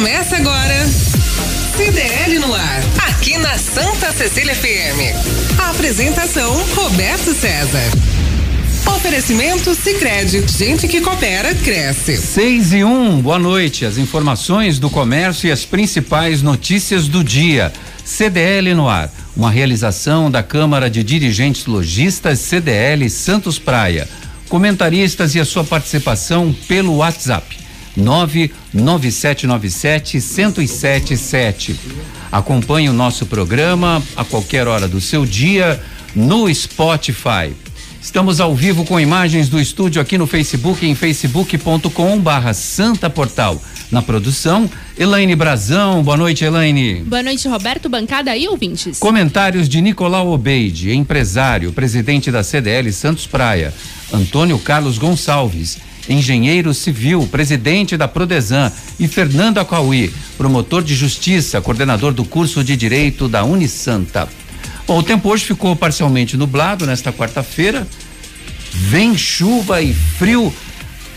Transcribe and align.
Começa 0.00 0.38
agora. 0.38 0.86
CDL 1.76 2.38
no 2.38 2.54
ar, 2.54 2.80
aqui 3.06 3.36
na 3.36 3.58
Santa 3.58 4.10
Cecília 4.12 4.54
FM. 4.54 5.58
A 5.58 5.68
apresentação 5.68 6.56
Roberto 6.74 7.34
César. 7.34 7.84
Oferecimento 8.96 9.74
Sicredi, 9.74 10.42
gente 10.48 10.88
que 10.88 11.02
coopera 11.02 11.54
cresce. 11.54 12.16
6 12.16 12.72
e 12.72 12.82
1, 12.82 12.88
um, 12.88 13.20
boa 13.20 13.38
noite. 13.38 13.84
As 13.84 13.98
informações 13.98 14.78
do 14.78 14.88
comércio 14.88 15.48
e 15.48 15.52
as 15.52 15.66
principais 15.66 16.40
notícias 16.40 17.06
do 17.06 17.22
dia. 17.22 17.70
CDL 18.02 18.72
no 18.72 18.88
ar, 18.88 19.12
uma 19.36 19.50
realização 19.50 20.30
da 20.30 20.42
Câmara 20.42 20.88
de 20.88 21.04
Dirigentes 21.04 21.66
Logistas 21.66 22.38
CDL 22.38 23.10
Santos 23.10 23.58
Praia. 23.58 24.08
Comentaristas 24.48 25.34
e 25.34 25.40
a 25.40 25.44
sua 25.44 25.62
participação 25.62 26.56
pelo 26.66 26.96
WhatsApp 26.96 27.59
99797 27.96 30.20
1077. 30.20 31.74
Acompanhe 32.30 32.88
o 32.88 32.92
nosso 32.92 33.26
programa 33.26 34.00
a 34.16 34.24
qualquer 34.24 34.68
hora 34.68 34.86
do 34.86 35.00
seu 35.00 35.26
dia 35.26 35.82
no 36.14 36.52
Spotify. 36.54 37.52
Estamos 38.02 38.40
ao 38.40 38.54
vivo 38.54 38.84
com 38.86 38.98
imagens 38.98 39.50
do 39.50 39.60
estúdio 39.60 40.00
aqui 40.00 40.16
no 40.16 40.26
Facebook 40.26 40.86
em 40.86 40.94
facebook.com 40.94 42.18
barra 42.18 42.54
Santa 42.54 43.10
Portal. 43.10 43.62
Na 43.90 44.00
produção, 44.00 44.70
Elaine 44.96 45.36
Brazão. 45.36 46.02
Boa 46.02 46.16
noite, 46.16 46.44
Elaine. 46.44 47.02
Boa 47.02 47.22
noite, 47.22 47.46
Roberto, 47.46 47.88
bancada 47.88 48.34
e 48.36 48.48
ouvintes. 48.48 48.98
Comentários 48.98 49.68
de 49.68 49.82
Nicolau 49.82 50.32
Obeide, 50.32 50.92
empresário, 50.92 51.72
presidente 51.72 52.30
da 52.30 52.42
CDL 52.42 52.90
Santos 52.92 53.26
Praia. 53.26 53.72
Antônio 54.12 54.58
Carlos 54.58 54.96
Gonçalves 54.96 55.78
engenheiro 56.08 56.72
civil, 56.72 57.28
presidente 57.30 57.96
da 57.96 58.08
Prodesan, 58.08 58.72
e 58.98 59.06
Fernando 59.06 59.58
Acauí, 59.58 60.12
promotor 60.36 60.82
de 60.82 60.94
justiça, 60.94 61.60
coordenador 61.60 62.12
do 62.12 62.24
curso 62.24 62.64
de 62.64 62.76
direito 62.76 63.28
da 63.28 63.44
Unisanta. 63.44 64.28
Bom, 64.86 64.98
o 64.98 65.02
tempo 65.02 65.28
hoje 65.28 65.44
ficou 65.44 65.76
parcialmente 65.76 66.36
nublado 66.36 66.86
nesta 66.86 67.12
quarta-feira. 67.12 67.86
Vem 68.72 69.16
chuva 69.16 69.80
e 69.80 69.92
frio 69.92 70.52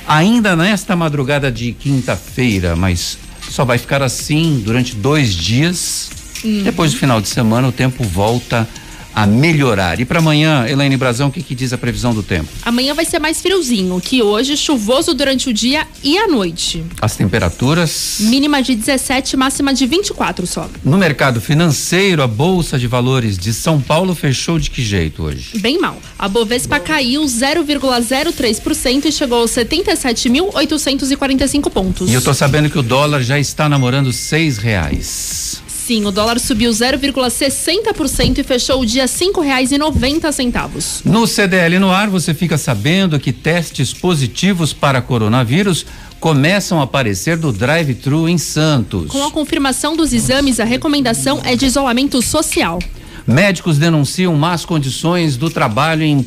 ainda 0.08 0.56
nesta 0.56 0.96
madrugada 0.96 1.52
de 1.52 1.72
quinta-feira, 1.72 2.76
mas 2.76 3.18
só 3.50 3.66
vai 3.66 3.78
ficar 3.78 4.02
assim 4.02 4.62
durante 4.64 4.96
dois 4.96 5.34
dias. 5.34 6.10
Uhum. 6.44 6.64
Depois 6.64 6.92
do 6.92 6.98
final 6.98 7.22
de 7.22 7.28
semana, 7.30 7.68
o 7.68 7.72
tempo 7.72 8.04
volta 8.04 8.68
a 9.16 9.26
melhorar. 9.26 10.00
E 10.00 10.06
para 10.06 10.20
amanhã, 10.20 10.68
Elaine 10.68 10.96
Brazão, 10.98 11.30
o 11.30 11.32
que, 11.32 11.42
que, 11.44 11.56
diz 11.56 11.74
a 11.74 11.78
previsão 11.78 12.14
do 12.14 12.22
tempo? 12.24 12.50
Amanhã 12.64 12.94
vai 12.94 13.06
ser 13.06 13.20
mais 13.20 13.42
friozinho 13.42 14.02
que 14.02 14.22
hoje, 14.22 14.58
chuvoso 14.58 15.14
durante 15.14 15.50
o 15.50 15.54
dia 15.54 15.88
e 16.04 16.18
a 16.18 16.28
noite. 16.28 16.84
As 17.02 17.16
temperaturas? 17.16 18.18
Mínima 18.22 18.62
de 18.62 18.76
17, 18.76 19.38
máxima 19.38 19.74
de 19.74 19.86
24 19.86 20.46
só. 20.48 20.70
No 20.84 20.98
mercado 20.98 21.40
financeiro, 21.40 22.24
a 22.24 22.28
Bolsa 22.28 22.80
de 22.80 22.88
Valores 22.88 23.38
de 23.38 23.54
São 23.54 23.80
Paulo 23.80 24.16
fechou 24.16 24.58
de 24.58 24.72
que 24.72 24.82
jeito 24.82 25.22
hoje? 25.24 25.60
Bem 25.60 25.80
mal. 25.80 26.02
A 26.18 26.28
Bovespa 26.28 26.80
caiu 26.80 27.24
0,03% 27.24 29.06
e 29.06 29.12
chegou 29.12 29.38
aos 29.40 29.52
77.845 29.52 31.70
pontos. 31.70 32.10
E 32.10 32.14
eu 32.14 32.22
tô 32.22 32.34
sabendo 32.34 32.70
que 32.70 32.80
o 32.80 32.84
dólar 32.84 33.22
já 33.22 33.40
está 33.40 33.70
namorando 33.70 34.12
seis 34.12 34.58
reais. 34.58 35.53
Sim, 35.86 36.06
o 36.06 36.12
dólar 36.12 36.40
subiu 36.40 36.72
0,60% 36.72 38.38
e 38.38 38.44
fechou 38.44 38.80
o 38.80 38.86
dia 38.86 39.06
cinco 39.06 39.42
reais 39.42 39.70
e 39.74 39.78
noventa 39.78 40.32
centavos. 40.32 41.02
No 41.04 41.28
CDL 41.28 41.78
no 41.78 41.92
ar, 41.92 42.10
você 42.10 42.34
fica 42.34 42.58
sabendo 42.58 43.20
que 43.20 43.34
testes 43.34 43.92
positivos 43.94 44.72
para 44.72 45.02
coronavírus 45.02 45.86
começam 46.22 46.80
a 46.80 46.84
aparecer 46.84 47.36
do 47.36 47.52
drive-thru 47.52 48.30
em 48.30 48.38
Santos. 48.38 49.12
Com 49.12 49.26
a 49.26 49.30
confirmação 49.30 49.98
dos 49.98 50.14
exames, 50.14 50.62
a 50.62 50.64
recomendação 50.64 51.42
é 51.44 51.54
de 51.54 51.66
isolamento 51.66 52.22
social. 52.22 52.80
Médicos 53.28 53.78
denunciam 53.78 54.34
más 54.36 54.64
condições 54.64 55.36
do 55.36 55.50
trabalho 55.50 56.04
em 56.04 56.26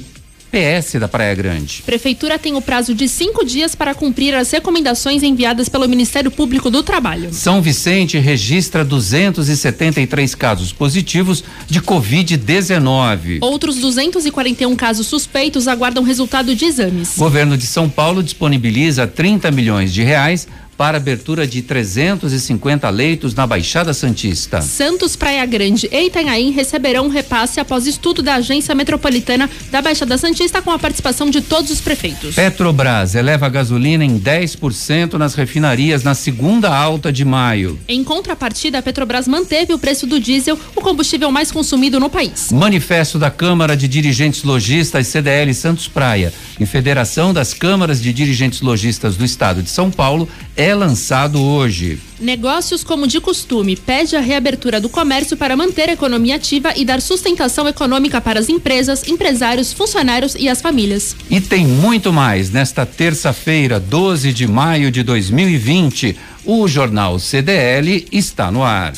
PS 0.56 0.94
da 0.98 1.06
Praia 1.06 1.34
Grande. 1.34 1.82
Prefeitura 1.84 2.38
tem 2.38 2.54
o 2.56 2.62
prazo 2.62 2.94
de 2.94 3.06
cinco 3.10 3.44
dias 3.44 3.74
para 3.74 3.94
cumprir 3.94 4.34
as 4.34 4.50
recomendações 4.50 5.22
enviadas 5.22 5.68
pelo 5.68 5.86
Ministério 5.86 6.30
Público 6.30 6.70
do 6.70 6.82
Trabalho. 6.82 7.28
São 7.30 7.60
Vicente 7.60 8.16
registra 8.18 8.82
273 8.82 10.34
casos 10.34 10.72
positivos 10.72 11.44
de 11.66 11.82
Covid-19. 11.82 13.38
Outros 13.42 13.76
241 13.76 14.74
casos 14.76 15.06
suspeitos 15.06 15.68
aguardam 15.68 16.02
resultado 16.02 16.56
de 16.56 16.64
exames. 16.64 17.18
Governo 17.18 17.58
de 17.58 17.66
São 17.66 17.90
Paulo 17.90 18.22
disponibiliza 18.22 19.06
30 19.06 19.50
milhões 19.50 19.92
de 19.92 20.02
reais 20.02 20.48
para 20.76 20.98
abertura 20.98 21.46
de 21.46 21.62
350 21.62 22.88
leitos 22.90 23.34
na 23.34 23.46
Baixada 23.46 23.94
Santista. 23.94 24.60
Santos, 24.60 25.16
Praia 25.16 25.44
Grande 25.46 25.88
e 25.90 26.06
Itanhaém 26.06 26.50
receberão 26.50 27.06
um 27.06 27.08
repasse 27.08 27.58
após 27.60 27.86
estudo 27.86 28.22
da 28.22 28.34
Agência 28.34 28.74
Metropolitana 28.74 29.48
da 29.70 29.80
Baixada 29.80 30.18
Santista 30.18 30.60
com 30.60 30.70
a 30.70 30.78
participação 30.78 31.30
de 31.30 31.40
todos 31.40 31.70
os 31.70 31.80
prefeitos. 31.80 32.34
Petrobras 32.34 33.14
eleva 33.14 33.46
a 33.46 33.48
gasolina 33.48 34.04
em 34.04 34.18
10% 34.18 35.14
nas 35.14 35.34
refinarias 35.34 36.02
na 36.02 36.14
segunda 36.14 36.74
alta 36.74 37.12
de 37.12 37.24
maio. 37.24 37.78
Em 37.88 38.02
contrapartida, 38.04 38.78
a 38.78 38.82
Petrobras 38.82 39.26
manteve 39.26 39.72
o 39.72 39.78
preço 39.78 40.06
do 40.06 40.20
diesel, 40.20 40.58
o 40.74 40.80
combustível 40.80 41.30
mais 41.30 41.50
consumido 41.50 41.98
no 42.00 42.10
país. 42.10 42.50
Manifesto 42.52 43.18
da 43.18 43.30
Câmara 43.30 43.76
de 43.76 43.88
Dirigentes 43.88 44.42
Logistas 44.42 45.06
CDL 45.06 45.52
Santos 45.54 45.88
Praia 45.88 46.32
e 46.58 46.66
Federação 46.66 47.32
das 47.32 47.54
Câmaras 47.54 48.02
de 48.02 48.12
Dirigentes 48.12 48.60
Logistas 48.60 49.16
do 49.16 49.24
Estado 49.24 49.62
de 49.62 49.70
São 49.70 49.90
Paulo 49.90 50.28
é 50.56 50.65
é 50.66 50.74
lançado 50.74 51.40
hoje. 51.40 51.96
Negócios 52.18 52.82
como 52.82 53.06
de 53.06 53.20
costume 53.20 53.76
pede 53.76 54.16
a 54.16 54.20
reabertura 54.20 54.80
do 54.80 54.88
comércio 54.88 55.36
para 55.36 55.56
manter 55.56 55.88
a 55.88 55.92
economia 55.92 56.34
ativa 56.34 56.72
e 56.74 56.84
dar 56.84 57.00
sustentação 57.00 57.68
econômica 57.68 58.20
para 58.20 58.40
as 58.40 58.48
empresas, 58.48 59.06
empresários, 59.06 59.72
funcionários 59.72 60.34
e 60.36 60.48
as 60.48 60.60
famílias. 60.60 61.14
E 61.30 61.40
tem 61.40 61.64
muito 61.64 62.12
mais 62.12 62.50
nesta 62.50 62.84
terça-feira, 62.84 63.78
12 63.78 64.32
de 64.32 64.48
maio 64.48 64.90
de 64.90 65.04
2020. 65.04 66.16
O 66.44 66.66
jornal 66.66 67.20
CDL 67.20 68.08
está 68.10 68.50
no 68.50 68.64
ar. 68.64 68.92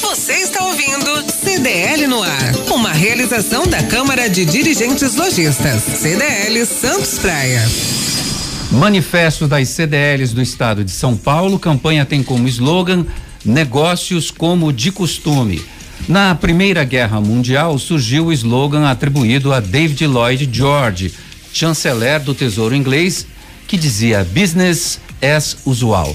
Você 0.00 0.32
está 0.32 0.64
ouvindo 0.64 1.22
CDL 1.30 2.06
no 2.06 2.22
ar, 2.22 2.54
uma 2.70 2.92
realização 2.92 3.66
da 3.66 3.82
Câmara 3.82 4.26
de 4.30 4.46
Dirigentes 4.46 5.16
Lojistas, 5.16 5.82
CDL 5.82 6.64
Santos 6.64 7.18
Praia. 7.18 7.62
Manifesto 8.70 9.48
das 9.48 9.66
CDLs 9.68 10.34
do 10.34 10.42
estado 10.42 10.84
de 10.84 10.90
São 10.90 11.16
Paulo, 11.16 11.58
campanha 11.58 12.04
tem 12.04 12.22
como 12.22 12.46
slogan 12.46 13.06
Negócios 13.42 14.30
como 14.30 14.70
de 14.72 14.92
costume. 14.92 15.62
Na 16.06 16.34
Primeira 16.34 16.84
Guerra 16.84 17.18
Mundial 17.18 17.78
surgiu 17.78 18.26
o 18.26 18.32
slogan 18.32 18.86
atribuído 18.86 19.54
a 19.54 19.60
David 19.60 20.06
Lloyd 20.06 20.48
George, 20.52 21.14
chanceler 21.50 22.20
do 22.20 22.34
Tesouro 22.34 22.74
Inglês, 22.74 23.26
que 23.66 23.78
dizia 23.78 24.22
Business 24.34 25.00
as 25.22 25.56
usual. 25.64 26.14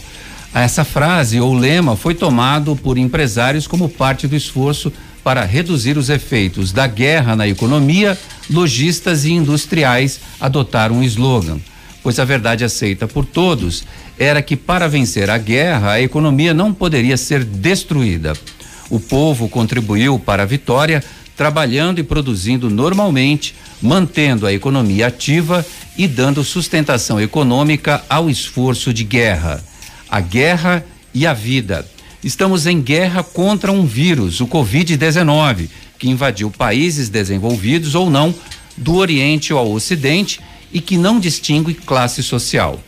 Essa 0.54 0.84
frase 0.84 1.40
ou 1.40 1.56
lema 1.56 1.96
foi 1.96 2.14
tomado 2.14 2.76
por 2.76 3.00
empresários 3.00 3.66
como 3.66 3.90
parte 3.90 4.28
do 4.28 4.36
esforço 4.36 4.94
para 5.24 5.44
reduzir 5.44 5.98
os 5.98 6.08
efeitos 6.08 6.72
da 6.72 6.86
guerra 6.86 7.36
na 7.36 7.48
economia, 7.48 8.16
lojistas 8.48 9.26
e 9.26 9.32
industriais 9.32 10.20
adotaram 10.40 11.00
o 11.00 11.04
slogan 11.04 11.60
pois 12.04 12.20
a 12.20 12.26
verdade 12.26 12.66
aceita 12.66 13.08
por 13.08 13.26
todos 13.26 13.86
era 14.20 14.42
que 14.42 14.56
para 14.56 14.88
vencer 14.88 15.30
a 15.30 15.38
guerra 15.38 15.94
a 15.94 16.02
economia 16.02 16.54
não 16.54 16.74
poderia 16.74 17.18
ser 17.18 17.44
destruída. 17.44 18.34
O 18.90 19.00
povo 19.00 19.48
contribuiu 19.48 20.20
para 20.20 20.44
a 20.44 20.46
vitória 20.46 21.04
trabalhando 21.36 22.00
e 22.00 22.04
produzindo 22.04 22.70
normalmente, 22.70 23.56
mantendo 23.82 24.46
a 24.46 24.54
economia 24.54 25.08
ativa 25.08 25.66
e 25.98 26.08
dando 26.08 26.44
sustentação 26.44 27.20
econômica 27.20 28.04
ao 28.08 28.30
esforço 28.30 28.94
de 28.94 29.04
guerra. 29.04 29.64
A 30.10 30.20
guerra 30.20 30.86
e 31.14 31.26
a 31.26 31.34
vida. 31.34 31.88
Estamos 32.24 32.68
em 32.68 32.80
guerra 32.82 33.24
contra 33.24 33.72
um 33.72 33.86
vírus, 33.86 34.40
o 34.42 34.48
Covid-19, 34.48 35.70
que 35.98 36.10
invadiu 36.10 36.52
países 36.52 37.10
desenvolvidos 37.10 37.96
ou 37.96 38.10
não, 38.10 38.34
do 38.78 38.96
Oriente 38.96 39.52
ao 39.54 39.72
Ocidente 39.72 40.40
e 40.74 40.82
que 40.82 40.98
não 40.98 41.20
distingue 41.20 41.74
classe 41.74 42.24
social. 42.24 42.80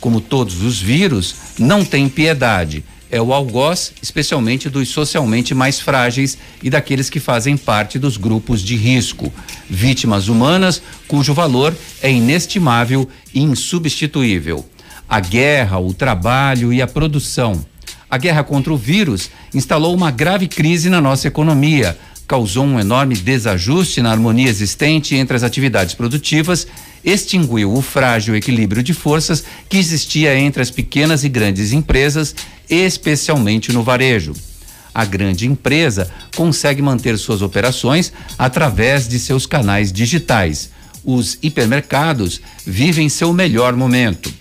Como 0.00 0.20
todos 0.20 0.62
os 0.62 0.80
vírus, 0.80 1.34
não 1.58 1.84
tem 1.84 2.08
piedade. 2.08 2.84
É 3.10 3.22
o 3.22 3.32
algoz, 3.32 3.92
especialmente 4.02 4.68
dos 4.68 4.88
socialmente 4.88 5.54
mais 5.54 5.80
frágeis 5.80 6.36
e 6.62 6.68
daqueles 6.68 7.08
que 7.08 7.20
fazem 7.20 7.56
parte 7.56 7.98
dos 7.98 8.16
grupos 8.16 8.60
de 8.62 8.74
risco. 8.74 9.32
Vítimas 9.70 10.28
humanas 10.28 10.82
cujo 11.06 11.32
valor 11.32 11.74
é 12.02 12.10
inestimável 12.10 13.08
e 13.32 13.40
insubstituível. 13.40 14.68
A 15.08 15.20
guerra, 15.20 15.78
o 15.78 15.94
trabalho 15.94 16.72
e 16.72 16.82
a 16.82 16.86
produção. 16.86 17.64
A 18.10 18.18
guerra 18.18 18.42
contra 18.42 18.72
o 18.72 18.76
vírus 18.76 19.30
instalou 19.54 19.94
uma 19.94 20.10
grave 20.10 20.48
crise 20.48 20.88
na 20.88 21.00
nossa 21.00 21.28
economia, 21.28 21.96
causou 22.26 22.64
um 22.64 22.80
enorme 22.80 23.14
desajuste 23.14 24.02
na 24.02 24.10
harmonia 24.10 24.48
existente 24.48 25.14
entre 25.14 25.36
as 25.36 25.42
atividades 25.42 25.94
produtivas, 25.94 26.66
extinguiu 27.04 27.72
o 27.72 27.80
frágil 27.80 28.34
equilíbrio 28.34 28.82
de 28.82 28.92
forças 28.92 29.44
que 29.68 29.78
existia 29.78 30.36
entre 30.38 30.60
as 30.60 30.70
pequenas 30.70 31.22
e 31.22 31.28
grandes 31.28 31.72
empresas, 31.72 32.34
especialmente 32.68 33.72
no 33.72 33.82
varejo. 33.82 34.32
A 34.92 35.04
grande 35.04 35.46
empresa 35.46 36.10
consegue 36.34 36.80
manter 36.80 37.16
suas 37.18 37.42
operações 37.42 38.12
através 38.38 39.06
de 39.06 39.18
seus 39.18 39.46
canais 39.46 39.92
digitais. 39.92 40.70
Os 41.04 41.38
hipermercados 41.42 42.40
vivem 42.64 43.08
seu 43.08 43.32
melhor 43.32 43.76
momento. 43.76 44.32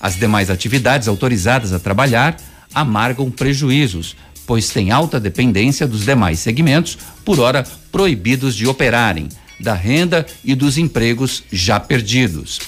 As 0.00 0.16
demais 0.16 0.50
atividades 0.50 1.08
autorizadas 1.08 1.72
a 1.72 1.78
trabalhar 1.78 2.36
amargam 2.72 3.30
prejuízos, 3.30 4.16
pois 4.46 4.70
têm 4.70 4.90
alta 4.90 5.18
dependência 5.18 5.86
dos 5.86 6.04
demais 6.04 6.38
segmentos, 6.38 6.98
por 7.24 7.40
ora 7.40 7.64
proibidos 7.90 8.54
de 8.54 8.66
operarem, 8.66 9.28
da 9.58 9.74
renda 9.74 10.26
e 10.44 10.54
dos 10.54 10.76
empregos 10.78 11.42
já 11.50 11.78
perdidos. 11.80 12.60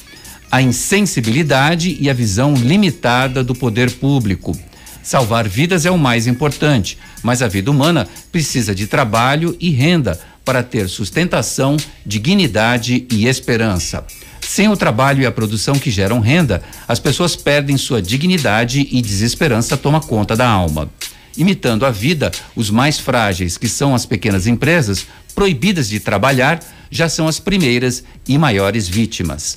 A 0.51 0.63
insensibilidade 0.63 1.97
e 2.01 2.09
a 2.09 2.15
visão 2.15 2.55
limitada 2.55 3.43
do 3.43 3.55
poder 3.55 3.91
público. 3.91 4.57
Salvar 5.03 5.49
vidas 5.49 5.85
é 5.85 5.91
o 5.91 5.99
mais 5.99 6.27
importante, 6.27 6.99
mas 7.23 7.43
a 7.43 7.49
vida 7.49 7.71
humana 7.71 8.09
precisa 8.33 8.75
de 8.75 8.87
trabalho 8.87 9.57
e 9.61 9.71
renda 9.71 10.19
para 10.45 10.63
ter 10.63 10.89
sustentação, 10.89 11.77
dignidade 12.05 13.07
e 13.11 13.27
esperança. 13.27 14.05
Sem 14.41 14.69
o 14.69 14.77
trabalho 14.77 15.23
e 15.23 15.27
a 15.27 15.33
produção 15.33 15.75
que 15.75 15.91
geram 15.91 16.21
renda, 16.21 16.63
as 16.87 17.01
pessoas 17.01 17.35
perdem 17.35 17.77
sua 17.77 18.01
dignidade 18.01 18.89
e 18.91 19.03
desesperança 19.03 19.77
toma 19.77 20.01
conta 20.01 20.37
da 20.37 20.49
alma 20.49 20.89
imitando 21.37 21.85
a 21.85 21.91
vida, 21.91 22.31
os 22.55 22.71
mais 22.71 22.99
frágeis, 22.99 23.57
que 23.57 23.69
são 23.69 23.95
as 23.95 24.07
pequenas 24.07 24.47
empresas, 24.47 25.07
proibidas 25.35 25.89
de 25.89 26.01
trabalhar, 26.01 26.61
já 26.91 27.09
são 27.09 27.29
as 27.29 27.39
primeiras 27.39 28.03
e 28.27 28.39
maiores 28.39 28.89
vítimas. 28.89 29.57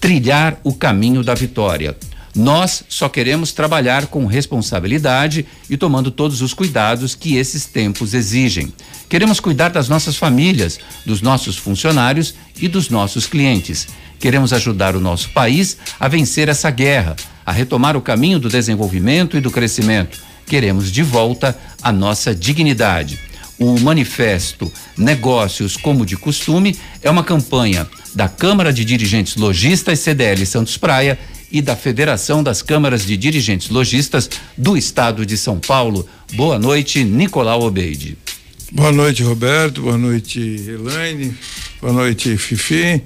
Trilhar 0.00 0.58
o 0.62 0.74
caminho 0.74 1.22
da 1.22 1.34
vitória. 1.34 1.96
Nós 2.34 2.84
só 2.86 3.08
queremos 3.08 3.52
trabalhar 3.52 4.08
com 4.08 4.26
responsabilidade 4.26 5.46
e 5.70 5.76
tomando 5.76 6.10
todos 6.10 6.42
os 6.42 6.52
cuidados 6.52 7.14
que 7.14 7.36
esses 7.36 7.64
tempos 7.64 8.12
exigem. 8.12 8.74
Queremos 9.08 9.40
cuidar 9.40 9.70
das 9.70 9.88
nossas 9.88 10.16
famílias, 10.16 10.78
dos 11.06 11.22
nossos 11.22 11.56
funcionários 11.56 12.34
e 12.60 12.68
dos 12.68 12.90
nossos 12.90 13.26
clientes. 13.26 13.88
Queremos 14.20 14.52
ajudar 14.52 14.94
o 14.94 15.00
nosso 15.00 15.30
país 15.30 15.78
a 15.98 16.08
vencer 16.08 16.50
essa 16.50 16.68
guerra, 16.70 17.16
a 17.44 17.52
retomar 17.52 17.96
o 17.96 18.02
caminho 18.02 18.38
do 18.38 18.50
desenvolvimento 18.50 19.38
e 19.38 19.40
do 19.40 19.50
crescimento 19.50 20.25
queremos 20.46 20.90
de 20.90 21.02
volta 21.02 21.58
a 21.82 21.90
nossa 21.92 22.34
dignidade. 22.34 23.18
O 23.58 23.78
manifesto 23.80 24.70
Negócios 24.96 25.76
como 25.76 26.06
de 26.06 26.16
Costume 26.16 26.76
é 27.02 27.10
uma 27.10 27.24
campanha 27.24 27.86
da 28.14 28.28
Câmara 28.28 28.72
de 28.72 28.84
Dirigentes 28.84 29.36
Logistas 29.36 29.98
CDL 29.98 30.44
Santos 30.46 30.76
Praia 30.76 31.18
e 31.50 31.60
da 31.60 31.76
Federação 31.76 32.42
das 32.42 32.62
Câmaras 32.62 33.04
de 33.04 33.16
Dirigentes 33.16 33.68
Logistas 33.68 34.28
do 34.56 34.76
Estado 34.76 35.24
de 35.24 35.36
São 35.36 35.58
Paulo. 35.58 36.08
Boa 36.32 36.58
noite, 36.58 37.04
Nicolau 37.04 37.62
Obeide. 37.62 38.16
Boa 38.72 38.90
noite, 38.90 39.22
Roberto. 39.22 39.82
Boa 39.82 39.96
noite, 39.98 40.40
Elaine. 40.40 41.34
Boa 41.80 41.92
noite, 41.92 42.36
Fifi. 42.36 43.02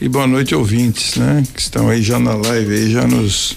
E 0.00 0.08
boa 0.08 0.26
noite, 0.26 0.54
ouvintes, 0.54 1.16
né? 1.16 1.42
Que 1.54 1.60
estão 1.60 1.88
aí 1.88 2.02
já 2.02 2.18
na 2.18 2.34
live, 2.34 2.74
aí 2.74 2.90
já 2.90 3.06
nos 3.06 3.56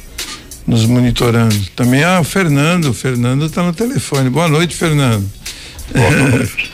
nos 0.68 0.86
monitorando. 0.86 1.56
Também 1.76 2.04
ah, 2.04 2.20
o 2.20 2.24
Fernando, 2.24 2.90
o 2.90 2.94
Fernando 2.94 3.46
está 3.46 3.64
no 3.64 3.74
telefone. 3.74 4.30
Boa 4.30 4.48
noite, 4.48 4.76
Fernando. 4.76 5.30
Boa 5.94 6.12
noite. 6.30 6.72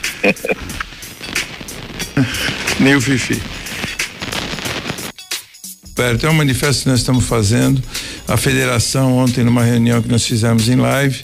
Nem 2.80 2.96
o 2.96 3.02
Fifi. 3.02 3.42
Perto, 5.94 6.26
é 6.26 6.30
um 6.30 6.34
manifesto 6.34 6.84
que 6.84 6.90
nós 6.90 7.00
estamos 7.00 7.26
fazendo. 7.26 7.82
A 8.28 8.38
federação, 8.38 9.18
ontem, 9.18 9.44
numa 9.44 9.64
reunião 9.64 10.02
que 10.02 10.08
nós 10.08 10.26
fizemos 10.26 10.70
em 10.70 10.76
live. 10.76 11.22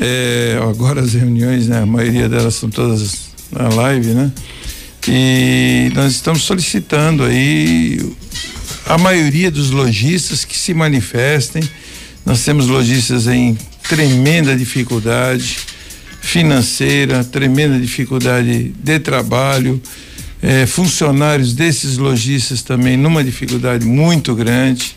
É, 0.00 0.58
agora 0.62 1.00
as 1.00 1.12
reuniões, 1.14 1.68
né? 1.68 1.82
A 1.82 1.86
maioria 1.86 2.28
delas 2.28 2.54
são 2.54 2.70
todas 2.70 3.28
na 3.52 3.68
live, 3.68 4.08
né? 4.08 4.32
E 5.08 5.92
nós 5.94 6.12
estamos 6.12 6.42
solicitando 6.42 7.22
aí 7.22 8.00
a 8.86 8.96
maioria 8.96 9.50
dos 9.50 9.70
lojistas 9.70 10.44
que 10.44 10.56
se 10.56 10.72
manifestem. 10.72 11.62
Nós 12.24 12.44
temos 12.44 12.68
lojistas 12.68 13.26
em 13.26 13.58
tremenda 13.88 14.56
dificuldade 14.56 15.58
financeira, 16.20 17.24
tremenda 17.24 17.78
dificuldade 17.78 18.72
de 18.78 18.98
trabalho, 19.00 19.80
eh, 20.42 20.66
funcionários 20.66 21.52
desses 21.52 21.98
lojistas 21.98 22.62
também 22.62 22.96
numa 22.96 23.22
dificuldade 23.24 23.84
muito 23.84 24.34
grande. 24.34 24.94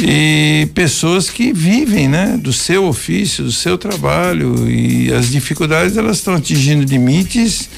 E 0.00 0.68
pessoas 0.72 1.28
que 1.28 1.52
vivem, 1.52 2.08
né, 2.08 2.38
do 2.40 2.52
seu 2.52 2.86
ofício, 2.86 3.44
do 3.44 3.52
seu 3.52 3.76
trabalho. 3.76 4.68
E 4.70 5.12
as 5.12 5.30
dificuldades 5.30 5.96
elas 5.96 6.18
estão 6.18 6.34
atingindo 6.34 6.84
limites 6.84 7.68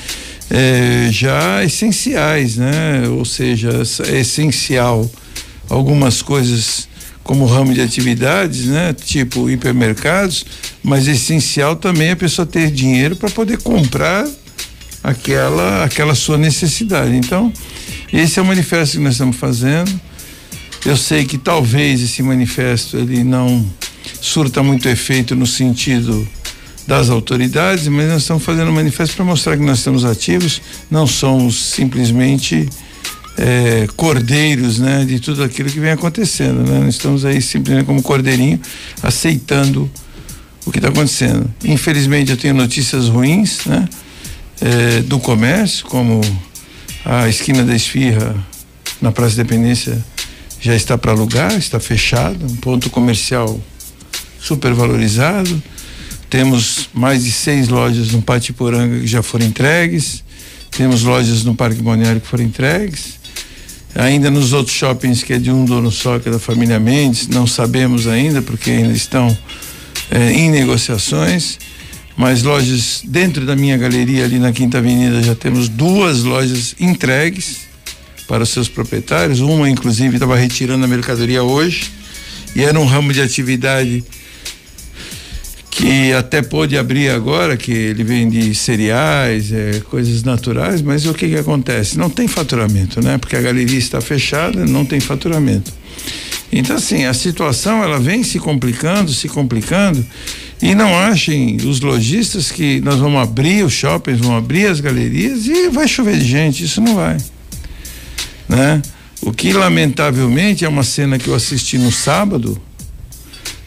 é, 0.53 1.09
já 1.11 1.65
essenciais, 1.65 2.57
né? 2.57 3.09
Ou 3.09 3.25
seja, 3.25 3.71
é 4.07 4.21
essencial 4.21 5.11
algumas 5.71 6.21
coisas 6.21 6.87
como 7.25 7.47
ramo 7.47 7.73
de 7.73 7.81
atividades, 7.81 8.67
né? 8.67 8.93
Tipo 8.93 9.49
hipermercados, 9.49 10.45
mas 10.85 11.09
é 11.09 11.13
essencial 11.13 11.75
também 11.77 12.11
a 12.11 12.17
pessoa 12.17 12.45
ter 12.45 12.71
dinheiro 12.71 13.17
para 13.17 13.31
poder 13.31 13.63
comprar 13.63 14.29
aquela 15.03 15.85
aquela 15.85 16.15
sua 16.15 16.37
necessidade. 16.37 17.17
Então, 17.17 17.51
esse 18.13 18.39
é 18.39 18.43
o 18.43 18.45
manifesto 18.45 18.99
que 18.99 19.03
nós 19.03 19.15
estamos 19.15 19.37
fazendo. 19.37 19.91
Eu 20.85 20.99
sei 20.99 21.25
que 21.25 21.39
talvez 21.39 22.03
esse 22.03 22.23
manifesto 22.23 22.99
ele 22.99 23.25
não 23.25 23.65
surta 24.21 24.63
muito 24.63 24.87
efeito 24.87 25.35
no 25.35 25.47
sentido 25.47 26.29
das 26.87 27.11
autoridades, 27.11 27.87
mas 27.89 28.09
nós 28.09 28.23
estamos 28.23 28.43
fazendo 28.43 28.71
um 28.71 28.75
manifesto 28.75 29.17
para 29.17 29.25
mostrar 29.25 29.57
que 29.57 29.63
nós 29.63 29.79
estamos 29.79 30.05
ativos, 30.05 30.61
não 30.91 31.07
somos 31.07 31.57
simplesmente 31.57 32.69
é, 33.37 33.87
cordeiros, 33.97 34.79
né, 34.79 35.05
de 35.05 35.21
tudo 35.21 35.43
aquilo 35.43 35.71
que 35.71 35.81
vem 35.81 35.91
acontecendo, 35.91 36.69
né? 36.69 36.81
Nós 36.81 36.95
estamos 36.95 37.25
aí 37.25 37.41
simplesmente 37.41 37.87
como 37.87 38.03
cordeirinho 38.03 38.61
aceitando 39.03 39.91
o 40.67 40.71
que 40.71 40.79
está 40.79 40.89
acontecendo. 40.89 41.53
Infelizmente 41.65 42.31
eu 42.31 42.37
tenho 42.37 42.55
notícias 42.55 43.09
ruins, 43.09 43.65
né, 43.65 43.89
é, 44.61 45.01
do 45.03 45.19
comércio, 45.19 45.87
como 45.87 46.21
a 47.05 47.29
esquina 47.29 47.65
da 47.65 47.75
Esfirra 47.75 48.35
na 49.01 49.11
Praça 49.11 49.37
da 49.37 49.43
Dependência 49.43 50.05
já 50.61 50.77
está 50.77 50.97
para 50.97 51.11
alugar, 51.11 51.53
está 51.55 51.81
fechada, 51.81 52.45
um 52.45 52.57
ponto 52.57 52.89
comercial 52.91 53.61
super 54.39 54.73
valorizado 54.75 55.63
temos 56.33 56.89
mais 56.95 57.25
de 57.25 57.31
seis 57.31 57.69
lojas 57.69 58.11
no 58.13 58.23
Patiporanga 58.23 59.01
que 59.01 59.07
já 59.07 59.23
foram 59.23 59.45
entregues. 59.45 60.25
Temos 60.71 61.03
lojas 61.03 61.45
no 61.45 61.55
Parque 61.55 61.83
Balneário 61.83 62.23
que 62.23 62.27
foram 62.27 62.43
entregues. 62.43 63.21
Ainda 63.95 64.31
nos 64.31 64.55
outros 64.55 64.75
shoppings 64.75 65.23
que 65.23 65.35
é 65.35 65.39
de 65.39 65.51
um 65.51 65.67
dono 65.67 65.91
só, 65.91 66.19
que 66.19 66.31
é 66.31 66.33
da 66.33 66.39
família 66.39 66.81
Mendes, 66.81 67.29
não 67.29 67.47
sabemos 67.47 68.07
ainda, 68.07 68.41
porque 68.41 68.71
ainda 68.71 68.95
estão 68.95 69.37
eh, 70.11 70.33
em 70.33 70.51
negociações. 70.51 71.59
Mas 72.17 72.43
lojas 72.43 73.03
dentro 73.05 73.45
da 73.45 73.55
minha 73.55 73.77
galeria 73.77 74.25
ali 74.25 74.39
na 74.39 74.53
Quinta 74.53 74.79
Avenida 74.79 75.23
já 75.23 75.35
temos 75.35 75.69
duas 75.69 76.23
lojas 76.23 76.75
entregues 76.81 77.59
para 78.27 78.43
os 78.43 78.49
seus 78.49 78.71
proprietários. 78.71 79.41
Uma, 79.41 79.69
inclusive, 79.69 80.17
estava 80.17 80.37
retirando 80.37 80.83
a 80.83 80.89
mercadoria 80.89 81.43
hoje 81.43 81.91
e 82.57 82.65
era 82.65 82.81
um 82.81 82.87
ramo 82.87 83.13
de 83.13 83.21
atividade 83.21 84.03
que 85.73 86.13
até 86.13 86.43
pôde 86.43 86.77
abrir 86.77 87.09
agora, 87.09 87.57
que 87.57 87.73
ele 87.73 88.05
vende 88.05 88.55
cereais, 88.55 89.51
é, 89.51 89.81
coisas 89.89 90.23
naturais, 90.23 90.83
mas 90.83 91.07
o 91.07 91.15
que 91.15 91.27
que 91.27 91.37
acontece? 91.37 91.97
Não 91.99 92.11
tem 92.11 92.29
faturamento, 92.29 93.03
né? 93.03 93.17
Porque 93.17 93.35
a 93.35 93.41
galeria 93.41 93.79
está 93.79 93.99
fechada, 93.99 94.67
não 94.67 94.85
tem 94.85 95.01
faturamento. 95.01 95.73
Então, 96.53 96.77
assim, 96.77 97.07
a 97.07 97.15
situação 97.15 97.83
ela 97.83 97.99
vem 97.99 98.23
se 98.23 98.39
complicando, 98.39 99.15
se 99.15 99.31
complicando, 99.31 100.05
e 100.61 100.75
não 100.75 100.95
achem 100.95 101.57
os 101.57 101.81
lojistas 101.81 102.53
que 102.53 102.79
nós 102.83 102.97
vamos 102.97 103.23
abrir 103.23 103.65
os 103.65 103.73
shoppings, 103.73 104.21
vamos 104.21 104.37
abrir 104.37 104.67
as 104.67 104.79
galerias 104.79 105.47
e 105.47 105.71
vai 105.71 105.89
chover 105.89 106.19
de 106.19 106.27
gente, 106.27 106.65
isso 106.65 106.83
não 106.83 106.97
vai, 106.97 107.17
né? 108.47 108.83
O 109.23 109.33
que 109.33 109.55
lamentavelmente 109.55 110.67
é 110.67 110.69
uma 110.69 110.83
cena 110.83 111.19
que 111.19 111.29
eu 111.29 111.35
assisti 111.35 111.79
no 111.79 111.91
sábado. 111.91 112.61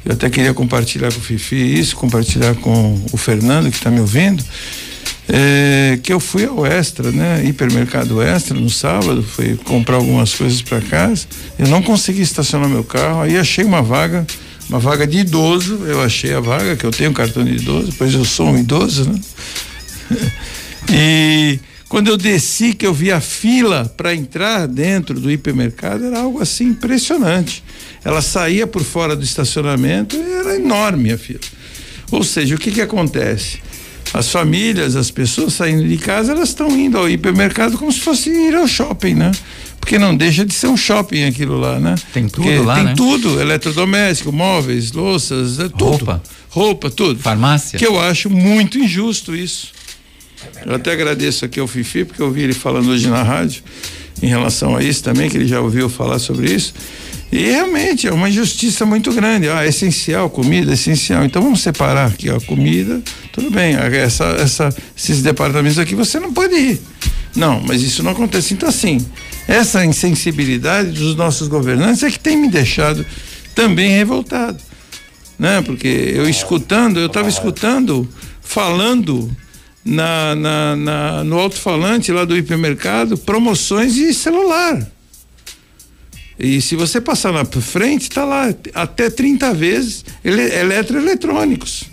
Eu 0.05 0.13
até 0.13 0.29
queria 0.29 0.53
compartilhar 0.53 1.11
com 1.11 1.19
o 1.19 1.21
Fifi 1.21 1.55
isso, 1.55 1.95
compartilhar 1.95 2.53
com 2.55 3.01
o 3.11 3.17
Fernando 3.17 3.71
que 3.71 3.77
está 3.77 3.89
me 3.89 3.99
ouvindo. 3.99 4.43
É, 5.27 5.97
que 6.03 6.13
eu 6.13 6.19
fui 6.19 6.45
ao 6.45 6.63
Extra, 6.63 7.11
né? 7.11 7.43
Hipermercado 7.43 8.21
Extra 8.21 8.55
no 8.59 8.69
sábado, 8.69 9.23
fui 9.23 9.57
comprar 9.63 9.95
algumas 9.95 10.35
coisas 10.35 10.61
para 10.61 10.79
casa. 10.81 11.25
Eu 11.57 11.67
não 11.67 11.81
consegui 11.81 12.21
estacionar 12.21 12.69
meu 12.69 12.83
carro, 12.83 13.21
aí 13.21 13.35
achei 13.35 13.65
uma 13.65 13.81
vaga, 13.81 14.27
uma 14.69 14.77
vaga 14.77 15.07
de 15.07 15.17
idoso. 15.17 15.79
Eu 15.85 16.03
achei 16.03 16.31
a 16.35 16.39
vaga, 16.39 16.75
que 16.75 16.85
eu 16.85 16.91
tenho 16.91 17.11
cartão 17.11 17.43
de 17.43 17.55
idoso, 17.55 17.91
pois 17.97 18.13
eu 18.13 18.23
sou 18.23 18.49
um 18.49 18.57
idoso, 18.59 19.09
né? 19.09 19.19
e 20.93 21.59
quando 21.87 22.07
eu 22.07 22.17
desci, 22.17 22.73
que 22.73 22.85
eu 22.85 22.93
vi 22.93 23.11
a 23.11 23.21
fila 23.21 23.91
para 23.95 24.13
entrar 24.15 24.67
dentro 24.67 25.19
do 25.19 25.31
hipermercado, 25.31 26.05
era 26.05 26.19
algo 26.19 26.41
assim 26.41 26.65
impressionante. 26.69 27.63
Ela 28.03 28.21
saía 28.21 28.65
por 28.65 28.83
fora 28.83 29.15
do 29.15 29.23
estacionamento 29.23 30.15
e 30.15 30.33
era 30.33 30.55
enorme 30.55 31.11
a 31.11 31.17
fila. 31.17 31.39
Ou 32.11 32.23
seja, 32.23 32.55
o 32.55 32.57
que 32.57 32.71
que 32.71 32.81
acontece? 32.81 33.59
As 34.13 34.31
famílias, 34.31 34.95
as 34.95 35.11
pessoas 35.11 35.53
saindo 35.53 35.87
de 35.87 35.97
casa, 35.97 36.31
elas 36.31 36.49
estão 36.49 36.69
indo 36.69 36.97
ao 36.97 37.09
hipermercado 37.09 37.77
como 37.77 37.91
se 37.91 37.99
fosse 37.99 38.29
ir 38.29 38.55
ao 38.55 38.67
shopping, 38.67 39.13
né? 39.15 39.31
Porque 39.79 39.99
não 39.99 40.15
deixa 40.15 40.43
de 40.43 40.53
ser 40.53 40.67
um 40.67 40.77
shopping 40.77 41.25
aquilo 41.25 41.59
lá, 41.59 41.79
né? 41.79 41.95
Tem 42.11 42.27
tudo 42.27 42.43
Porque 42.43 42.57
lá, 42.57 42.75
tem 42.75 42.83
né? 42.85 42.93
tudo, 42.95 43.39
eletrodoméstico, 43.39 44.31
móveis, 44.31 44.91
louças, 44.91 45.59
é 45.59 45.69
tudo. 45.69 45.85
Roupa. 45.85 46.23
Roupa, 46.49 46.89
tudo. 46.89 47.19
Farmácia. 47.19 47.77
Que 47.77 47.85
eu 47.85 47.99
acho 47.99 48.29
muito 48.29 48.79
injusto 48.79 49.35
isso. 49.35 49.67
Eu 50.65 50.75
até 50.75 50.91
agradeço 50.91 51.45
aqui 51.45 51.59
ao 51.59 51.67
Fifi, 51.67 52.05
porque 52.05 52.21
eu 52.21 52.27
ouvi 52.27 52.41
ele 52.41 52.53
falando 52.53 52.89
hoje 52.89 53.07
na 53.07 53.23
rádio 53.23 53.63
em 54.21 54.27
relação 54.27 54.75
a 54.75 54.83
isso 54.83 55.03
também, 55.03 55.29
que 55.29 55.37
ele 55.37 55.47
já 55.47 55.59
ouviu 55.59 55.89
falar 55.89 56.19
sobre 56.19 56.51
isso. 56.51 56.73
E 57.31 57.49
realmente 57.49 58.07
é 58.07 58.13
uma 58.13 58.29
injustiça 58.29 58.85
muito 58.85 59.11
grande. 59.11 59.49
Ah, 59.49 59.65
é 59.65 59.67
essencial, 59.67 60.29
comida 60.29 60.71
é 60.71 60.73
essencial. 60.73 61.25
Então 61.25 61.41
vamos 61.41 61.61
separar 61.61 62.07
aqui 62.07 62.29
a 62.29 62.39
comida, 62.39 63.01
tudo 63.33 63.51
bem. 63.51 63.75
Essa, 63.75 64.25
essa, 64.39 64.75
esses 64.95 65.21
departamentos 65.21 65.77
aqui 65.77 65.95
você 65.95 66.19
não 66.19 66.31
pode 66.31 66.55
ir. 66.55 66.81
Não, 67.35 67.59
mas 67.59 67.81
isso 67.81 68.01
não 68.01 68.11
acontece. 68.11 68.53
Então, 68.53 68.69
assim, 68.69 69.05
essa 69.47 69.85
insensibilidade 69.85 70.91
dos 70.91 71.15
nossos 71.15 71.47
governantes 71.47 72.03
é 72.03 72.09
que 72.09 72.19
tem 72.19 72.37
me 72.37 72.47
deixado 72.47 73.05
também 73.53 73.89
revoltado. 73.89 74.57
Né? 75.37 75.61
Porque 75.61 75.87
eu 75.87 76.29
escutando, 76.29 76.99
eu 76.99 77.07
estava 77.07 77.27
escutando, 77.27 78.07
falando 78.41 79.29
na, 79.85 80.35
na, 80.35 80.75
na, 80.75 81.23
no 81.23 81.37
alto-falante 81.37 82.11
lá 82.11 82.25
do 82.25 82.35
hipermercado 82.35 83.15
promoções 83.19 83.93
de 83.93 84.11
celular. 84.15 84.85
E 86.39 86.59
se 86.59 86.75
você 86.75 86.99
passar 86.99 87.31
na 87.31 87.45
frente, 87.45 88.03
está 88.03 88.25
lá 88.25 88.53
até 88.73 89.09
30 89.09 89.53
vezes 89.53 90.03
ele, 90.23 90.41
eletroeletrônicos. 90.41 91.85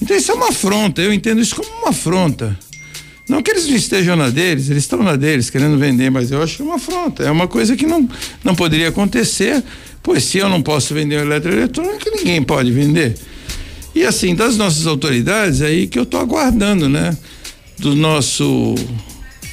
Então 0.00 0.16
isso 0.16 0.30
é 0.30 0.34
uma 0.34 0.48
afronta, 0.50 1.02
eu 1.02 1.12
entendo 1.12 1.40
isso 1.40 1.56
como 1.56 1.68
uma 1.80 1.90
afronta. 1.90 2.56
Não 3.28 3.42
que 3.42 3.50
eles 3.50 3.68
não 3.68 3.76
estejam 3.76 4.16
na 4.16 4.30
deles, 4.30 4.70
eles 4.70 4.84
estão 4.84 5.02
na 5.02 5.14
deles, 5.16 5.50
querendo 5.50 5.76
vender, 5.76 6.10
mas 6.10 6.30
eu 6.30 6.42
acho 6.42 6.56
que 6.56 6.62
é 6.62 6.64
uma 6.64 6.76
afronta. 6.76 7.24
É 7.24 7.30
uma 7.30 7.46
coisa 7.46 7.76
que 7.76 7.86
não, 7.86 8.08
não 8.42 8.54
poderia 8.54 8.88
acontecer, 8.88 9.62
pois 10.02 10.24
se 10.24 10.38
eu 10.38 10.48
não 10.48 10.62
posso 10.62 10.94
vender 10.94 11.18
um 11.18 11.22
eletroeletrônico, 11.22 12.10
ninguém 12.10 12.42
pode 12.42 12.70
vender. 12.70 13.18
E 13.98 14.06
assim, 14.06 14.32
das 14.32 14.56
nossas 14.56 14.86
autoridades, 14.86 15.60
é 15.60 15.66
aí 15.66 15.88
que 15.88 15.98
eu 15.98 16.04
estou 16.04 16.20
aguardando, 16.20 16.88
né? 16.88 17.16
Do 17.80 17.96
nosso 17.96 18.76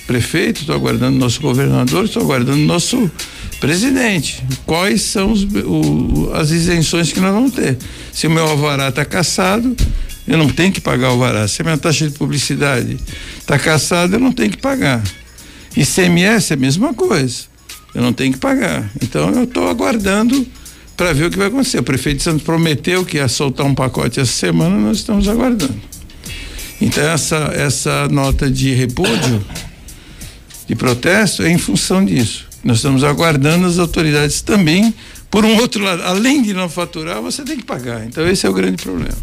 prefeito, 0.06 0.62
estou 0.62 0.76
aguardando 0.76 1.18
nosso 1.18 1.42
governador, 1.42 2.06
estou 2.06 2.22
aguardando 2.22 2.60
nosso 2.60 3.10
presidente. 3.60 4.44
Quais 4.64 5.02
são 5.02 5.32
os, 5.32 5.42
o, 5.46 6.30
as 6.36 6.52
isenções 6.52 7.12
que 7.12 7.20
nós 7.20 7.34
vamos 7.34 7.54
ter? 7.54 7.76
Se 8.14 8.28
o 8.28 8.30
meu 8.30 8.46
alvará 8.46 8.90
está 8.90 9.04
caçado, 9.04 9.76
eu 10.28 10.38
não 10.38 10.48
tenho 10.48 10.72
que 10.72 10.80
pagar 10.80 11.08
o 11.08 11.14
alvará. 11.14 11.48
Se 11.48 11.64
a 11.64 11.66
minha 11.66 11.78
taxa 11.80 12.08
de 12.08 12.16
publicidade 12.16 13.00
está 13.40 13.58
caçada, 13.58 14.16
eu 14.16 14.20
não 14.20 14.32
tenho 14.32 14.52
que 14.52 14.58
pagar. 14.58 15.04
ICMS 15.76 16.54
é 16.54 16.54
a 16.54 16.60
mesma 16.60 16.94
coisa. 16.94 17.46
Eu 17.96 18.04
não 18.04 18.14
tenho 18.14 18.32
que 18.32 18.40
pagar. 18.40 18.92
Então 19.02 19.28
eu 19.32 19.46
estou 19.46 19.68
aguardando 19.68 20.46
para 20.96 21.14
ver 21.14 21.26
o 21.26 21.32
que 21.32 21.38
vai 21.38 21.48
acontecer. 21.48 21.80
O 21.80 21.84
prefeito 21.84 22.18
de 22.18 22.24
Santos 22.24 22.44
prometeu 22.44 23.06
que 23.06 23.18
ia 23.18 23.28
soltar 23.28 23.66
um 23.66 23.76
pacote 23.76 24.20
essa 24.20 24.32
semana, 24.32 24.76
nós 24.78 24.98
estamos 24.98 25.28
aguardando. 25.28 25.80
Então 26.82 27.04
essa 27.04 27.52
essa 27.56 28.08
nota 28.10 28.50
de 28.50 28.74
repúdio, 28.74 29.46
de 30.68 30.76
protesto, 30.76 31.44
é 31.44 31.50
em 31.50 31.58
função 31.58 32.04
disso. 32.04 32.46
Nós 32.64 32.78
estamos 32.78 33.04
aguardando 33.04 33.68
as 33.68 33.78
autoridades 33.78 34.42
também. 34.42 34.94
Por 35.30 35.46
um 35.46 35.58
outro 35.58 35.84
lado, 35.84 36.02
além 36.04 36.42
de 36.42 36.54
não 36.54 36.70
faturar, 36.70 37.22
você 37.22 37.44
tem 37.44 37.58
que 37.58 37.64
pagar. 37.64 38.06
Então 38.06 38.28
esse 38.28 38.46
é 38.46 38.50
o 38.50 38.54
grande 38.54 38.82
problema. 38.82 39.18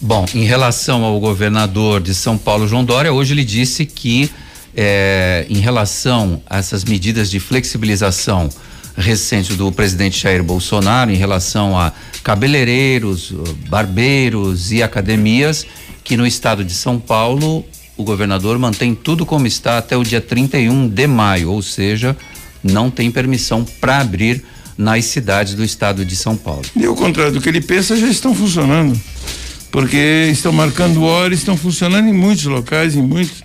Bom, 0.00 0.26
em 0.34 0.44
relação 0.44 1.04
ao 1.04 1.20
governador 1.20 2.00
de 2.00 2.12
São 2.12 2.36
Paulo, 2.36 2.66
João 2.66 2.84
Dória, 2.84 3.12
hoje 3.12 3.34
ele 3.34 3.44
disse 3.44 3.86
que 3.86 4.28
é, 4.76 5.46
em 5.48 5.60
relação 5.60 6.42
a 6.48 6.58
essas 6.58 6.84
medidas 6.84 7.30
de 7.30 7.38
flexibilização 7.38 8.48
recentes 8.96 9.56
do 9.56 9.70
presidente 9.72 10.20
Jair 10.20 10.42
Bolsonaro 10.42 11.10
em 11.10 11.16
relação 11.16 11.78
a 11.78 11.92
cabeleireiros, 12.22 13.32
barbeiros 13.68 14.72
e 14.72 14.82
academias, 14.82 15.66
que 16.04 16.16
no 16.16 16.26
estado 16.26 16.64
de 16.64 16.72
São 16.72 16.98
Paulo 16.98 17.64
o 17.96 18.04
governador 18.04 18.58
mantém 18.58 18.94
tudo 18.94 19.24
como 19.26 19.46
está 19.46 19.78
até 19.78 19.96
o 19.96 20.02
dia 20.02 20.20
31 20.20 20.88
de 20.88 21.06
maio, 21.06 21.50
ou 21.50 21.62
seja, 21.62 22.16
não 22.62 22.90
tem 22.90 23.10
permissão 23.10 23.64
para 23.80 23.98
abrir 24.00 24.44
nas 24.76 25.04
cidades 25.04 25.54
do 25.54 25.64
estado 25.64 26.04
de 26.04 26.16
São 26.16 26.36
Paulo. 26.36 26.62
E 26.74 26.84
ao 26.84 26.94
contrário 26.94 27.32
do 27.32 27.40
que 27.40 27.48
ele 27.48 27.60
pensa, 27.60 27.96
já 27.96 28.08
estão 28.08 28.34
funcionando. 28.34 28.98
Porque 29.70 30.28
estão 30.30 30.52
marcando 30.52 31.02
horas, 31.02 31.38
estão 31.38 31.56
funcionando 31.56 32.08
em 32.08 32.12
muitos 32.12 32.44
locais, 32.44 32.94
em 32.94 33.02
muitos. 33.02 33.42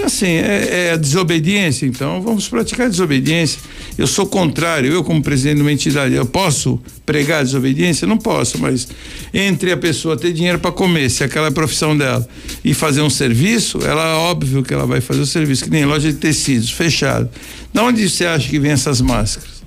Então, 0.00 0.06
assim, 0.06 0.28
é, 0.28 0.86
é, 0.86 0.92
a 0.92 0.96
desobediência. 0.96 1.84
Então, 1.84 2.22
vamos 2.22 2.48
praticar 2.48 2.88
desobediência. 2.88 3.60
Eu 3.98 4.06
sou 4.06 4.24
contrário, 4.24 4.90
eu, 4.90 5.04
como 5.04 5.22
presidente 5.22 5.56
de 5.56 5.60
uma 5.60 5.72
entidade, 5.72 6.14
eu 6.14 6.24
posso 6.24 6.80
pregar 7.04 7.44
desobediência? 7.44 8.08
Não 8.08 8.16
posso, 8.16 8.58
mas 8.58 8.88
entre 9.34 9.70
a 9.70 9.76
pessoa 9.76 10.16
ter 10.16 10.32
dinheiro 10.32 10.58
para 10.58 10.72
comer, 10.72 11.10
se 11.10 11.22
aquela 11.22 11.48
é 11.48 11.50
a 11.50 11.52
profissão 11.52 11.94
dela, 11.94 12.26
e 12.64 12.72
fazer 12.72 13.02
um 13.02 13.10
serviço, 13.10 13.78
ela 13.84 14.16
óbvio 14.20 14.62
que 14.62 14.72
ela 14.72 14.86
vai 14.86 15.02
fazer 15.02 15.20
o 15.20 15.26
serviço, 15.26 15.64
que 15.64 15.70
nem 15.70 15.84
loja 15.84 16.10
de 16.10 16.16
tecidos, 16.16 16.70
fechado. 16.70 17.28
Da 17.74 17.84
onde 17.84 18.08
você 18.08 18.24
acha 18.24 18.48
que 18.48 18.58
vem 18.58 18.70
essas 18.70 19.02
máscaras? 19.02 19.62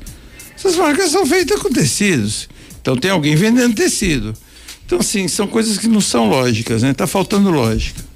Essas 0.57 0.75
máscaras 0.75 1.11
são 1.11 1.27
feitas 1.27 1.61
com 1.61 1.69
tecidos. 1.69 2.49
Então, 2.81 2.97
tem 2.97 3.11
alguém 3.11 3.35
vendendo 3.35 3.75
tecido. 3.75 4.33
Então, 4.83 4.97
assim, 4.97 5.27
são 5.27 5.45
coisas 5.45 5.77
que 5.77 5.87
não 5.87 6.01
são 6.01 6.27
lógicas, 6.27 6.81
né? 6.81 6.91
Tá 6.91 7.05
faltando 7.05 7.51
lógica. 7.51 8.12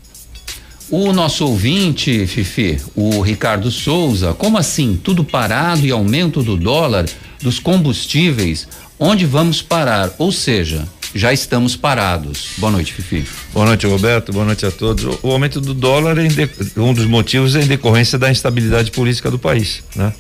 O 0.90 1.12
nosso 1.12 1.46
ouvinte, 1.46 2.26
Fifi, 2.26 2.78
o 2.96 3.20
Ricardo 3.20 3.70
Souza, 3.70 4.34
como 4.34 4.58
assim? 4.58 4.98
Tudo 5.04 5.22
parado 5.22 5.86
e 5.86 5.92
aumento 5.92 6.42
do 6.42 6.56
dólar, 6.56 7.06
dos 7.42 7.60
combustíveis, 7.60 8.66
onde 8.98 9.26
vamos 9.26 9.62
parar? 9.62 10.10
Ou 10.18 10.32
seja, 10.32 10.88
já 11.14 11.34
estamos 11.34 11.76
parados. 11.76 12.52
Boa 12.58 12.72
noite, 12.72 12.94
Fifi. 12.94 13.26
Boa 13.54 13.66
noite, 13.66 13.86
Roberto. 13.86 14.32
Boa 14.32 14.46
noite 14.46 14.66
a 14.66 14.72
todos. 14.72 15.20
O, 15.22 15.30
aumento 15.30 15.60
do 15.60 15.74
dólar 15.74 16.18
é 16.20 16.80
um 16.80 16.94
dos 16.94 17.06
motivos 17.06 17.54
é 17.58 17.64
em 17.64 17.68
decorrência 17.68 18.18
da 18.18 18.32
instabilidade 18.32 18.90
política 18.92 19.30
do 19.30 19.38
país, 19.38 19.84
né? 19.94 20.14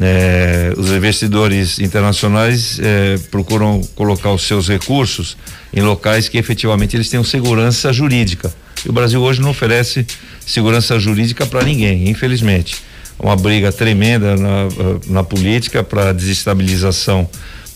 É, 0.00 0.72
os 0.78 0.90
investidores 0.90 1.78
internacionais 1.78 2.78
é, 2.80 3.18
procuram 3.30 3.82
colocar 3.94 4.30
os 4.32 4.42
seus 4.42 4.68
recursos 4.68 5.36
em 5.74 5.80
locais 5.80 6.26
que 6.28 6.38
efetivamente 6.38 6.96
eles 6.96 7.10
tenham 7.10 7.24
segurança 7.24 7.92
jurídica. 7.92 8.52
E 8.86 8.88
o 8.88 8.92
Brasil 8.92 9.20
hoje 9.20 9.40
não 9.40 9.50
oferece 9.50 10.06
segurança 10.46 10.96
jurídica 10.96 11.44
para 11.44 11.64
ninguém, 11.64 12.08
infelizmente. 12.08 12.76
Uma 13.18 13.34
briga 13.34 13.72
tremenda 13.72 14.36
na, 14.36 14.68
na 15.08 15.24
política 15.24 15.82
para 15.82 16.12
desestabilização 16.12 17.28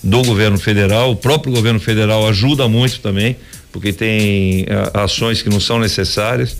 do 0.04 0.22
governo 0.22 0.56
federal. 0.56 1.10
O 1.10 1.16
próprio 1.16 1.52
governo 1.52 1.80
federal 1.80 2.28
ajuda 2.28 2.68
muito 2.68 3.00
também, 3.00 3.36
porque 3.72 3.92
tem 3.92 4.66
a, 4.94 5.02
ações 5.02 5.42
que 5.42 5.48
não 5.48 5.58
são 5.58 5.80
necessárias. 5.80 6.58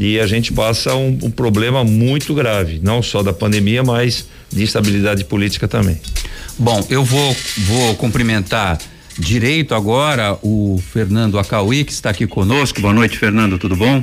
E 0.00 0.18
a 0.18 0.26
gente 0.26 0.50
passa 0.50 0.94
um, 0.94 1.18
um 1.22 1.30
problema 1.30 1.84
muito 1.84 2.34
grave, 2.34 2.80
não 2.82 3.02
só 3.02 3.22
da 3.22 3.34
pandemia, 3.34 3.84
mas 3.84 4.26
de 4.50 4.64
estabilidade 4.64 5.24
política 5.24 5.68
também. 5.68 6.00
Bom, 6.58 6.84
eu 6.88 7.04
vou, 7.04 7.36
vou 7.58 7.94
cumprimentar 7.96 8.78
direito 9.18 9.74
agora 9.74 10.38
o 10.42 10.82
Fernando 10.92 11.38
Acauí, 11.38 11.84
que 11.84 11.92
está 11.92 12.10
aqui 12.10 12.26
conosco. 12.26 12.80
Boa 12.80 12.92
noite, 12.92 13.18
Fernando, 13.18 13.58
tudo 13.58 13.76
bom? 13.76 14.02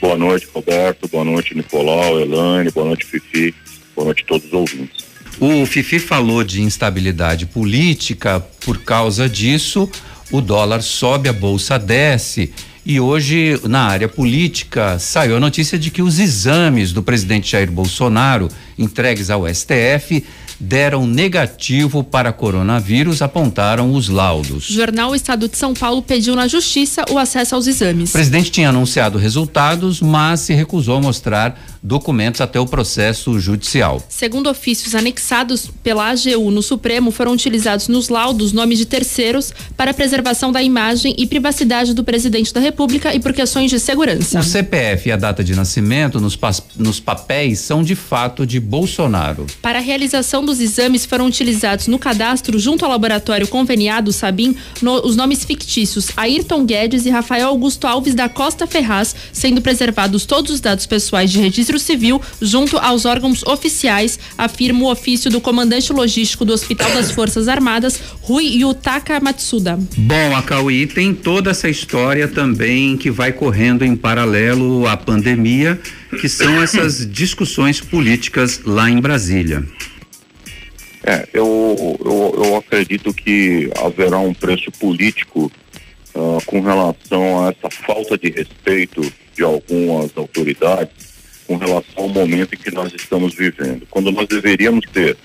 Boa 0.00 0.16
noite, 0.16 0.46
Roberto. 0.54 1.08
Boa 1.08 1.24
noite, 1.24 1.54
Nicolau, 1.54 2.20
Elane. 2.20 2.70
Boa 2.70 2.86
noite, 2.86 3.04
Fifi. 3.04 3.54
Boa 3.94 4.06
noite 4.06 4.22
a 4.24 4.26
todos 4.26 4.46
os 4.46 4.52
ouvintes. 4.52 5.06
O 5.40 5.66
Fifi 5.66 5.98
falou 5.98 6.42
de 6.42 6.62
instabilidade 6.62 7.46
política, 7.46 8.40
por 8.64 8.78
causa 8.78 9.28
disso, 9.28 9.90
o 10.30 10.40
dólar 10.40 10.82
sobe, 10.82 11.28
a 11.28 11.32
bolsa 11.32 11.78
desce. 11.78 12.52
E 12.84 13.00
hoje, 13.00 13.60
na 13.64 13.82
área 13.82 14.08
política, 14.08 14.98
saiu 14.98 15.36
a 15.36 15.40
notícia 15.40 15.78
de 15.78 15.90
que 15.90 16.00
os 16.00 16.18
exames 16.18 16.92
do 16.92 17.02
presidente 17.02 17.50
Jair 17.50 17.70
Bolsonaro, 17.70 18.48
entregues 18.78 19.28
ao 19.28 19.46
STF, 19.52 20.24
deram 20.58 21.06
negativo 21.06 22.02
para 22.02 22.32
coronavírus, 22.32 23.22
apontaram 23.22 23.92
os 23.92 24.08
laudos. 24.08 24.70
O 24.70 24.72
jornal 24.72 25.14
Estado 25.14 25.48
de 25.48 25.56
São 25.56 25.74
Paulo 25.74 26.02
pediu 26.02 26.34
na 26.34 26.48
Justiça 26.48 27.04
o 27.10 27.18
acesso 27.18 27.54
aos 27.54 27.66
exames. 27.66 28.10
O 28.10 28.12
presidente 28.12 28.50
tinha 28.50 28.68
anunciado 28.68 29.18
resultados, 29.18 30.00
mas 30.00 30.40
se 30.40 30.54
recusou 30.54 30.96
a 30.96 31.00
mostrar 31.00 31.58
documentos 31.82 32.40
até 32.40 32.58
o 32.58 32.66
processo 32.66 33.38
judicial. 33.38 34.02
Segundo 34.08 34.50
ofícios 34.50 34.94
anexados 34.94 35.70
pela 35.82 36.10
AGU 36.10 36.50
no 36.50 36.62
Supremo, 36.62 37.10
foram 37.10 37.32
utilizados 37.32 37.86
nos 37.86 38.08
laudos 38.08 38.52
nomes 38.52 38.78
de 38.78 38.86
terceiros 38.86 39.52
para 39.76 39.94
preservação 39.94 40.50
da 40.50 40.62
imagem 40.62 41.14
e 41.16 41.26
privacidade 41.26 41.94
do 41.94 42.02
presidente 42.02 42.52
da 42.52 42.60
República 42.60 43.14
e 43.14 43.20
por 43.20 43.32
questões 43.32 43.70
de 43.70 43.78
segurança. 43.78 44.40
O 44.40 44.42
CPF 44.42 45.08
e 45.08 45.12
a 45.12 45.16
data 45.16 45.44
de 45.44 45.54
nascimento 45.54 46.20
nos, 46.20 46.38
nos 46.76 46.98
papéis 46.98 47.60
são 47.60 47.82
de 47.82 47.94
fato 47.94 48.46
de 48.46 48.58
Bolsonaro. 48.58 49.46
Para 49.62 49.78
a 49.78 49.82
realização 49.82 50.44
dos 50.46 50.60
exames 50.60 51.04
foram 51.04 51.26
utilizados 51.26 51.88
no 51.88 51.98
cadastro 51.98 52.58
junto 52.58 52.84
ao 52.84 52.90
laboratório 52.90 53.46
conveniado 53.48 54.12
Sabim 54.12 54.56
no, 54.80 55.04
os 55.04 55.16
nomes 55.16 55.44
fictícios 55.44 56.08
Ayrton 56.16 56.64
Guedes 56.64 57.04
e 57.04 57.10
Rafael 57.10 57.48
Augusto 57.48 57.86
Alves 57.86 58.14
da 58.14 58.28
Costa 58.28 58.66
Ferraz, 58.66 59.14
sendo 59.32 59.60
preservados 59.60 60.24
todos 60.24 60.52
os 60.52 60.60
dados 60.60 60.86
pessoais 60.86 61.30
de 61.30 61.38
registro 61.38 61.78
civil 61.78 62.20
junto 62.40 62.78
aos 62.78 63.04
órgãos 63.04 63.42
oficiais, 63.42 64.18
afirma 64.38 64.84
o 64.84 64.90
ofício 64.90 65.30
do 65.30 65.40
comandante 65.40 65.92
logístico 65.92 66.44
do 66.44 66.52
Hospital 66.52 66.90
das 66.92 67.10
Forças 67.10 67.48
Armadas, 67.48 68.00
Rui 68.22 68.46
Yutaka 68.46 69.20
Matsuda. 69.20 69.78
Bom, 69.96 70.36
a 70.36 70.42
Cauí 70.42 70.86
tem 70.86 71.12
toda 71.12 71.50
essa 71.50 71.68
história 71.68 72.28
também 72.28 72.96
que 72.96 73.10
vai 73.10 73.32
correndo 73.32 73.84
em 73.84 73.96
paralelo 73.96 74.86
à 74.86 74.96
pandemia, 74.96 75.80
que 76.20 76.28
são 76.28 76.62
essas 76.62 77.06
discussões 77.10 77.80
políticas 77.80 78.60
lá 78.64 78.88
em 78.88 79.00
Brasília. 79.00 79.64
É, 81.06 81.28
eu, 81.32 81.96
eu, 82.04 82.44
eu 82.44 82.56
acredito 82.56 83.14
que 83.14 83.70
haverá 83.80 84.18
um 84.18 84.34
preço 84.34 84.72
político 84.72 85.50
uh, 86.12 86.44
com 86.44 86.60
relação 86.60 87.46
a 87.46 87.50
essa 87.50 87.70
falta 87.70 88.18
de 88.18 88.30
respeito 88.30 89.00
de 89.32 89.44
algumas 89.44 90.10
autoridades 90.16 91.14
com 91.46 91.56
relação 91.56 92.04
ao 92.04 92.08
momento 92.08 92.54
em 92.54 92.58
que 92.58 92.72
nós 92.72 92.92
estamos 92.92 93.34
vivendo. 93.34 93.86
Quando 93.88 94.10
nós 94.10 94.26
deveríamos 94.26 94.84
ter 94.92 95.16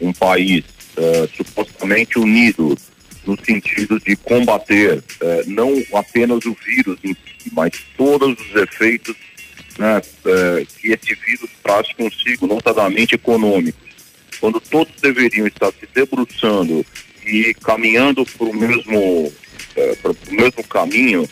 um 0.00 0.12
país 0.12 0.64
uh, 0.96 1.28
supostamente 1.36 2.18
unido 2.20 2.78
no 3.26 3.36
sentido 3.44 3.98
de 3.98 4.14
combater 4.14 4.98
uh, 4.98 5.50
não 5.50 5.82
apenas 5.92 6.44
o 6.44 6.56
vírus 6.64 6.98
em 7.02 7.14
si, 7.14 7.50
mas 7.52 7.72
todos 7.96 8.38
os 8.38 8.62
efeitos 8.62 9.16
né, 9.76 9.98
uh, 9.98 10.66
que 10.80 10.92
esse 10.92 11.14
vírus 11.26 11.50
traz 11.62 11.92
consigo, 11.94 12.46
notadamente 12.46 13.16
econômicos. 13.16 13.85
Quando 14.40 14.60
todos 14.60 14.92
deveriam 15.00 15.46
estar 15.46 15.72
se 15.72 15.88
debruçando 15.94 16.84
e 17.24 17.54
caminhando 17.54 18.24
para 18.24 18.46
o 18.46 18.54
mesmo, 18.54 19.32
o 19.76 20.34
mesmo 20.34 20.64
caminho, 20.68 21.28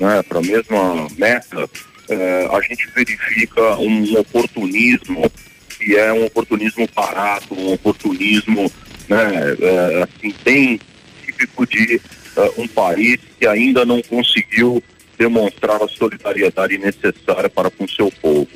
né, 0.00 0.22
para 0.22 0.38
a 0.38 0.42
mesma 0.42 1.08
meta, 1.16 1.68
é, 2.08 2.48
a 2.50 2.60
gente 2.60 2.88
verifica 2.94 3.76
um 3.78 4.18
oportunismo 4.18 5.30
que 5.78 5.96
é 5.96 6.12
um 6.12 6.24
oportunismo 6.24 6.88
barato, 6.94 7.54
um 7.54 7.72
oportunismo 7.72 8.70
né, 9.08 9.56
é, 9.60 10.02
assim, 10.02 10.34
bem 10.44 10.80
típico 11.24 11.66
de 11.66 12.00
uh, 12.36 12.62
um 12.62 12.68
país 12.68 13.18
que 13.38 13.46
ainda 13.46 13.84
não 13.84 14.00
conseguiu 14.02 14.82
demonstrar 15.18 15.82
a 15.82 15.88
solidariedade 15.88 16.78
necessária 16.78 17.48
para 17.48 17.70
com 17.70 17.86
seu 17.86 18.10
povo. 18.10 18.48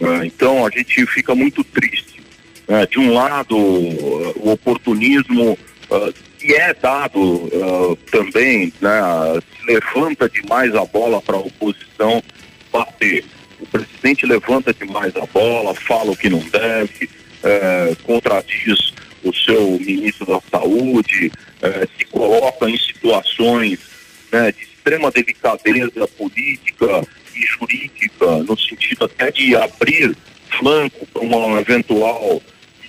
Uh, 0.00 0.24
então 0.24 0.66
a 0.66 0.70
gente 0.70 1.04
fica 1.06 1.34
muito 1.34 1.64
triste. 1.64 2.19
Uh, 2.70 2.86
de 2.88 3.00
um 3.00 3.12
lado, 3.12 3.56
o 3.56 4.52
oportunismo 4.52 5.58
que 6.38 6.54
é 6.54 6.72
dado 6.72 7.50
também, 8.12 8.72
né, 8.80 9.00
se 9.40 9.66
levanta 9.66 10.28
demais 10.28 10.72
a 10.76 10.84
bola 10.84 11.20
para 11.20 11.36
a 11.36 11.40
oposição 11.40 12.22
bater. 12.72 13.24
O 13.58 13.66
presidente 13.66 14.24
levanta 14.24 14.72
demais 14.72 15.14
a 15.16 15.26
bola, 15.26 15.74
fala 15.74 16.12
o 16.12 16.16
que 16.16 16.30
não 16.30 16.38
deve, 16.38 17.10
é, 17.42 17.94
contradiz 18.04 18.92
o 19.22 19.34
seu 19.34 19.78
ministro 19.78 20.26
da 20.26 20.40
Saúde, 20.50 21.30
é, 21.60 21.86
se 21.98 22.04
coloca 22.06 22.70
em 22.70 22.78
situações 22.78 23.78
né, 24.32 24.52
de 24.52 24.62
extrema 24.62 25.10
delicadeza 25.10 26.06
política 26.16 27.06
e 27.34 27.42
jurídica, 27.42 28.26
no 28.44 28.58
sentido 28.58 29.04
até 29.04 29.30
de 29.30 29.54
abrir 29.54 30.16
flanco 30.58 31.06
para 31.06 31.22
um 31.22 31.58
eventual 31.58 32.42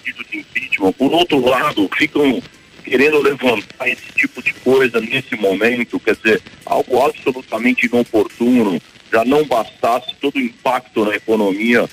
pedido 0.03 0.23
de 0.29 0.39
impeachment. 0.39 0.93
Por 0.93 1.13
outro 1.13 1.39
lado, 1.39 1.89
ficam 1.97 2.41
querendo 2.83 3.21
levantar 3.21 3.87
esse 3.87 4.11
tipo 4.15 4.41
de 4.41 4.53
coisa 4.55 4.99
nesse 4.99 5.35
momento, 5.35 5.99
quer 5.99 6.15
dizer, 6.15 6.41
algo 6.65 7.01
absolutamente 7.01 7.85
inoportuno, 7.85 8.81
já 9.11 9.23
não 9.25 9.45
bastasse 9.45 10.15
todo 10.19 10.35
o 10.35 10.41
impacto 10.41 11.05
na 11.05 11.15
economia 11.15 11.87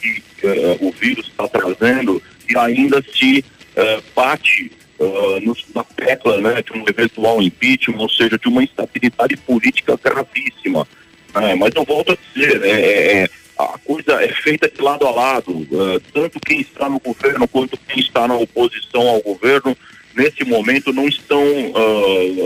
que 0.00 0.22
uh, 0.46 0.86
o 0.86 0.92
vírus 0.92 1.26
está 1.26 1.48
trazendo 1.48 2.22
e 2.48 2.56
ainda 2.58 3.02
se 3.14 3.44
uh, 3.76 4.02
bate 4.14 4.70
uh, 4.98 5.40
no, 5.40 5.56
na 5.74 5.84
tecla 5.84 6.40
né, 6.40 6.62
de 6.62 6.72
um 6.72 6.84
eventual 6.86 7.42
impeachment, 7.42 7.98
ou 7.98 8.08
seja, 8.08 8.38
de 8.38 8.48
uma 8.48 8.62
instabilidade 8.62 9.36
política 9.38 9.98
gravíssima. 10.02 10.86
É, 11.34 11.54
mas 11.56 11.74
eu 11.74 11.84
volto 11.84 12.12
a 12.12 12.18
dizer, 12.32 12.62
é, 12.62 12.70
é, 12.70 13.22
é, 13.22 13.30
a 13.58 13.78
coisa 13.78 14.22
é 14.22 14.28
feita 14.28 14.68
de 14.68 14.80
lado 14.82 15.06
a 15.06 15.10
lado, 15.10 15.66
tanto 16.12 16.40
quem 16.40 16.60
está 16.60 16.88
no 16.88 16.98
governo 16.98 17.46
quanto 17.46 17.76
quem 17.76 18.00
está 18.00 18.26
na 18.26 18.34
oposição 18.34 19.08
ao 19.08 19.20
governo, 19.20 19.76
nesse 20.16 20.44
momento 20.44 20.92
não 20.92 21.06
estão, 21.06 21.40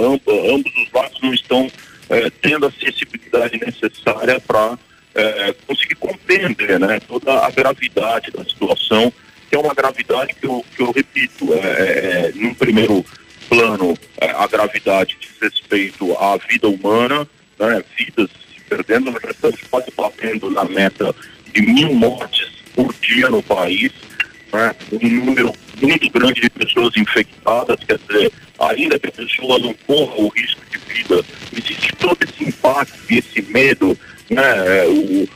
ambos 0.05 0.73
os 0.77 0.92
lados 0.92 1.18
não 1.23 1.33
estão 1.33 1.71
é, 2.11 2.31
tendo 2.42 2.66
a 2.66 2.73
sensibilidade 2.73 3.59
necessária 3.59 4.40
para 4.40 4.79
conseguir 5.66 5.97
compreender 5.97 6.79
né, 6.79 7.01
toda 7.01 7.44
a 7.44 7.51
gravidade 7.51 8.31
da 8.31 8.44
situação, 8.44 9.12
que 9.49 9.57
é 9.57 9.59
uma 9.59 9.75
gravidade 9.75 10.35
que 10.35 10.47
eu, 10.47 10.64
que 10.77 10.83
eu 10.83 10.90
repito, 10.90 11.53
é, 11.55 11.57
é, 11.57 12.29
é 12.29 12.33
num 12.35 12.55
primeiro 12.55 13.05
plano, 13.49 13.97
é, 14.21 14.31
a 14.31 14.47
gravidade 14.47 15.16
diz 15.18 15.31
respeito 15.40 16.12
à 16.18 16.37
vida 16.37 16.68
humana, 16.68 17.27
né, 17.59 17.83
vidas 17.97 18.29
perdendo, 18.68 19.11
nós 19.11 19.22
já 19.22 19.31
estamos 19.31 19.61
quase 19.70 19.90
batendo 19.96 20.50
na 20.50 20.64
meta 20.64 21.14
de 21.52 21.62
mil 21.62 21.94
mortes 21.94 22.48
por 22.74 22.94
dia 23.00 23.28
no 23.28 23.42
país, 23.42 23.90
né, 24.52 24.74
um 24.92 25.09
número 25.09 25.52
muito 25.81 26.11
grande 26.11 26.40
de 26.40 26.50
pessoas 26.50 26.96
infectadas, 26.96 27.78
quer 27.85 27.98
dizer, 28.09 28.33
ainda 28.59 28.98
que 28.98 29.09
a 29.09 29.12
pessoa 29.12 29.59
não 29.59 29.74
corra 29.87 30.14
o 30.16 30.28
risco 30.28 30.61
de 30.70 30.94
vida, 30.94 31.24
existe 31.52 31.94
todo 31.96 32.18
esse 32.22 32.44
impacto 32.48 32.98
e 33.11 33.18
esse 33.18 33.42
medo, 33.42 33.98
né, 34.31 34.85
o, 34.87 35.22
o 35.22 35.28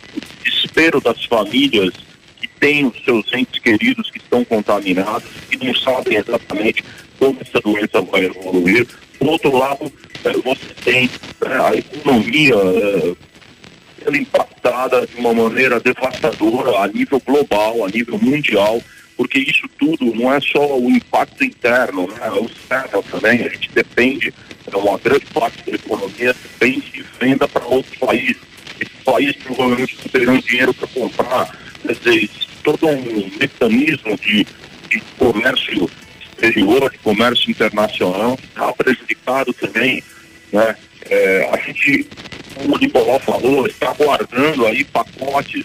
desespero 0.45 1.01
das 1.01 1.25
famílias 1.25 1.93
que 2.41 2.49
têm 2.61 2.87
os 2.87 3.05
seus 3.05 3.33
entes 3.33 3.61
queridos 3.61 4.11
que 4.11 4.19
estão 4.19 4.45
contaminados 4.45 5.29
e 5.51 5.65
não 5.65 5.75
sabem 5.75 6.19
exatamente 6.19 6.85
como 7.19 7.39
essa 7.41 7.61
doença 7.61 8.03
vai 8.03 8.25
evoluir. 8.25 8.87
Por 9.19 9.29
outro 9.29 9.57
lado, 9.57 9.93
você 10.45 10.75
tem 10.85 11.11
eh, 11.41 11.47
a 11.49 11.75
economia 11.75 12.55
eh, 12.55 13.15
sendo 14.03 14.17
impactada 14.17 15.07
de 15.07 15.17
uma 15.17 15.33
maneira 15.33 15.81
devastadora 15.81 16.79
a 16.79 16.89
nível 16.89 17.21
global, 17.25 17.85
a 17.85 17.89
nível 17.89 18.19
mundial 18.19 18.83
porque 19.17 19.39
isso 19.39 19.69
tudo 19.79 20.15
não 20.15 20.33
é 20.33 20.41
só 20.41 20.79
o 20.79 20.91
impacto 20.91 21.45
interno, 21.45 22.09
né? 22.09 22.31
o 22.31 22.47
externo 22.47 23.03
também, 23.05 23.45
a 23.45 23.49
gente 23.49 23.71
depende, 23.73 24.35
é 24.67 24.77
uma 24.77 24.99
grande 24.99 25.27
parte 25.27 25.71
da 25.71 25.77
economia 25.77 26.35
depende 26.35 26.91
de 26.91 27.05
venda 27.21 27.47
para 27.47 27.65
outros 27.65 27.97
países. 27.99 28.43
Esses 28.81 29.03
países 29.05 29.37
provavelmente 29.37 29.97
não 29.97 30.09
terão 30.11 30.39
dinheiro 30.39 30.75
para 30.75 30.89
comprar, 30.89 31.57
quer 31.83 31.95
dizer, 31.95 32.31
todo 32.65 32.89
um 32.89 33.31
mecanismo 33.39 34.19
de, 34.19 34.47
de 34.89 35.01
comércio 35.17 35.89
exterior, 36.43 36.91
de 36.91 36.99
comércio 36.99 37.51
internacional, 37.51 38.39
está 38.43 38.73
prejudicado 38.73 39.53
também. 39.55 40.03
Né? 40.53 40.77
É, 41.09 41.51
a 41.53 41.57
gente, 41.59 42.09
como 42.55 42.75
o 42.75 42.79
Nicolau 42.79 43.21
falou, 43.21 43.67
está 43.67 43.91
aguardando 43.91 44.67
aí 44.67 44.85
pacotes 44.85 45.65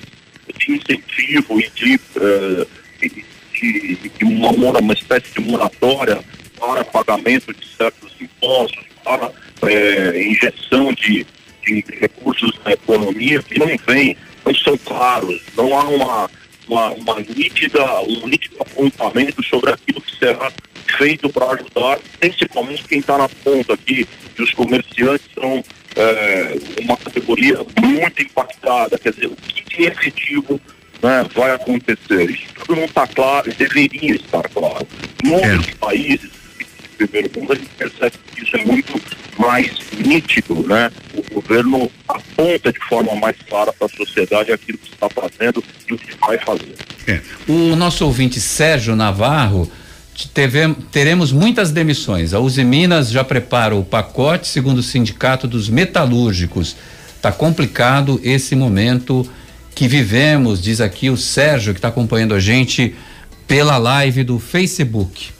de 0.57 0.71
incentivo 0.71 1.59
e 1.59 1.69
de, 1.69 1.95
uh, 1.95 2.67
de, 3.01 3.95
de 3.95 4.25
uma, 4.25 4.51
uma 4.51 4.93
espécie 4.93 5.33
de 5.33 5.41
moratória 5.41 6.19
para 6.59 6.83
pagamento 6.85 7.53
de 7.53 7.67
certos 7.75 8.11
impostos, 8.19 8.83
para 9.03 9.31
é, 9.63 10.27
injeção 10.27 10.93
de, 10.93 11.25
de, 11.65 11.85
recursos 11.99 12.51
na 12.65 12.73
economia 12.73 13.41
que 13.43 13.59
não 13.59 13.67
vem, 13.87 14.17
não 14.45 14.55
são 14.55 14.77
claros, 14.79 15.39
não 15.55 15.77
há 15.77 15.83
uma, 15.83 16.29
uma, 16.67 16.89
uma 16.91 17.19
nítida, 17.19 17.83
um 18.01 18.27
nítido 18.27 18.57
apontamento 18.59 19.43
sobre 19.43 19.71
aquilo 19.71 20.01
que 20.01 20.17
será 20.17 20.51
feito 20.97 21.29
para 21.29 21.51
ajudar, 21.51 21.99
principalmente 22.19 22.83
quem 22.83 22.99
está 22.99 23.17
na 23.17 23.29
ponta 23.29 23.73
aqui, 23.73 24.07
que 24.35 24.41
os 24.41 24.53
comerciantes 24.53 25.27
são 25.33 25.63
é, 25.95 26.57
uma 26.81 26.97
categoria 26.97 27.57
muito 27.81 28.21
impactada, 28.21 28.97
quer 28.97 29.11
dizer, 29.13 29.27
o 29.27 29.35
que 29.35 29.63
de 29.63 29.83
efetivo 29.83 30.59
né, 31.01 31.25
vai 31.35 31.51
acontecer. 31.51 32.29
Isso 32.29 32.45
tudo 32.55 32.75
não 32.75 32.85
está 32.85 33.07
claro 33.07 33.51
deveria 33.53 34.15
estar 34.15 34.47
claro. 34.49 34.87
Em 35.23 35.31
outros 35.31 35.73
países, 35.75 36.31
primeiro 36.97 37.29
gente 37.55 37.69
percebe 37.77 38.13
que 38.33 38.43
isso 38.43 38.57
é 38.57 38.65
muito 38.65 39.01
mais 39.37 39.71
nítido, 39.97 40.67
né? 40.67 40.91
O 41.13 41.35
governo 41.35 41.91
aponta 42.07 42.71
de 42.71 42.79
forma 42.87 43.15
mais 43.15 43.35
clara 43.47 43.71
para 43.71 43.85
a 43.85 43.89
sociedade 43.89 44.51
aquilo 44.51 44.77
que 44.77 44.93
está 44.93 45.07
fazendo 45.09 45.63
e 45.87 45.93
o 45.93 45.97
que 45.97 46.15
vai 46.19 46.37
fazer. 46.39 46.75
É. 47.07 47.21
O 47.47 47.75
nosso 47.75 48.05
ouvinte 48.05 48.39
Sérgio 48.41 48.95
Navarro 48.95 49.71
teve, 50.33 50.73
teremos 50.91 51.31
muitas 51.31 51.71
demissões. 51.71 52.33
A 52.33 52.39
Uzi 52.39 52.63
Minas 52.63 53.11
já 53.11 53.23
prepara 53.23 53.75
o 53.75 53.85
pacote, 53.85 54.47
segundo 54.47 54.79
o 54.79 54.83
Sindicato 54.83 55.47
dos 55.47 55.69
Metalúrgicos. 55.69 56.75
Está 57.15 57.31
complicado 57.31 58.19
esse 58.23 58.55
momento 58.55 59.29
que 59.75 59.87
vivemos, 59.87 60.61
diz 60.61 60.81
aqui 60.81 61.09
o 61.09 61.17
Sérgio, 61.17 61.73
que 61.73 61.77
está 61.77 61.89
acompanhando 61.89 62.33
a 62.33 62.39
gente 62.39 62.95
pela 63.47 63.77
live 63.77 64.23
do 64.23 64.39
Facebook. 64.39 65.36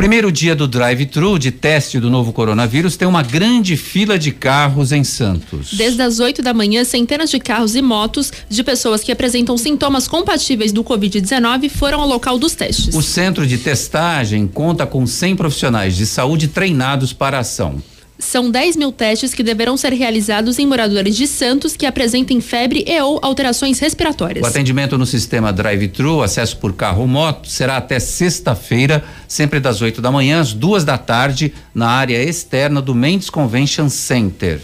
Primeiro 0.00 0.32
dia 0.32 0.56
do 0.56 0.66
drive-thru 0.66 1.38
de 1.38 1.50
teste 1.50 2.00
do 2.00 2.08
novo 2.08 2.32
coronavírus 2.32 2.96
tem 2.96 3.06
uma 3.06 3.22
grande 3.22 3.76
fila 3.76 4.18
de 4.18 4.32
carros 4.32 4.92
em 4.92 5.04
Santos. 5.04 5.74
Desde 5.74 6.00
as 6.00 6.20
8 6.20 6.40
da 6.40 6.54
manhã, 6.54 6.84
centenas 6.84 7.30
de 7.30 7.38
carros 7.38 7.76
e 7.76 7.82
motos 7.82 8.32
de 8.48 8.64
pessoas 8.64 9.02
que 9.02 9.12
apresentam 9.12 9.58
sintomas 9.58 10.08
compatíveis 10.08 10.72
do 10.72 10.82
Covid-19 10.82 11.68
foram 11.68 12.00
ao 12.00 12.08
local 12.08 12.38
dos 12.38 12.54
testes. 12.54 12.94
O 12.94 13.02
centro 13.02 13.46
de 13.46 13.58
testagem 13.58 14.46
conta 14.46 14.86
com 14.86 15.06
100 15.06 15.36
profissionais 15.36 15.94
de 15.94 16.06
saúde 16.06 16.48
treinados 16.48 17.12
para 17.12 17.36
a 17.36 17.40
ação. 17.40 17.82
São 18.20 18.50
10 18.50 18.76
mil 18.76 18.92
testes 18.92 19.32
que 19.32 19.42
deverão 19.42 19.76
ser 19.76 19.92
realizados 19.92 20.58
em 20.58 20.66
moradores 20.66 21.16
de 21.16 21.26
Santos 21.26 21.76
que 21.76 21.86
apresentem 21.86 22.40
febre 22.40 22.84
e 22.86 23.00
ou 23.00 23.18
alterações 23.22 23.78
respiratórias. 23.78 24.44
O 24.44 24.46
atendimento 24.46 24.98
no 24.98 25.06
sistema 25.06 25.52
drive-thru, 25.52 26.22
acesso 26.22 26.58
por 26.58 26.74
carro 26.74 27.02
ou 27.02 27.08
moto, 27.08 27.48
será 27.48 27.78
até 27.78 27.98
sexta-feira, 27.98 29.02
sempre 29.26 29.58
das 29.58 29.80
8 29.80 30.02
da 30.02 30.12
manhã 30.12 30.40
às 30.40 30.52
duas 30.52 30.84
da 30.84 30.98
tarde, 30.98 31.52
na 31.74 31.88
área 31.88 32.22
externa 32.22 32.82
do 32.82 32.94
Mendes 32.94 33.30
Convention 33.30 33.88
Center. 33.88 34.60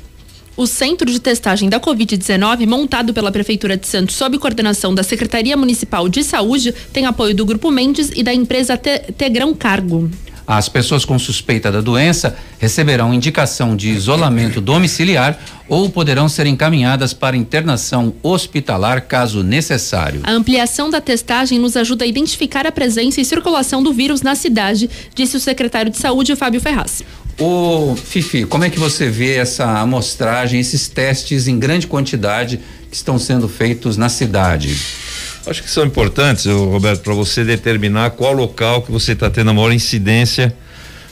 O 0.57 0.66
centro 0.66 1.11
de 1.11 1.21
testagem 1.21 1.69
da 1.69 1.79
Covid-19, 1.79 2.66
montado 2.66 3.12
pela 3.12 3.31
Prefeitura 3.31 3.77
de 3.77 3.87
Santos 3.87 4.16
sob 4.16 4.38
coordenação 4.38 4.95
da 4.95 5.03
Secretaria 5.03 5.55
Municipal 5.57 6.09
de 6.09 6.25
Saúde, 6.25 6.73
tem 6.92 7.05
apoio 7.05 7.35
do 7.35 7.45
Grupo 7.45 7.71
Mendes 7.71 8.11
e 8.14 8.23
da 8.23 8.33
empresa 8.33 8.77
Tegrão 8.77 9.55
Cargo. 9.55 10.11
As 10.46 10.68
pessoas 10.68 11.04
com 11.04 11.18
suspeita 11.18 11.72
da 11.72 11.80
doença 11.80 12.37
receberão 12.59 13.12
indicação 13.12 13.74
de 13.74 13.88
isolamento 13.90 14.61
domiciliar 14.61 15.38
ou 15.68 15.90
poderão 15.90 16.28
ser 16.28 16.46
encaminhadas 16.46 17.12
para 17.12 17.37
internação 17.37 18.14
hospitalar 18.22 19.02
caso 19.06 19.42
necessário. 19.42 20.20
A 20.22 20.30
ampliação 20.30 20.88
da 20.88 21.00
testagem 21.00 21.59
nos 21.59 21.76
ajuda 21.76 22.04
a 22.04 22.09
identificar 22.09 22.64
a 22.64 22.70
presença 22.70 23.20
e 23.20 23.24
circulação 23.24 23.82
do 23.82 23.92
vírus 23.92 24.22
na 24.22 24.37
cidade, 24.37 24.88
disse 25.14 25.37
o 25.37 25.40
secretário 25.40 25.90
de 25.90 25.98
Saúde, 25.98 26.37
Fábio 26.37 26.61
Ferraz. 26.61 27.02
Ô, 27.38 27.96
Fifi, 27.96 28.46
como 28.46 28.64
é 28.64 28.70
que 28.70 28.78
você 28.78 29.11
vê 29.11 29.35
essa 29.35 29.80
amostragem, 29.80 30.61
esses 30.61 30.88
testes 30.88 31.48
em 31.48 31.59
grande 31.59 31.87
quantidade 31.87 32.61
que 32.88 32.96
estão 32.96 33.18
sendo 33.18 33.48
feitos 33.48 33.96
na 33.96 34.09
cidade? 34.09 34.74
Acho 35.46 35.62
que 35.62 35.70
são 35.70 35.85
importantes, 35.85 36.46
Roberto, 36.46 37.02
para 37.02 37.14
você 37.14 37.44
determinar 37.44 38.11
qual 38.11 38.32
local 38.32 38.82
que 38.82 38.90
você 38.90 39.12
está 39.12 39.30
tendo 39.30 39.50
a 39.50 39.54
maior 39.54 39.72
incidência 39.72 40.54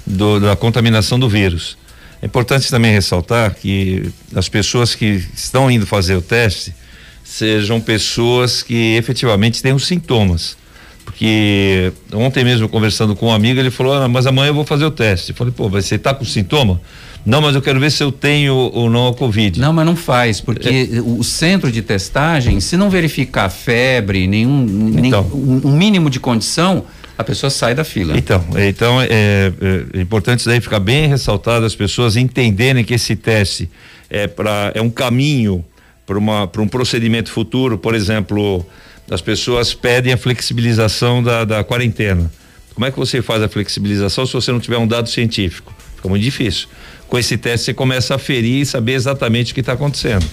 do, 0.05 0.41
da 0.41 0.57
contaminação 0.57 1.19
do 1.19 1.29
vírus. 1.29 1.77
É 2.21 2.27
importante 2.27 2.69
também 2.69 2.93
ressaltar 2.93 3.55
que 3.55 4.11
as 4.35 4.49
pessoas 4.49 4.95
que 4.95 5.23
estão 5.35 5.71
indo 5.71 5.87
fazer 5.87 6.17
o 6.17 6.23
teste 6.23 6.75
sejam 7.23 7.81
pessoas 7.81 8.63
que 8.63 8.97
efetivamente 8.97 9.63
tenham 9.63 9.79
sintomas. 9.79 10.57
Porque 11.05 11.93
ontem 12.13 12.43
mesmo 12.45 12.69
conversando 12.69 13.15
com 13.15 13.27
um 13.27 13.33
amigo, 13.33 13.61
ele 13.61 13.71
falou: 13.71 13.93
ah, 13.93 14.09
mas 14.09 14.27
amanhã 14.27 14.49
eu 14.49 14.55
vou 14.55 14.65
fazer 14.65 14.85
o 14.85 14.91
teste. 14.91 15.31
Eu 15.31 15.37
falei, 15.37 15.53
pô, 15.55 15.69
você 15.69 15.97
está 15.97 16.15
com 16.15 16.25
sintoma? 16.25 16.81
Não, 17.25 17.41
mas 17.41 17.55
eu 17.55 17.63
quero 17.63 17.81
ver 17.81 17.91
se 17.91 18.03
eu 18.03 18.13
tenho 18.13 18.55
ou 18.55 18.91
não 18.91 19.09
a 19.09 19.15
Covid. 19.15 19.59
Não, 19.59 19.73
mas 19.73 19.87
não 19.87 19.97
faz, 19.97 20.41
porque 20.41 20.91
é. 20.93 21.01
o 21.01 21.25
centro 21.25 21.73
de 21.73 21.81
testagem, 21.81 22.61
se 22.61 22.77
não 22.77 22.91
verificar 22.91 23.49
febre, 23.49 24.27
nenhum, 24.27 24.93
então, 25.03 25.23
nem, 25.33 25.61
um 25.65 25.73
mínimo 25.73 26.11
de 26.11 26.21
condição, 26.21 26.85
a 27.17 27.25
pessoa 27.25 27.49
sai 27.49 27.75
da 27.75 27.83
fila. 27.83 28.17
Então, 28.17 28.45
então 28.59 29.01
é, 29.01 29.09
é, 29.11 29.53
é 29.95 30.01
importante 30.01 30.41
isso 30.41 30.49
daí 30.49 30.61
ficar 30.61 30.81
bem 30.81 31.09
ressaltado, 31.09 31.65
as 31.65 31.75
pessoas 31.75 32.17
entenderem 32.17 32.85
que 32.85 32.93
esse 32.93 33.17
teste 33.17 33.71
é, 34.11 34.27
pra, 34.27 34.73
é 34.75 34.83
um 34.83 34.91
caminho 34.91 35.65
para 36.07 36.61
um 36.61 36.69
procedimento 36.69 37.31
futuro, 37.31 37.79
por 37.79 37.95
exemplo, 37.95 38.67
as 39.11 39.23
pessoas 39.23 39.73
pedem 39.73 40.13
a 40.13 40.19
flexibilização 40.19 41.23
da, 41.23 41.45
da 41.45 41.65
quarentena. 41.65 42.31
Como 42.75 42.85
é 42.85 42.91
que 42.91 42.99
você 42.99 43.23
faz 43.23 43.43
a 43.43 43.49
flexibilização 43.49 44.27
se 44.27 44.35
você 44.35 44.53
não 44.53 44.61
tiver 44.61 44.77
um 44.77 44.87
dado 44.87 45.09
científico? 45.09 45.73
Fica 45.97 46.09
muito 46.09 46.23
difícil 46.23 46.69
com 47.09 47.19
esse 47.19 47.37
teste 47.37 47.67
você 47.67 47.75
começa 47.75 48.15
a 48.15 48.19
ferir 48.19 48.63
e 48.63 48.67
saber 48.67 48.93
exatamente 48.93 49.53
o 49.53 49.55
que 49.55 49.61
está 49.61 49.73
acontecendo. 49.73 50.27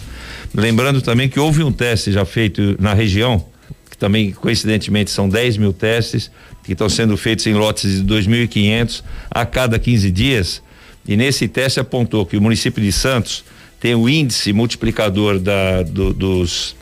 Lembrando 0.54 1.02
também 1.02 1.30
que 1.30 1.40
houve 1.40 1.64
um 1.64 1.72
teste 1.72 2.12
já 2.12 2.26
feito 2.26 2.76
na 2.80 2.94
região, 2.94 3.46
que 3.90 3.98
também 3.98 4.32
coincidentemente 4.32 5.12
são 5.12 5.30
10 5.30 5.58
mil 5.58 5.74
testes, 5.74 6.32
que 6.64 6.74
estão 6.74 6.90
sendo 6.90 7.16
feitos 7.18 7.46
em 7.48 7.54
lotes 7.54 8.04
de 8.04 8.14
2.500 8.14 9.04
a 9.30 9.46
cada 9.46 9.80
15 9.80 10.12
dias. 10.12 10.62
E 11.08 11.18
nesse 11.18 11.48
teste 11.48 11.80
apontou 11.80 12.26
que 12.26 12.38
o 12.38 12.42
município 12.42 12.82
de 12.84 12.92
Santos 12.92 13.44
tem 13.80 13.96
o 13.96 14.08
índice 14.08 14.54
multiplicador 14.54 15.40
da, 15.40 15.82
do, 15.82 16.14
dos, 16.14 16.76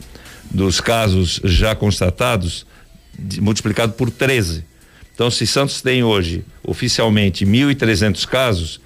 dos 0.50 0.80
casos 0.80 1.40
já 1.44 1.74
constatados 1.74 2.66
de, 3.18 3.40
multiplicado 3.40 3.94
por 3.94 4.10
13. 4.10 4.64
Então, 5.14 5.30
se 5.30 5.46
Santos 5.46 5.80
tem 5.80 6.02
hoje 6.02 6.44
oficialmente 6.62 7.46
1.300 7.46 8.26
casos, 8.26 8.80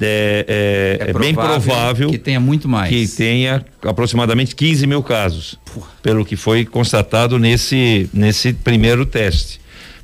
é, 0.00 0.98
é, 1.00 1.06
é, 1.06 1.10
é 1.10 1.12
bem 1.12 1.34
provável 1.34 2.10
que 2.10 2.18
tenha 2.18 2.40
muito 2.40 2.68
mais. 2.68 2.88
Que 2.88 3.06
tenha 3.06 3.64
aproximadamente 3.82 4.54
15 4.54 4.86
mil 4.86 5.02
casos, 5.02 5.58
Porra. 5.72 5.88
pelo 6.02 6.24
que 6.24 6.36
foi 6.36 6.64
constatado 6.64 7.38
nesse, 7.38 8.08
nesse 8.12 8.52
primeiro 8.52 9.04
teste. 9.04 9.60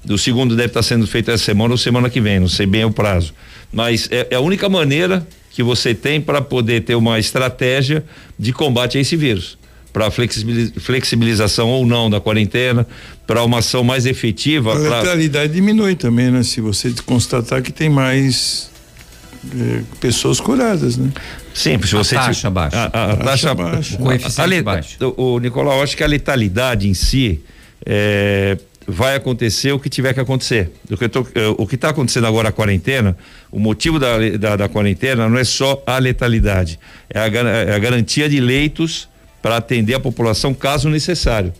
O 0.09 0.19
segundo 0.19 0.55
deve 0.55 0.69
estar 0.69 0.83
sendo 0.83 1.07
feito 1.07 1.31
essa 1.31 1.45
semana 1.45 1.75
ou 1.75 1.79
semana 1.79 2.09
que 2.09 2.21
vem, 2.21 2.41
não 2.41 2.49
sei 2.49 2.67
bem 2.67 2.85
o 2.85 2.91
prazo. 2.91 3.35
Mas 3.73 4.09
é, 4.11 4.29
é 4.31 4.35
a 4.37 4.41
única 4.41 4.69
maneira 4.69 5.27
que 5.51 5.63
você 5.63 5.95
tem 5.95 6.21
para 6.21 6.41
poder 6.41 6.83
ter 6.83 6.95
uma 6.95 7.19
estratégia 7.19 8.05
de 8.39 8.53
combate 8.53 8.97
a 8.97 9.01
esse 9.01 9.17
vírus. 9.17 9.59
Para 9.93 10.11
flexibilização 10.11 11.69
ou 11.69 11.85
não 11.85 12.09
da 12.09 12.21
quarentena, 12.21 12.87
para 13.27 13.43
uma 13.43 13.59
ação 13.59 13.83
mais 13.83 14.07
efetiva. 14.07 14.73
A 14.73 14.79
letalidade 14.79 15.49
pra... 15.49 15.55
diminui 15.55 15.97
também, 15.97 16.31
né? 16.31 16.43
Se 16.43 16.61
você 16.61 16.95
constatar 17.05 17.63
que 17.63 17.73
tem 17.73 17.89
mais 17.89 18.68
é, 19.55 19.83
pessoas 20.01 20.41
curadas, 20.41 20.97
né? 20.97 21.11
Sim, 21.55 21.81
se 21.83 21.95
você 21.95 22.17
a 22.17 22.21
taxa 22.21 22.51
baixa. 22.51 22.77
A, 22.77 22.85
a, 22.85 23.13
a 23.13 23.17
taxa, 23.17 23.55
baixa. 23.55 23.97
O 23.97 23.99
coeficiente 23.99 24.59
a, 24.59 24.63
baixo. 24.63 24.99
O 25.17 25.39
Nicolau, 25.39 25.83
acho 25.83 25.97
que 25.97 26.05
a 26.05 26.07
letalidade 26.07 26.89
em 26.89 26.95
si 26.95 27.41
é, 27.85 28.57
vai 28.87 29.15
acontecer 29.15 29.73
o 29.73 29.79
que 29.79 29.91
tiver 29.91 30.15
que 30.15 30.21
acontecer. 30.21 30.71
O 30.91 30.97
que 31.67 31.75
é, 31.75 31.75
está 31.75 31.91
acontecendo 31.91 32.27
agora 32.27 32.49
a 32.49 32.53
quarentena, 32.53 33.17
o 33.51 33.59
motivo 33.59 33.99
da, 33.99 34.17
da, 34.39 34.57
da, 34.57 34.69
quarentena 34.69 35.29
não 35.29 35.39
é 35.39 35.45
só 35.45 35.83
a 35.87 35.99
letalidade, 35.99 36.79
é 37.11 37.19
a, 37.19 37.27
é 37.27 37.75
a 37.75 37.79
garantia 37.79 38.29
de 38.29 38.41
leitos 38.41 39.09
para 39.43 39.57
atender 39.57 39.95
a 39.95 40.01
população 40.01 40.55
caso 40.55 40.89
necessário. 40.89 41.53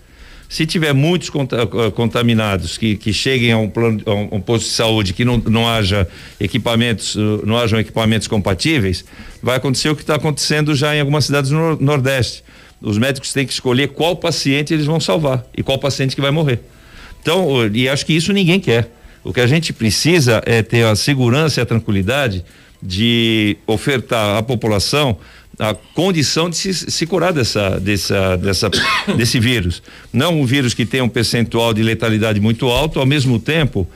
Se 0.49 0.65
tiver 0.65 0.95
muitos 0.95 1.29
eh, 1.29 1.91
contaminados 1.91 2.79
que, 2.79 2.97
que 2.97 3.13
cheguem 3.13 3.53
a 3.53 3.59
um, 3.59 3.69
plano, 3.69 4.01
a 4.07 4.35
um, 4.35 4.41
posto 4.41 4.65
de 4.65 4.71
saúde 4.71 5.13
que 5.13 5.23
não, 5.23 5.37
não 5.37 5.69
haja 5.69 6.09
equipamentos, 6.41 7.17
eh, 7.17 7.47
não 7.47 7.59
hajam 7.59 7.79
equipamentos 7.79 8.27
compatíveis, 8.27 9.05
vai 9.43 9.57
acontecer 9.57 9.91
o 9.91 9.95
que 9.95 10.03
está 10.03 10.15
acontecendo 10.15 10.75
já 10.75 10.97
em 10.97 11.01
algumas 11.01 11.27
cidades 11.27 11.51
do 11.51 11.77
Nordeste. 11.79 12.43
Os 12.81 12.97
médicos 12.97 13.33
têm 13.33 13.45
que 13.45 13.53
escolher 13.53 13.89
qual 13.89 14.17
paciente 14.17 14.73
eles 14.73 14.87
vão 14.87 14.99
salvar 14.99 15.45
e 15.55 15.63
qual 15.63 15.79
paciente 15.79 16.15
que 16.15 16.23
vai 16.23 16.31
morrer. 16.31 16.61
Então, 17.21 17.67
e 17.75 17.87
acho 17.87 18.07
que 18.07 18.15
isso 18.15 18.33
ninguém 18.33 18.59
quer. 18.59 18.91
O 19.23 19.35
que 19.35 19.41
a 19.41 19.47
gente 19.47 19.73
precisa 19.75 20.41
é 20.47 20.63
ter 20.63 20.87
a 20.87 20.97
segurança 20.97 21.61
e 21.61 21.63
a 21.63 21.67
tranquilidade 21.67 22.43
de 22.83 23.57
ofertar 23.67 24.39
à 24.39 24.43
população 24.43 25.19
a 25.59 25.75
condição 25.75 26.49
de 26.49 26.57
se, 26.57 26.73
se 26.73 27.07
curar 27.07 27.33
dessa, 27.33 27.81
dessa, 27.81 28.37
dessa, 28.37 28.71
desse 29.17 29.41
vírus. 29.41 29.83
Não 30.13 30.41
um 30.41 30.47
vírus 30.47 30.73
que 30.73 30.87
tem 30.87 31.03
um 31.03 31.09
percentual 31.09 31.75
de 31.75 31.83
letalidade 31.83 32.39
muito 32.39 32.69
alto, 32.69 33.01
ao 33.01 33.07
mesmo 33.07 33.41
tempo, 33.41 33.87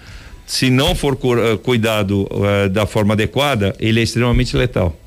se 0.45 0.69
não 0.71 0.95
for 0.95 1.15
eh, 1.15 1.57
cuidado 1.63 2.29
uh, 2.31 2.69
da 2.69 2.85
forma 2.85 3.15
adequada, 3.15 3.75
ele 3.79 4.01
é 4.01 4.03
extremamente 4.03 4.57
letal. 4.57 4.99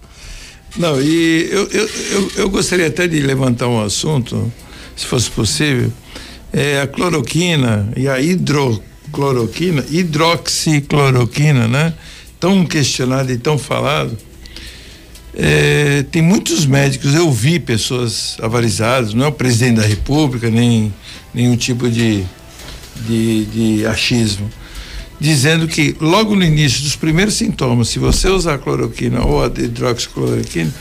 Não, 0.77 0.99
e 1.01 1.49
eu, 1.51 1.67
eu, 1.67 1.89
eu, 2.11 2.31
eu, 2.37 2.49
gostaria 2.49 2.87
até 2.87 3.07
de 3.07 3.19
levantar 3.19 3.67
um 3.67 3.81
assunto, 3.81 4.51
se 4.95 5.05
fosse 5.05 5.29
possível, 5.29 5.91
é 6.51 6.81
a 6.81 6.87
cloroquina 6.87 7.91
e 7.95 8.07
a 8.07 8.19
hidrocloroquina, 8.19 9.85
hidroxicloroquina, 9.89 11.67
né? 11.67 11.93
Tão 12.39 12.65
questionado 12.65 13.31
e 13.31 13.37
tão 13.37 13.57
falado 13.57 14.17
é, 15.37 16.05
tem 16.11 16.21
muitos 16.21 16.65
médicos, 16.65 17.13
eu 17.13 17.29
vi 17.29 17.59
pessoas 17.59 18.37
avarizadas, 18.41 19.13
não 19.13 19.25
é 19.25 19.27
o 19.27 19.31
presidente 19.33 19.75
da 19.77 19.85
república, 19.85 20.49
nem 20.49 20.93
nenhum 21.33 21.57
tipo 21.57 21.89
de, 21.89 22.23
de, 23.05 23.45
de 23.45 23.85
achismo, 23.85 24.49
dizendo 25.19 25.67
que 25.67 25.95
logo 25.99 26.35
no 26.35 26.43
início 26.43 26.81
dos 26.83 26.95
primeiros 26.95 27.33
sintomas, 27.33 27.89
se 27.89 27.99
você 27.99 28.29
usar 28.29 28.57
cloroquina 28.59 29.25
ou 29.25 29.43
a 29.43 29.47
hidroxicloroquina, 29.47 30.73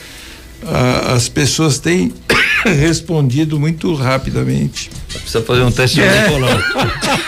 as 1.14 1.28
pessoas 1.28 1.78
têm 1.78 2.12
respondido 2.64 3.58
muito 3.58 3.92
rapidamente. 3.94 4.90
Precisa 5.08 5.42
fazer 5.42 5.62
um 5.62 5.70
teste 5.70 6.00
é. 6.00 6.08
de 6.08 6.28
Nicolau. 6.28 6.50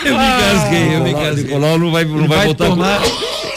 eu 0.05 0.13
me 0.13 0.27
gasguei, 0.27 0.95
eu 0.95 1.03
me 1.03 1.13
gasguei. 1.13 1.43
Nicolau 1.43 1.77
não 1.77 1.91
vai, 1.91 2.05
não 2.05 2.27
vai, 2.27 2.37
vai 2.37 2.45
voltar. 2.45 2.69
Tomar... 2.69 3.01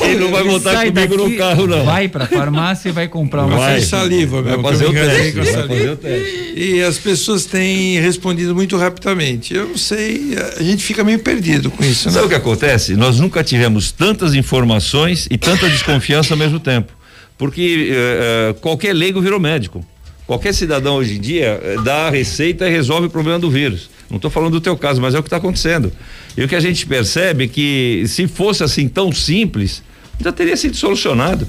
Ele 0.02 0.18
não 0.18 0.30
vai 0.30 0.42
voltar 0.42 0.86
comigo 0.86 1.16
daqui, 1.16 1.30
no 1.30 1.36
carro, 1.36 1.66
não. 1.66 1.84
Vai 1.84 2.08
pra 2.08 2.26
farmácia 2.26 2.88
e 2.88 2.92
vai 2.92 3.08
comprar 3.08 3.44
uma 3.44 3.56
vai, 3.56 3.80
saliva, 3.80 4.42
vai 4.42 4.60
fazer, 4.62 4.86
o 4.86 4.92
teste, 4.92 5.32
vai 5.32 5.68
fazer 5.68 5.90
o 5.90 5.96
teste. 5.96 6.52
E 6.56 6.82
as 6.82 6.98
pessoas 6.98 7.44
têm 7.44 8.00
respondido 8.00 8.54
muito 8.54 8.76
rapidamente. 8.76 9.54
Eu 9.54 9.68
não 9.68 9.76
sei, 9.76 10.36
a 10.58 10.62
gente 10.62 10.82
fica 10.82 11.04
meio 11.04 11.18
perdido 11.18 11.70
com 11.70 11.84
isso. 11.84 12.08
Né? 12.08 12.14
Sabe 12.14 12.26
o 12.26 12.28
que 12.28 12.34
acontece? 12.34 12.96
Nós 12.96 13.18
nunca 13.18 13.44
tivemos 13.44 13.92
tantas 13.92 14.34
informações 14.34 15.26
e 15.30 15.36
tanta 15.36 15.68
desconfiança 15.68 16.34
ao 16.34 16.38
mesmo 16.38 16.58
tempo. 16.58 16.92
Porque 17.36 17.90
uh, 17.90 18.54
qualquer 18.60 18.92
leigo 18.92 19.20
virou 19.20 19.40
médico. 19.40 19.84
Qualquer 20.26 20.52
cidadão 20.52 20.96
hoje 20.96 21.16
em 21.16 21.20
dia 21.20 21.60
uh, 21.60 21.82
dá 21.82 22.06
a 22.06 22.10
receita 22.10 22.68
e 22.68 22.70
resolve 22.70 23.06
o 23.06 23.10
problema 23.10 23.38
do 23.38 23.50
vírus. 23.50 23.88
Não 24.10 24.16
estou 24.16 24.30
falando 24.30 24.52
do 24.52 24.60
teu 24.60 24.76
caso, 24.76 25.00
mas 25.00 25.14
é 25.14 25.18
o 25.18 25.22
que 25.22 25.28
está 25.28 25.36
acontecendo. 25.36 25.92
E 26.36 26.42
o 26.42 26.48
que 26.48 26.54
a 26.54 26.60
gente 26.60 26.84
percebe 26.84 27.44
é 27.44 27.48
que 27.48 28.04
se 28.06 28.26
fosse 28.26 28.62
assim 28.64 28.88
tão 28.88 29.12
simples, 29.12 29.82
já 30.22 30.32
teria 30.32 30.56
sido 30.56 30.76
solucionado. 30.76 31.46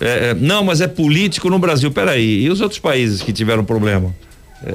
É, 0.00 0.30
é, 0.30 0.34
não, 0.34 0.64
mas 0.64 0.80
é 0.80 0.88
político 0.88 1.50
no 1.50 1.58
Brasil. 1.58 1.90
Peraí, 1.90 2.44
e 2.44 2.50
os 2.50 2.60
outros 2.60 2.80
países 2.80 3.22
que 3.22 3.32
tiveram 3.32 3.64
problema? 3.64 4.14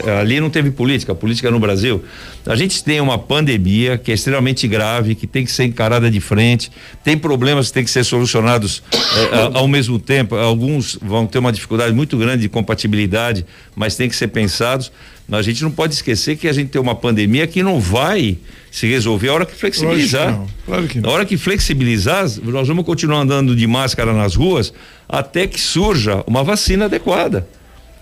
É, 0.06 0.20
ali 0.20 0.40
não 0.40 0.50
teve 0.50 0.70
política, 0.70 1.16
política 1.16 1.50
no 1.50 1.60
Brasil. 1.60 2.04
A 2.46 2.56
gente 2.56 2.84
tem 2.84 3.02
uma 3.02 3.18
pandemia 3.18 3.98
que 3.98 4.12
é 4.12 4.14
extremamente 4.14 4.68
grave, 4.68 5.16
que 5.16 5.26
tem 5.26 5.44
que 5.44 5.52
ser 5.52 5.64
encarada 5.64 6.12
de 6.12 6.20
frente, 6.20 6.72
tem 7.04 7.18
problemas 7.18 7.68
que 7.68 7.74
têm 7.74 7.84
que 7.84 7.90
ser 7.90 8.04
solucionados 8.04 8.84
é, 8.94 9.58
ao 9.58 9.68
mesmo 9.68 9.98
tempo. 9.98 10.36
Alguns 10.36 10.98
vão 11.02 11.26
ter 11.26 11.40
uma 11.40 11.52
dificuldade 11.52 11.94
muito 11.94 12.18
grande 12.18 12.44
de 12.44 12.50
compatibilidade, 12.50 13.46
mas 13.76 13.96
tem 13.96 14.08
que 14.08 14.16
ser 14.16 14.28
pensados. 14.28 14.92
A 15.32 15.42
gente 15.42 15.62
não 15.64 15.72
pode 15.72 15.94
esquecer 15.94 16.38
que 16.38 16.48
a 16.48 16.54
gente 16.54 16.70
tem 16.70 16.82
uma 16.82 16.96
pandemia 16.96 17.46
que 17.46 17.62
não 17.62 17.80
vai 17.80 18.38
se 18.72 18.88
resolver 18.88 19.30
a 19.30 19.34
hora 19.34 19.46
que 19.46 19.56
flexibilizar. 19.56 20.32
Não, 20.32 20.48
claro 20.66 20.88
que 20.88 21.00
não. 21.00 21.10
A 21.10 21.14
hora 21.14 21.26
que 21.26 21.38
flexibilizar, 21.38 22.26
nós 22.44 22.68
vamos 22.68 22.86
continuar 22.86 23.20
andando 23.22 23.56
de 23.56 23.68
máscara 23.68 24.14
nas 24.14 24.36
ruas 24.36 24.74
até 25.08 25.48
que 25.48 25.60
surja 25.60 26.24
uma 26.28 26.44
vacina 26.44 26.86
adequada. 26.86 27.48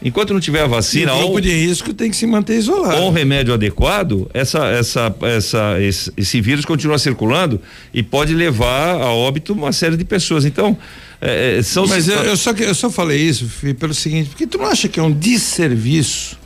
Enquanto 0.01 0.31
não 0.31 0.39
tiver 0.39 0.61
a 0.61 0.67
vacina, 0.67 1.13
o 1.15 1.19
grupo 1.19 1.41
de 1.41 1.49
risco 1.49 1.91
tem 1.91 2.11
que 2.11 2.15
se 2.15 2.27
manter 2.27 2.55
isolado. 2.55 3.01
Ou 3.01 3.09
um 3.09 3.11
remédio 3.11 3.51
adequado, 3.51 4.29
essa, 4.31 4.67
essa, 4.67 5.15
essa, 5.21 5.81
esse, 5.81 6.13
esse, 6.15 6.39
vírus 6.39 6.65
continua 6.65 6.99
circulando 6.99 7.59
e 7.91 8.03
pode 8.03 8.33
levar 8.35 9.01
a 9.01 9.11
óbito 9.11 9.53
uma 9.53 9.71
série 9.71 9.97
de 9.97 10.05
pessoas. 10.05 10.45
Então, 10.45 10.77
é, 11.19 11.57
é 11.57 11.63
são. 11.63 11.87
Mas 11.87 12.07
eu, 12.07 12.17
eu, 12.17 12.37
só 12.37 12.51
eu 12.51 12.75
só 12.75 12.91
falei 12.91 13.19
isso 13.19 13.49
pelo 13.79 13.93
seguinte, 13.93 14.29
porque 14.29 14.45
tu 14.45 14.59
não 14.59 14.67
acha 14.67 14.87
que 14.87 14.99
é 14.99 15.03
um 15.03 15.11
desserviço 15.11 16.37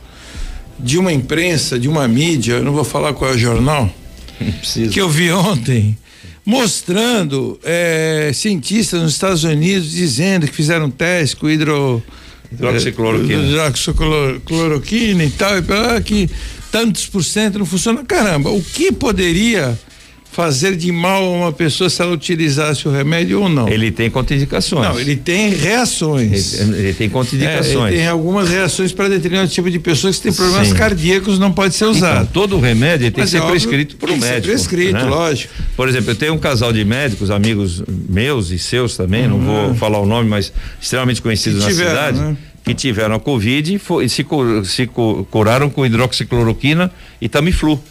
de 0.78 0.98
uma 0.98 1.12
imprensa, 1.12 1.78
de 1.78 1.88
uma 1.88 2.08
mídia, 2.08 2.54
eu 2.54 2.64
não 2.64 2.72
vou 2.72 2.84
falar 2.84 3.12
qual 3.12 3.30
é 3.30 3.34
o 3.34 3.38
jornal, 3.38 3.88
que 4.90 5.00
eu 5.00 5.08
vi 5.08 5.30
ontem, 5.30 5.96
mostrando 6.44 7.60
é, 7.62 8.32
cientistas 8.34 9.00
nos 9.00 9.12
Estados 9.12 9.44
Unidos 9.44 9.92
dizendo 9.92 10.46
que 10.46 10.54
fizeram 10.54 10.90
teste 10.90 11.36
com 11.36 11.48
hidro 11.48 12.02
hidroxicloroquina, 12.52 13.42
hidroxicloroquina 13.42 15.24
e 15.24 15.30
tal, 15.30 15.58
e 15.58 15.62
que 16.00 16.30
tantos 16.70 17.06
por 17.06 17.22
cento 17.22 17.58
não 17.58 17.66
funciona. 17.66 18.04
Caramba, 18.04 18.50
o 18.50 18.62
que 18.62 18.92
poderia 18.92 19.78
fazer 20.32 20.74
de 20.76 20.90
mal 20.90 21.22
a 21.22 21.30
uma 21.30 21.52
pessoa 21.52 21.90
se 21.90 22.00
ela 22.00 22.12
utilizasse 22.12 22.88
o 22.88 22.90
remédio 22.90 23.42
ou 23.42 23.50
não. 23.50 23.68
Ele 23.68 23.90
tem 23.90 24.08
contraindicações. 24.08 24.88
Não, 24.88 24.98
ele 24.98 25.14
tem 25.14 25.50
reações. 25.50 26.58
Ele, 26.58 26.78
ele 26.78 26.94
tem 26.94 27.10
contraindicações. 27.10 27.84
É, 27.84 27.88
ele 27.88 27.96
tem 27.98 28.06
algumas 28.06 28.48
reações 28.48 28.92
para 28.92 29.08
determinado 29.08 29.50
tipo 29.50 29.70
de 29.70 29.78
pessoas 29.78 30.16
que 30.16 30.22
têm 30.22 30.32
problemas 30.32 30.68
Sim. 30.68 30.74
cardíacos, 30.74 31.38
não 31.38 31.52
pode 31.52 31.74
ser 31.74 31.84
usado. 31.84 32.26
Então, 32.30 32.42
todo 32.42 32.58
remédio 32.58 33.12
tem 33.12 33.22
Mas 33.22 33.30
que 33.30 33.38
ser 33.38 33.44
é 33.44 33.46
prescrito 33.46 33.96
por 33.96 34.10
um 34.10 34.16
médico. 34.16 34.46
Ser 34.46 34.52
prescrito, 34.52 34.92
né? 34.94 35.04
lógico. 35.04 35.52
Por 35.76 35.86
exemplo, 35.86 36.10
eu 36.12 36.14
tenho 36.14 36.32
um 36.32 36.38
casal 36.38 36.72
de 36.72 36.82
médicos, 36.82 37.30
amigos 37.30 37.82
meus 38.08 38.50
e 38.50 38.58
seus 38.58 38.96
também, 38.96 39.24
uhum. 39.24 39.38
não 39.38 39.40
vou 39.40 39.74
falar 39.74 39.98
o 39.98 40.06
nome, 40.06 40.30
mas 40.30 40.50
extremamente 40.80 41.20
conhecidos 41.20 41.62
na 41.62 41.70
cidade. 41.70 42.18
Né? 42.18 42.36
que 42.64 42.74
tiveram 42.74 43.16
a 43.16 43.20
Covid 43.20 43.74
e 43.74 43.78
foi, 43.78 44.08
se, 44.08 44.24
se 44.64 44.86
curaram 44.86 45.68
com 45.68 45.84
hidroxicloroquina 45.84 46.92
e 47.20 47.28
Tamiflu. 47.28 47.82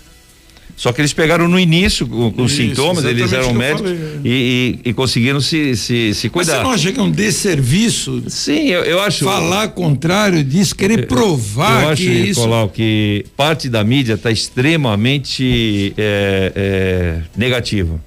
Só 0.82 0.92
que 0.92 1.00
eles 1.00 1.14
pegaram 1.14 1.48
no 1.48 1.60
início 1.60 2.08
com, 2.08 2.34
Isso, 2.44 2.56
sintomas, 2.56 3.06
eles 3.06 3.32
eram 3.32 3.54
médicos 3.54 3.92
e, 4.26 4.80
e, 4.84 4.90
e, 4.90 4.94
conseguiram 4.96 5.40
se, 5.40 5.76
se, 5.76 6.12
se 6.16 6.28
cuidar. 6.28 6.54
Mas 6.54 6.58
você 6.58 6.64
não 6.64 6.72
acha 6.72 6.92
que 6.92 7.00
é 7.00 7.04
um 7.04 7.12
desserviço? 7.12 8.24
Sim, 8.28 8.70
eu, 8.70 8.82
eu 8.82 9.00
acho. 9.00 9.24
Falar 9.24 9.68
contrário 9.68 10.44
disso, 10.44 10.76
querer 10.76 11.06
provar 11.06 11.82
eu, 11.82 11.84
eu 11.84 11.90
acho, 11.90 12.02
que 12.02 12.10
Nicolau, 12.10 12.66
isso. 12.66 12.74
que 12.74 13.26
parte 13.38 13.70
da 13.70 13.84
mídia 13.84 14.16
está 14.16 14.32
extremamente 14.32 15.94
é, 15.96 16.52
é, 16.56 17.22
negativa. 17.38 18.02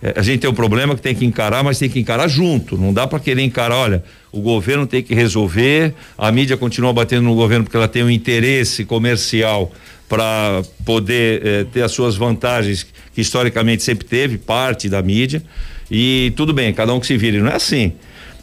É, 0.00 0.14
a 0.16 0.22
gente 0.22 0.38
tem 0.38 0.48
um 0.48 0.54
problema 0.54 0.94
que 0.94 1.02
tem 1.02 1.16
que 1.16 1.26
encarar, 1.26 1.64
mas 1.64 1.80
tem 1.80 1.90
que 1.90 1.98
encarar 1.98 2.28
junto. 2.28 2.78
Não 2.78 2.92
dá 2.92 3.08
para 3.08 3.18
querer 3.18 3.42
encarar, 3.42 3.74
olha, 3.74 4.04
o 4.30 4.40
governo 4.40 4.86
tem 4.86 5.02
que 5.02 5.16
resolver, 5.16 5.94
a 6.16 6.30
mídia 6.30 6.56
continua 6.56 6.92
batendo 6.92 7.22
no 7.22 7.34
governo 7.34 7.64
porque 7.64 7.76
ela 7.76 7.88
tem 7.88 8.04
um 8.04 8.10
interesse 8.10 8.84
comercial 8.84 9.72
para 10.10 10.62
poder 10.84 11.46
eh, 11.46 11.66
ter 11.72 11.82
as 11.82 11.92
suas 11.92 12.16
vantagens 12.16 12.84
que 13.14 13.20
historicamente 13.20 13.84
sempre 13.84 14.04
teve 14.04 14.38
parte 14.38 14.88
da 14.88 15.00
mídia 15.00 15.40
e 15.88 16.32
tudo 16.34 16.52
bem, 16.52 16.74
cada 16.74 16.92
um 16.92 16.98
que 16.98 17.06
se 17.06 17.16
vire, 17.16 17.38
não 17.38 17.48
é 17.48 17.54
assim. 17.54 17.92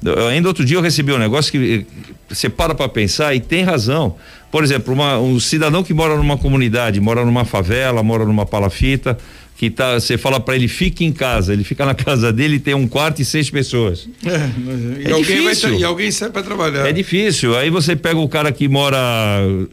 Eu, 0.02 0.28
ainda 0.28 0.48
outro 0.48 0.64
dia 0.64 0.78
eu 0.78 0.82
recebi 0.82 1.12
um 1.12 1.18
negócio 1.18 1.52
que 1.52 1.86
eh, 1.86 2.06
você 2.30 2.48
para 2.48 2.74
para 2.74 2.88
pensar 2.88 3.36
e 3.36 3.42
tem 3.42 3.64
razão. 3.64 4.16
Por 4.50 4.64
exemplo, 4.64 4.94
uma, 4.94 5.20
um 5.20 5.42
cidadão 5.42 5.84
que 5.84 5.94
mora 5.94 6.16
numa 6.16 6.38
comunidade, 6.38 7.02
mora 7.02 7.26
numa 7.26 7.44
favela, 7.44 8.02
mora 8.02 8.24
numa 8.24 8.46
palafita, 8.46 9.18
que 9.58 9.72
tá, 9.72 10.00
você 10.00 10.20
fala 10.20 10.40
para 10.40 10.56
ele 10.56 10.68
fique 10.68 11.04
em 11.04 11.12
casa, 11.12 11.52
ele 11.52 11.64
fica 11.64 11.84
na 11.84 11.96
casa 11.96 12.32
dele 12.32 12.58
e 12.58 12.60
tem 12.60 12.76
um 12.76 12.88
quarto 12.88 13.24
e 13.24 13.26
seis 13.26 13.50
pessoas. 13.50 14.08
É, 14.24 15.08
é 15.08 15.10
e, 15.10 15.12
alguém 15.12 15.42
difícil. 15.42 15.70
Vai, 15.70 15.80
e 15.80 15.84
alguém 15.84 16.12
sai 16.12 16.30
para 16.30 16.44
trabalhar. 16.44 16.88
É 16.88 16.92
difícil. 16.92 17.58
Aí 17.58 17.72
você 17.72 17.96
pega 17.96 18.20
o 18.20 18.30
cara 18.30 18.52
que 18.52 18.68
mora 18.68 18.98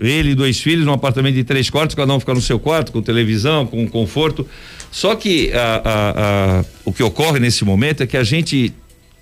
ele 0.00 0.30
e 0.30 0.34
dois 0.34 0.58
filhos 0.58 0.86
num 0.86 0.92
apartamento 0.94 1.34
de 1.34 1.44
três 1.44 1.68
quartos, 1.68 1.94
cada 1.94 2.14
um 2.14 2.18
fica 2.18 2.32
no 2.32 2.40
seu 2.40 2.58
quarto 2.58 2.92
com 2.92 3.02
televisão, 3.02 3.66
com 3.66 3.86
conforto. 3.86 4.48
Só 4.90 5.14
que 5.14 5.52
a, 5.52 5.82
a, 5.84 6.60
a, 6.60 6.64
o 6.86 6.92
que 6.92 7.02
ocorre 7.02 7.38
nesse 7.38 7.62
momento 7.62 8.02
é 8.02 8.06
que 8.06 8.16
a 8.16 8.24
gente 8.24 8.72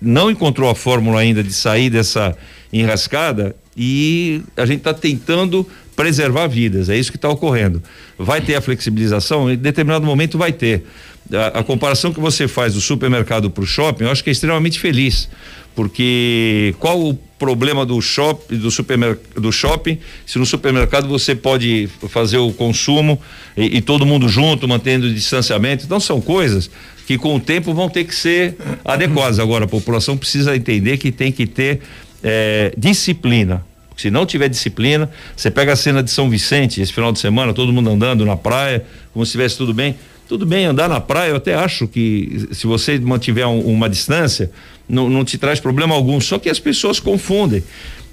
não 0.01 0.31
encontrou 0.31 0.69
a 0.69 0.75
fórmula 0.75 1.19
ainda 1.19 1.43
de 1.43 1.51
sair 1.51 1.89
dessa 1.89 2.37
enrascada 2.71 3.53
e 3.75 4.41
a 4.55 4.65
gente 4.65 4.79
está 4.79 4.93
tentando 4.93 5.67
preservar 5.95 6.47
vidas, 6.47 6.89
é 6.89 6.97
isso 6.97 7.11
que 7.11 7.17
está 7.17 7.29
ocorrendo. 7.29 7.81
Vai 8.17 8.41
ter 8.41 8.55
a 8.55 8.61
flexibilização? 8.61 9.51
Em 9.51 9.57
determinado 9.57 10.05
momento 10.05 10.37
vai 10.37 10.51
ter. 10.51 10.83
A, 11.31 11.59
a 11.59 11.63
comparação 11.63 12.13
que 12.13 12.19
você 12.19 12.47
faz 12.47 12.73
do 12.73 12.81
supermercado 12.81 13.49
para 13.49 13.63
o 13.63 13.67
shopping, 13.67 14.05
eu 14.05 14.11
acho 14.11 14.23
que 14.23 14.29
é 14.29 14.33
extremamente 14.33 14.79
feliz. 14.79 15.29
Porque 15.75 16.75
qual 16.79 17.01
o 17.01 17.13
problema 17.39 17.85
do 17.85 17.99
shopping, 17.99 18.57
do 18.57 18.69
supermercado, 18.69 19.41
do 19.41 19.51
shopping, 19.51 19.97
se 20.25 20.37
no 20.37 20.45
supermercado 20.45 21.07
você 21.07 21.33
pode 21.35 21.89
fazer 22.07 22.37
o 22.37 22.53
consumo 22.53 23.19
e, 23.57 23.77
e 23.77 23.81
todo 23.81 24.05
mundo 24.05 24.29
junto, 24.29 24.67
mantendo 24.67 25.07
o 25.07 25.13
distanciamento. 25.13 25.83
Então 25.83 25.99
são 25.99 26.21
coisas 26.21 26.69
que 27.07 27.17
com 27.17 27.35
o 27.35 27.39
tempo 27.39 27.73
vão 27.73 27.89
ter 27.89 28.03
que 28.05 28.15
ser 28.15 28.55
adequadas. 28.85 29.39
Agora, 29.39 29.65
a 29.65 29.67
população 29.67 30.15
precisa 30.15 30.55
entender 30.55 30.97
que 30.97 31.11
tem 31.11 31.31
que 31.31 31.45
ter 31.45 31.81
é, 32.23 32.73
disciplina 32.77 33.65
se 33.95 34.09
não 34.09 34.25
tiver 34.25 34.49
disciplina, 34.49 35.09
você 35.35 35.51
pega 35.51 35.73
a 35.73 35.75
cena 35.75 36.01
de 36.01 36.11
São 36.11 36.29
Vicente, 36.29 36.81
esse 36.81 36.91
final 36.91 37.11
de 37.11 37.19
semana, 37.19 37.53
todo 37.53 37.71
mundo 37.71 37.89
andando 37.89 38.25
na 38.25 38.35
praia, 38.35 38.85
como 39.13 39.25
se 39.25 39.29
estivesse 39.29 39.57
tudo 39.57 39.73
bem. 39.73 39.95
Tudo 40.27 40.45
bem, 40.45 40.65
andar 40.65 40.87
na 40.89 40.99
praia, 40.99 41.31
eu 41.31 41.35
até 41.35 41.53
acho 41.53 41.87
que 41.87 42.47
se 42.53 42.65
você 42.65 42.97
mantiver 42.97 43.45
um, 43.47 43.59
uma 43.59 43.89
distância, 43.89 44.49
não, 44.87 45.09
não 45.09 45.23
te 45.23 45.37
traz 45.37 45.59
problema 45.59 45.93
algum. 45.93 46.19
Só 46.19 46.39
que 46.39 46.49
as 46.49 46.59
pessoas 46.59 46.99
confundem. 46.99 47.63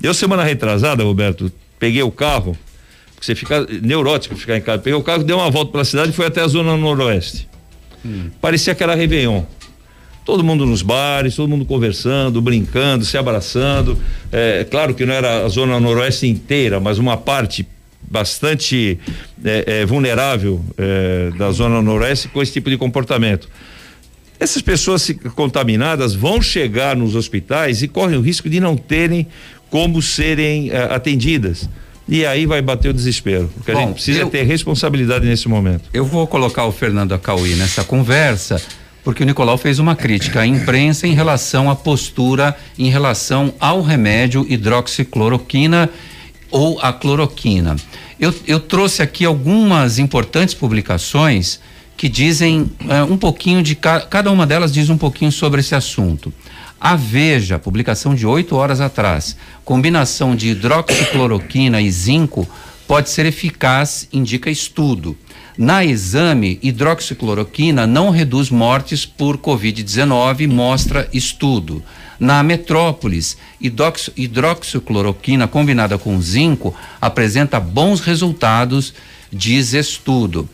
Eu, 0.02 0.12
semana 0.12 0.42
retrasada, 0.42 1.04
Roberto, 1.04 1.50
peguei 1.78 2.02
o 2.02 2.10
carro, 2.10 2.58
você 3.20 3.34
fica 3.34 3.66
neurótico 3.82 4.34
ficar 4.34 4.56
em 4.56 4.60
casa. 4.60 4.78
Peguei 4.78 4.98
o 4.98 5.02
carro, 5.02 5.22
dei 5.22 5.34
uma 5.34 5.50
volta 5.50 5.72
pela 5.72 5.84
cidade 5.84 6.10
e 6.10 6.12
foi 6.12 6.26
até 6.26 6.40
a 6.40 6.48
zona 6.48 6.76
noroeste. 6.76 7.48
Hum. 8.04 8.30
Parecia 8.40 8.74
que 8.74 8.82
era 8.82 8.94
Réveillon 8.94 9.44
todo 10.24 10.44
mundo 10.44 10.66
nos 10.66 10.83
bares, 10.83 11.35
todo 11.37 11.48
mundo 11.48 11.64
conversando, 11.64 12.40
brincando, 12.40 13.04
se 13.04 13.16
abraçando. 13.16 13.98
É 14.30 14.64
claro 14.70 14.94
que 14.94 15.04
não 15.04 15.14
era 15.14 15.44
a 15.44 15.48
zona 15.48 15.78
noroeste 15.80 16.26
inteira, 16.26 16.78
mas 16.78 16.98
uma 16.98 17.16
parte 17.16 17.66
bastante 18.02 18.98
é, 19.44 19.64
é, 19.66 19.87
vulnerável 19.87 20.64
é, 20.76 21.30
da 21.38 21.50
zona 21.52 21.80
noroeste 21.80 22.28
com 22.28 22.42
esse 22.42 22.52
tipo 22.52 22.68
de 22.70 22.76
comportamento. 22.76 23.48
Essas 24.38 24.62
pessoas 24.62 25.11
contaminadas 25.35 26.14
vão 26.14 26.40
chegar 26.40 26.96
nos 26.96 27.14
hospitais 27.14 27.83
e 27.83 27.88
correm 27.88 28.16
o 28.16 28.20
risco 28.20 28.48
de 28.48 28.59
não 28.59 28.76
terem 28.76 29.26
como 29.68 30.00
serem 30.00 30.70
é, 30.70 30.83
atendidas. 30.85 31.68
E 32.09 32.26
aí 32.26 32.44
vai 32.44 32.61
bater 32.61 32.88
o 32.88 32.92
desespero. 32.92 33.48
Porque 33.54 33.70
Bom, 33.70 33.78
a 33.78 33.83
gente 33.83 33.94
precisa 33.94 34.20
eu, 34.20 34.30
ter 34.30 34.42
responsabilidade 34.42 35.24
nesse 35.24 35.48
momento. 35.48 35.88
Eu 35.92 36.04
vou 36.04 36.26
colocar 36.26 36.64
o 36.64 36.72
Fernando 36.72 37.12
Acauí 37.12 37.54
nessa 37.54 37.85
conversa 37.85 38.61
porque 39.02 39.22
o 39.22 39.26
Nicolau 39.26 39.56
fez 39.56 39.78
uma 39.78 39.96
crítica 39.96 40.40
à 40.40 40.46
imprensa 40.46 41.06
em 41.06 41.14
relação 41.14 41.70
à 41.70 41.76
postura 41.76 42.56
em 42.78 42.90
relação 42.90 43.52
ao 43.58 43.82
remédio 43.82 44.46
hidroxicloroquina 44.48 45.88
ou 46.50 46.78
a 46.80 46.92
cloroquina. 46.92 47.76
Eu, 48.18 48.34
eu 48.46 48.60
trouxe 48.60 49.02
aqui 49.02 49.24
algumas 49.24 49.98
importantes 49.98 50.54
publicações 50.54 51.60
que 51.96 52.08
dizem 52.08 52.62
uh, 52.62 53.12
um 53.12 53.16
pouquinho 53.16 53.62
de 53.62 53.74
ca 53.74 54.00
cada 54.00 54.30
uma 54.30 54.46
delas 54.46 54.72
diz 54.72 54.88
um 54.90 54.98
pouquinho 54.98 55.30
sobre 55.30 55.60
esse 55.60 55.74
assunto. 55.74 56.32
A 56.80 56.96
Veja, 56.96 57.58
publicação 57.58 58.14
de 58.14 58.26
oito 58.26 58.56
horas 58.56 58.80
atrás, 58.80 59.36
combinação 59.64 60.34
de 60.34 60.48
hidroxicloroquina 60.48 61.80
e 61.80 61.90
zinco 61.90 62.48
pode 62.88 63.10
ser 63.10 63.26
eficaz, 63.26 64.08
indica 64.12 64.50
estudo. 64.50 65.16
Na 65.60 65.84
exame, 65.84 66.58
hidroxicloroquina 66.62 67.86
não 67.86 68.08
reduz 68.08 68.48
mortes 68.48 69.04
por 69.04 69.36
Covid-19, 69.36 70.48
mostra 70.48 71.06
estudo. 71.12 71.82
Na 72.18 72.42
Metrópolis, 72.42 73.36
hidrox, 73.60 74.10
hidroxicloroquina 74.16 75.46
combinada 75.46 75.98
com 75.98 76.18
zinco 76.18 76.74
apresenta 76.98 77.60
bons 77.60 78.00
resultados, 78.00 78.94
diz 79.30 79.74
estudo. 79.74 80.48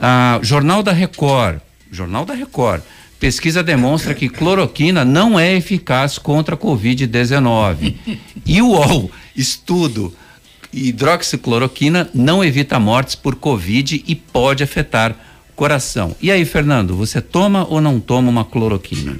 Ah, 0.00 0.40
Jornal 0.42 0.82
da 0.82 0.90
Record, 0.90 1.60
Jornal 1.92 2.24
da 2.24 2.34
Record, 2.34 2.82
pesquisa 3.20 3.62
demonstra 3.62 4.12
que 4.12 4.28
cloroquina 4.28 5.04
não 5.04 5.38
é 5.38 5.54
eficaz 5.54 6.18
contra 6.18 6.56
a 6.56 6.58
Covid-19. 6.58 7.94
E 8.44 8.60
o 8.60 8.70
UOL, 8.70 9.10
estudo, 9.36 10.12
hidroxicloroquina 10.72 12.10
não 12.14 12.44
evita 12.44 12.78
mortes 12.78 13.14
por 13.14 13.36
Covid 13.36 14.04
e 14.06 14.14
pode 14.14 14.62
afetar 14.62 15.16
coração. 15.56 16.14
E 16.22 16.30
aí, 16.30 16.44
Fernando, 16.44 16.94
você 16.94 17.20
toma 17.20 17.66
ou 17.68 17.80
não 17.80 17.98
toma 17.98 18.30
uma 18.30 18.44
cloroquina? 18.44 19.18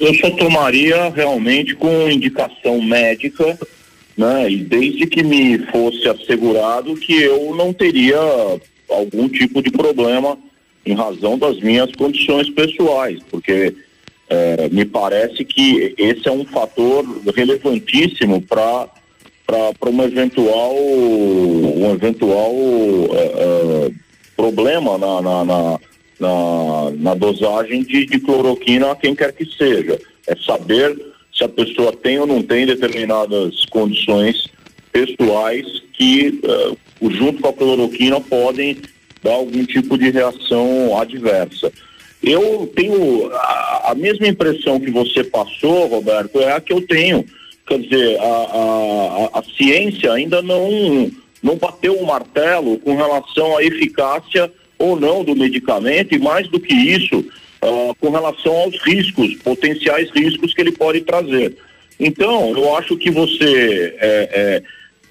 Eu 0.00 0.14
só 0.14 0.30
tomaria 0.30 1.10
realmente 1.10 1.74
com 1.76 2.10
indicação 2.10 2.80
médica, 2.82 3.58
né? 4.16 4.50
E 4.50 4.56
desde 4.56 5.06
que 5.06 5.22
me 5.22 5.58
fosse 5.66 6.08
assegurado 6.08 6.96
que 6.96 7.14
eu 7.22 7.54
não 7.54 7.72
teria 7.72 8.18
algum 8.88 9.28
tipo 9.28 9.62
de 9.62 9.70
problema 9.70 10.38
em 10.84 10.94
razão 10.94 11.38
das 11.38 11.60
minhas 11.60 11.92
condições 11.92 12.48
pessoais, 12.50 13.18
porque 13.30 13.74
é, 14.28 14.68
me 14.70 14.84
parece 14.84 15.44
que 15.44 15.94
esse 15.98 16.26
é 16.26 16.32
um 16.32 16.44
fator 16.44 17.04
relevantíssimo 17.34 18.40
para 18.40 18.88
para 19.78 19.90
um 19.90 20.02
eventual 20.02 20.74
um 20.76 21.92
eventual 21.92 22.52
é, 23.12 23.24
é, 23.24 23.90
problema 24.36 24.96
na, 24.96 25.20
na, 25.20 25.44
na, 25.44 25.80
na, 26.18 26.90
na 26.96 27.14
dosagem 27.14 27.82
de, 27.82 28.06
de, 28.06 28.20
cloroquina 28.20 28.92
a 28.92 28.96
quem 28.96 29.14
quer 29.14 29.32
que 29.32 29.44
seja. 29.44 29.98
É 30.26 30.36
saber 30.36 30.96
se 31.34 31.44
a 31.44 31.48
pessoa 31.48 31.92
tem 31.92 32.18
ou 32.18 32.26
não 32.26 32.42
tem 32.42 32.66
determinadas 32.66 33.64
condições 33.66 34.48
pessoais 34.92 35.66
que, 35.94 36.40
uh, 36.44 37.10
junto 37.10 37.40
com 37.40 37.48
a 37.48 37.52
cloroquina, 37.52 38.20
podem 38.20 38.76
dar 39.22 39.32
algum 39.32 39.64
tipo 39.64 39.98
de 39.98 40.10
reação 40.10 40.98
adversa. 40.98 41.72
Eu 42.22 42.70
tenho 42.74 43.30
a, 43.32 43.90
a 43.90 43.94
mesma 43.94 44.28
impressão 44.28 44.78
que 44.78 44.90
você 44.90 45.24
passou, 45.24 45.86
Roberto, 45.86 46.40
é 46.40 46.52
a 46.52 46.60
que 46.60 46.72
eu 46.72 46.80
tenho. 46.86 47.24
Quer 47.70 47.78
dizer, 47.82 48.18
a, 48.18 48.24
a, 48.24 49.38
a 49.38 49.42
ciência 49.56 50.12
ainda 50.12 50.42
não, 50.42 51.08
não 51.40 51.54
bateu 51.54 51.94
o 51.94 52.04
martelo 52.04 52.80
com 52.80 52.96
relação 52.96 53.56
à 53.56 53.62
eficácia 53.62 54.50
ou 54.76 54.98
não 54.98 55.22
do 55.22 55.36
medicamento, 55.36 56.12
e 56.12 56.18
mais 56.18 56.48
do 56.48 56.58
que 56.58 56.74
isso, 56.74 57.20
uh, 57.20 57.94
com 58.00 58.10
relação 58.10 58.52
aos 58.56 58.76
riscos, 58.82 59.36
potenciais 59.36 60.10
riscos 60.10 60.52
que 60.52 60.60
ele 60.60 60.72
pode 60.72 61.02
trazer. 61.02 61.56
Então, 62.00 62.50
eu 62.58 62.74
acho 62.74 62.96
que 62.96 63.08
você 63.08 63.94
é, 64.00 64.28
é, 64.32 64.62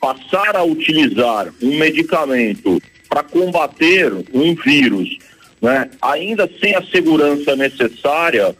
passar 0.02 0.58
a 0.58 0.64
utilizar 0.64 1.54
um 1.64 1.78
medicamento 1.78 2.82
para 3.08 3.24
combater 3.24 4.12
um 4.34 4.54
vírus, 4.54 5.18
né, 5.62 5.90
ainda 6.02 6.50
sem 6.60 6.76
a 6.76 6.82
segurança 6.82 7.56
necessária, 7.56 8.54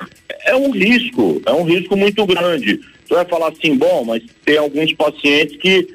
é 0.46 0.56
um 0.56 0.72
risco, 0.72 1.42
é 1.46 1.52
um 1.52 1.64
risco 1.64 1.98
muito 1.98 2.26
grande. 2.26 2.80
Você 3.10 3.16
vai 3.16 3.26
falar 3.26 3.48
assim, 3.48 3.76
bom, 3.76 4.06
mas 4.06 4.22
tem 4.46 4.60
alguns 4.60 4.94
pacientes 4.94 5.58
que 5.58 5.88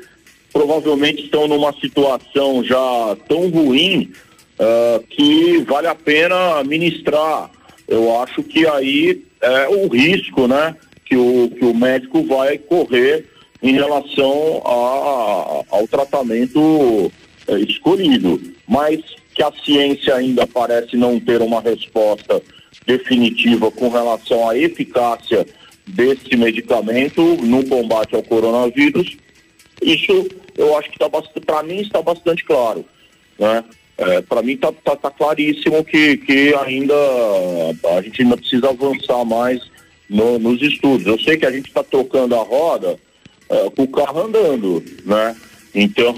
provavelmente 0.53 1.23
estão 1.23 1.47
numa 1.47 1.73
situação 1.75 2.65
já 2.65 3.17
tão 3.29 3.49
ruim 3.51 4.11
uh, 4.59 5.01
que 5.09 5.59
vale 5.59 5.87
a 5.87 5.95
pena 5.95 6.65
ministrar. 6.65 7.53
Eu 7.87 8.21
acho 8.21 8.43
que 8.43 8.67
aí 8.67 9.23
é 9.41 9.69
o 9.69 9.87
risco, 9.87 10.49
né, 10.49 10.75
que 11.05 11.17
o, 11.17 11.53
que 11.57 11.65
o 11.65 11.73
médico 11.73 12.25
vai 12.25 12.59
correr 12.59 13.27
em 13.63 13.75
relação 13.75 14.61
a, 14.65 15.63
ao 15.71 15.87
tratamento 15.89 17.13
é, 17.47 17.59
escolhido, 17.61 18.43
mas 18.67 19.01
que 19.33 19.43
a 19.43 19.53
ciência 19.65 20.17
ainda 20.17 20.47
parece 20.49 20.97
não 20.97 21.21
ter 21.21 21.41
uma 21.41 21.61
resposta 21.61 22.43
definitiva 22.85 23.71
com 23.71 23.89
relação 23.89 24.49
à 24.49 24.59
eficácia 24.59 25.47
desse 25.87 26.37
medicamento 26.37 27.23
no 27.43 27.65
combate 27.67 28.15
ao 28.15 28.23
coronavírus, 28.23 29.17
isso 29.83 30.29
eu 30.57 30.77
acho 30.79 30.91
que 30.91 30.97
está 31.03 31.09
para 31.45 31.63
mim 31.63 31.81
está 31.81 32.01
bastante 32.01 32.45
claro, 32.45 32.85
né? 33.39 33.65
É, 33.97 34.23
para 34.23 34.43
mim 34.43 34.53
está 34.53 34.73
tá, 34.73 34.97
tá 34.97 35.11
claríssimo 35.11 35.85
que, 35.85 36.17
que 36.17 36.53
ainda 36.55 36.95
a 37.97 38.03
gente 38.03 38.23
ainda 38.23 38.37
precisa 38.37 38.71
avançar 38.71 39.25
mais 39.25 39.61
no, 40.11 40.37
nos 40.39 40.61
estudos. 40.63 41.07
Eu 41.07 41.19
sei 41.21 41.37
que 41.37 41.47
a 41.47 41.51
gente 41.51 41.69
está 41.69 41.85
tocando 41.85 42.35
a 42.35 42.43
roda 42.43 42.99
é, 43.49 43.71
com 43.71 43.83
o 43.83 43.89
carro 43.89 44.23
andando, 44.23 44.83
né? 45.05 45.37
Então 45.73 46.15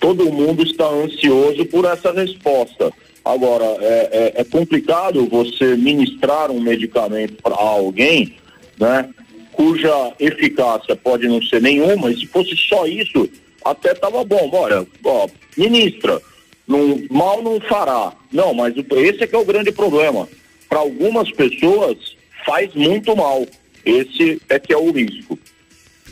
todo 0.00 0.32
mundo 0.32 0.62
está 0.62 0.86
ansioso 0.86 1.64
por 1.66 1.84
essa 1.84 2.12
resposta. 2.12 2.92
Agora, 3.24 3.64
é, 3.80 4.32
é, 4.36 4.40
é 4.40 4.44
complicado 4.44 5.26
você 5.26 5.76
ministrar 5.76 6.50
um 6.50 6.60
medicamento 6.60 7.42
para 7.42 7.54
alguém, 7.54 8.34
né, 8.78 9.08
cuja 9.52 10.12
eficácia 10.18 10.96
pode 10.96 11.26
não 11.28 11.40
ser 11.42 11.62
nenhuma, 11.62 12.10
e 12.10 12.16
se 12.16 12.26
fosse 12.26 12.56
só 12.56 12.86
isso, 12.86 13.28
até 13.64 13.92
estava 13.92 14.24
bom. 14.24 14.50
Olha, 14.52 14.86
ó, 15.04 15.28
ministra, 15.56 16.20
não, 16.66 17.00
mal 17.10 17.42
não 17.42 17.60
fará. 17.60 18.12
Não, 18.32 18.52
mas 18.52 18.74
esse 18.76 19.22
é 19.22 19.26
que 19.26 19.34
é 19.34 19.38
o 19.38 19.44
grande 19.44 19.72
problema. 19.72 20.28
Para 20.68 20.80
algumas 20.80 21.30
pessoas, 21.30 21.96
faz 22.44 22.74
muito 22.74 23.14
mal. 23.16 23.46
Esse 23.84 24.40
é 24.48 24.58
que 24.58 24.72
é 24.72 24.76
o 24.76 24.90
risco. 24.90 25.38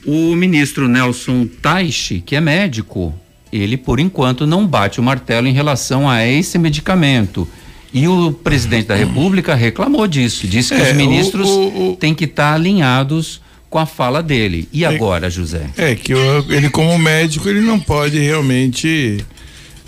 O 0.05 0.35
ministro 0.35 0.89
Nelson 0.89 1.47
Taixe, 1.61 2.21
que 2.21 2.37
é 2.37 2.41
médico, 2.41 3.15
ele, 3.53 3.77
por 3.77 4.01
enquanto, 4.01 4.47
não 4.47 4.67
bate 4.67 4.99
o 5.01 5.03
martelo 5.03 5.47
em 5.47 5.53
relação 5.53 6.09
a 6.09 6.27
esse 6.27 6.59
medicamento. 6.59 7.49
E 7.93 8.09
o 8.09 8.33
presidente 8.33 8.87
da 8.87 8.95
República 8.95 9.55
reclamou 9.55 10.07
disso, 10.07 10.47
disse 10.47 10.75
que 10.75 10.81
é, 10.81 10.91
os 10.91 10.97
ministros 10.97 11.49
o, 11.49 11.91
o, 11.91 11.97
têm 11.97 12.15
que 12.15 12.25
estar 12.25 12.51
tá 12.51 12.55
alinhados 12.55 13.41
com 13.69 13.79
a 13.79 13.87
fala 13.87 14.23
dele. 14.23 14.69
E 14.73 14.85
é, 14.85 14.89
agora, 14.89 15.29
José? 15.29 15.67
É 15.77 15.95
que 15.95 16.13
ele, 16.49 16.71
como 16.71 16.97
médico, 16.99 17.49
ele 17.49 17.61
não 17.61 17.79
pode 17.79 18.19
realmente 18.19 19.25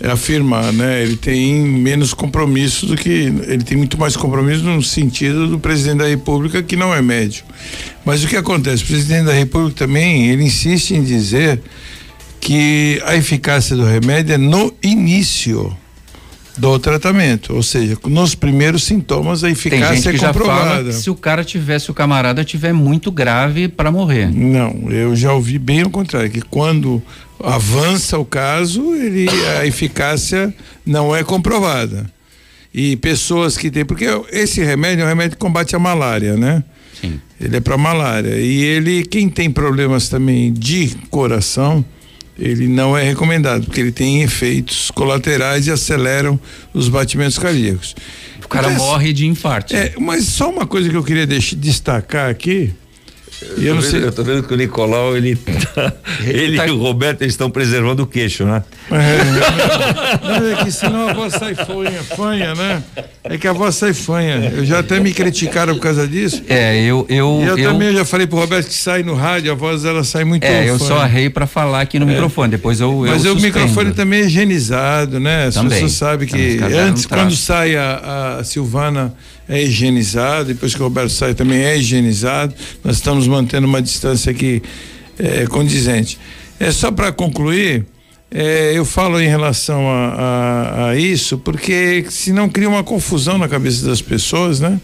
afirmar, 0.03 0.73
né? 0.73 1.01
Ele 1.03 1.15
tem 1.15 1.55
menos 1.55 2.13
compromisso 2.13 2.85
do 2.85 2.95
que 2.95 3.09
ele 3.09 3.63
tem 3.63 3.77
muito 3.77 3.97
mais 3.97 4.15
compromisso 4.15 4.63
no 4.63 4.81
sentido 4.83 5.47
do 5.47 5.59
presidente 5.59 5.99
da 5.99 6.07
República 6.07 6.61
que 6.61 6.75
não 6.75 6.93
é 6.93 7.01
médico. 7.01 7.47
Mas 8.03 8.23
o 8.23 8.27
que 8.27 8.35
acontece? 8.35 8.83
O 8.83 8.87
presidente 8.87 9.25
da 9.25 9.33
República 9.33 9.85
também 9.85 10.27
ele 10.29 10.43
insiste 10.43 10.91
em 10.91 11.03
dizer 11.03 11.61
que 12.41 13.01
a 13.05 13.15
eficácia 13.15 13.75
do 13.75 13.85
remédio 13.85 14.33
é 14.33 14.37
no 14.37 14.73
início 14.83 15.75
do 16.57 16.79
tratamento, 16.79 17.53
ou 17.53 17.61
seja, 17.61 17.97
nos 18.05 18.35
primeiros 18.35 18.83
sintomas 18.83 19.43
a 19.43 19.49
eficácia 19.49 19.87
Tem 19.87 20.01
gente 20.01 20.23
é 20.23 20.27
comprovada. 20.27 20.91
Se 20.91 21.09
o 21.09 21.15
cara 21.15 21.43
tiver, 21.43 21.79
se 21.79 21.91
o 21.91 21.93
camarada 21.93 22.43
tiver 22.43 22.73
muito 22.73 23.11
grave 23.11 23.67
para 23.67 23.91
morrer. 23.91 24.31
Não, 24.31 24.89
eu 24.89 25.15
já 25.15 25.33
ouvi 25.33 25.59
bem 25.59 25.83
o 25.83 25.89
contrário, 25.89 26.29
que 26.29 26.41
quando 26.41 27.01
avança 27.43 28.17
o 28.17 28.25
caso, 28.25 28.95
ele 28.95 29.27
a 29.59 29.65
eficácia 29.65 30.53
não 30.85 31.15
é 31.15 31.23
comprovada. 31.23 32.09
E 32.73 32.97
pessoas 32.97 33.57
que 33.57 33.71
têm, 33.71 33.85
porque 33.85 34.05
esse 34.31 34.61
remédio 34.63 35.03
é 35.03 35.05
um 35.05 35.09
remédio 35.09 35.31
que 35.31 35.37
combate 35.37 35.75
a 35.75 35.79
malária, 35.79 36.35
né? 36.35 36.63
Sim. 36.99 37.19
Ele 37.39 37.57
é 37.57 37.61
para 37.61 37.77
malária. 37.77 38.37
E 38.37 38.63
ele, 38.63 39.05
quem 39.05 39.29
tem 39.29 39.49
problemas 39.49 40.09
também 40.09 40.51
de 40.51 40.95
coração, 41.09 41.83
ele 42.37 42.67
não 42.67 42.97
é 42.97 43.03
recomendado, 43.03 43.65
porque 43.65 43.79
ele 43.79 43.91
tem 43.91 44.21
efeitos 44.21 44.91
colaterais 44.91 45.67
e 45.67 45.71
aceleram 45.71 46.39
os 46.73 46.89
batimentos 46.89 47.37
cardíacos. 47.37 47.95
O 48.43 48.47
cara 48.47 48.71
então, 48.71 48.85
morre 48.85 49.13
de 49.13 49.25
infarto. 49.25 49.75
É, 49.75 49.93
mas 49.99 50.25
só 50.25 50.49
uma 50.49 50.67
coisa 50.67 50.89
que 50.89 50.95
eu 50.95 51.03
queria 51.03 51.25
destacar 51.25 52.29
aqui, 52.29 52.73
E 53.57 53.65
eu, 53.65 53.75
não 53.75 53.81
sei. 53.81 54.03
eu 54.03 54.11
tô 54.11 54.23
vendo 54.23 54.43
que 54.43 54.53
o 54.53 54.57
Nicolau, 54.57 55.15
ele 55.15 55.35
tá, 55.75 55.93
ele 56.23 56.57
tá... 56.57 56.67
e 56.67 56.71
o 56.71 56.77
Roberto 56.77 57.23
estão 57.23 57.49
preservando 57.49 58.03
o 58.03 58.07
queixo, 58.07 58.45
né? 58.45 58.63
É, 58.91 60.39
não, 60.39 60.51
é 60.51 60.63
que 60.63 60.71
senão 60.71 61.09
a 61.09 61.13
voz 61.13 61.33
sai 61.33 61.55
fanha, 61.55 62.03
fanha, 62.03 62.55
né? 62.55 62.83
É 63.23 63.37
que 63.37 63.47
a 63.47 63.53
voz 63.53 63.75
sai 63.75 63.93
fanha. 63.93 64.51
Eu 64.55 64.65
já 64.65 64.79
até 64.79 64.99
me 64.99 65.13
criticaram 65.13 65.75
por 65.75 65.81
causa 65.81 66.07
disso. 66.07 66.43
É, 66.47 66.79
eu. 66.81 67.05
Eu, 67.09 67.39
e 67.41 67.47
eu, 67.47 67.57
eu 67.57 67.71
também 67.71 67.93
já 67.93 68.05
falei 68.05 68.25
pro 68.27 68.37
Roberto 68.37 68.67
que 68.67 68.73
sai 68.73 69.03
no 69.03 69.15
rádio, 69.15 69.51
a 69.51 69.55
voz 69.55 69.83
ela 69.83 70.03
sai 70.03 70.23
muito 70.23 70.43
É, 70.43 70.69
eu 70.69 70.79
só 70.79 70.99
arrei 70.99 71.29
para 71.29 71.45
falar 71.47 71.81
aqui 71.81 71.99
no 71.99 72.05
é. 72.05 72.13
microfone, 72.13 72.51
depois 72.51 72.79
eu. 72.79 73.03
Mas 73.07 73.25
eu 73.25 73.33
o 73.33 73.41
microfone 73.41 73.93
também 73.93 74.21
é 74.21 74.25
higienizado, 74.25 75.19
né? 75.19 75.47
As 75.47 75.57
pessoas 75.57 75.91
sabem 75.91 76.27
que 76.27 76.59
antes, 76.63 77.05
quando 77.05 77.35
sai 77.35 77.75
a, 77.75 78.37
a 78.39 78.43
Silvana 78.43 79.13
é 79.47 79.63
higienizado, 79.63 80.53
depois 80.53 80.73
que 80.73 80.81
o 80.81 80.83
Roberto 80.83 81.11
sai 81.11 81.33
também 81.33 81.63
é 81.63 81.77
higienizado. 81.77 82.53
Nós 82.83 82.97
estamos 82.97 83.27
mantendo 83.27 83.67
uma 83.67 83.81
distância 83.81 84.31
aqui 84.31 84.61
é, 85.17 85.45
condizente. 85.45 86.19
É 86.59 86.71
só 86.71 86.91
para 86.91 87.11
concluir, 87.11 87.85
é, 88.31 88.73
eu 88.73 88.83
falo 88.83 89.19
em 89.21 89.27
relação 89.27 89.87
a, 89.87 90.07
a, 90.07 90.89
a, 90.89 90.97
isso 90.97 91.37
porque 91.37 92.05
senão 92.09 92.49
cria 92.49 92.67
uma 92.67 92.83
confusão 92.83 93.37
na 93.37 93.47
cabeça 93.47 93.85
das 93.85 94.01
pessoas, 94.01 94.59
né? 94.59 94.79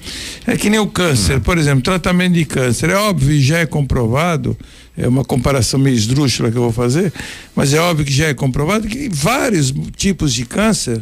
É 0.45 0.55
que 0.55 0.69
nem 0.69 0.79
o 0.79 0.87
câncer, 0.87 1.39
por 1.39 1.57
exemplo, 1.57 1.81
tratamento 1.81 2.33
de 2.33 2.45
câncer, 2.45 2.89
é 2.89 2.95
óbvio 2.95 3.41
já 3.41 3.59
é 3.59 3.65
comprovado, 3.65 4.57
é 4.97 5.07
uma 5.07 5.25
comparação 5.25 5.79
meio 5.79 5.95
esdrúxula 5.95 6.51
que 6.51 6.57
eu 6.57 6.61
vou 6.61 6.71
fazer, 6.71 7.11
mas 7.55 7.73
é 7.73 7.79
óbvio 7.79 8.05
que 8.05 8.13
já 8.13 8.27
é 8.27 8.33
comprovado 8.33 8.87
que 8.87 9.09
vários 9.09 9.73
tipos 9.95 10.33
de 10.33 10.45
câncer, 10.45 11.01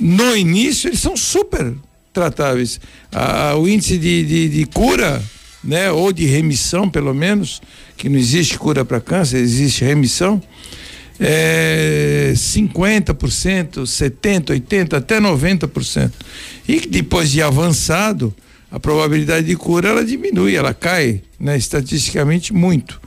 no 0.00 0.36
início, 0.36 0.88
eles 0.88 1.00
são 1.00 1.16
super 1.16 1.74
tratáveis. 2.16 2.80
O 3.60 3.68
índice 3.68 3.98
de, 3.98 4.24
de, 4.24 4.48
de, 4.48 4.64
cura, 4.64 5.22
né, 5.62 5.92
ou 5.92 6.10
de 6.10 6.24
remissão, 6.24 6.88
pelo 6.88 7.12
menos, 7.12 7.60
que 7.94 8.08
não 8.08 8.18
existe 8.18 8.58
cura 8.58 8.86
para 8.86 9.00
câncer, 9.02 9.36
existe 9.36 9.84
remissão, 9.84 10.42
é 11.20 12.32
50%, 12.34 13.82
70%, 13.82 14.44
80%, 14.44 14.94
até 14.94 15.20
90%. 15.20 16.10
E 16.66 16.80
depois 16.86 17.30
de 17.30 17.42
avançado, 17.42 18.34
a 18.70 18.80
probabilidade 18.80 19.46
de 19.46 19.56
cura 19.56 19.90
ela 19.90 20.04
diminui, 20.04 20.56
ela 20.56 20.72
cai, 20.72 21.20
né, 21.38 21.56
estatisticamente 21.58 22.54
muito. 22.54 22.98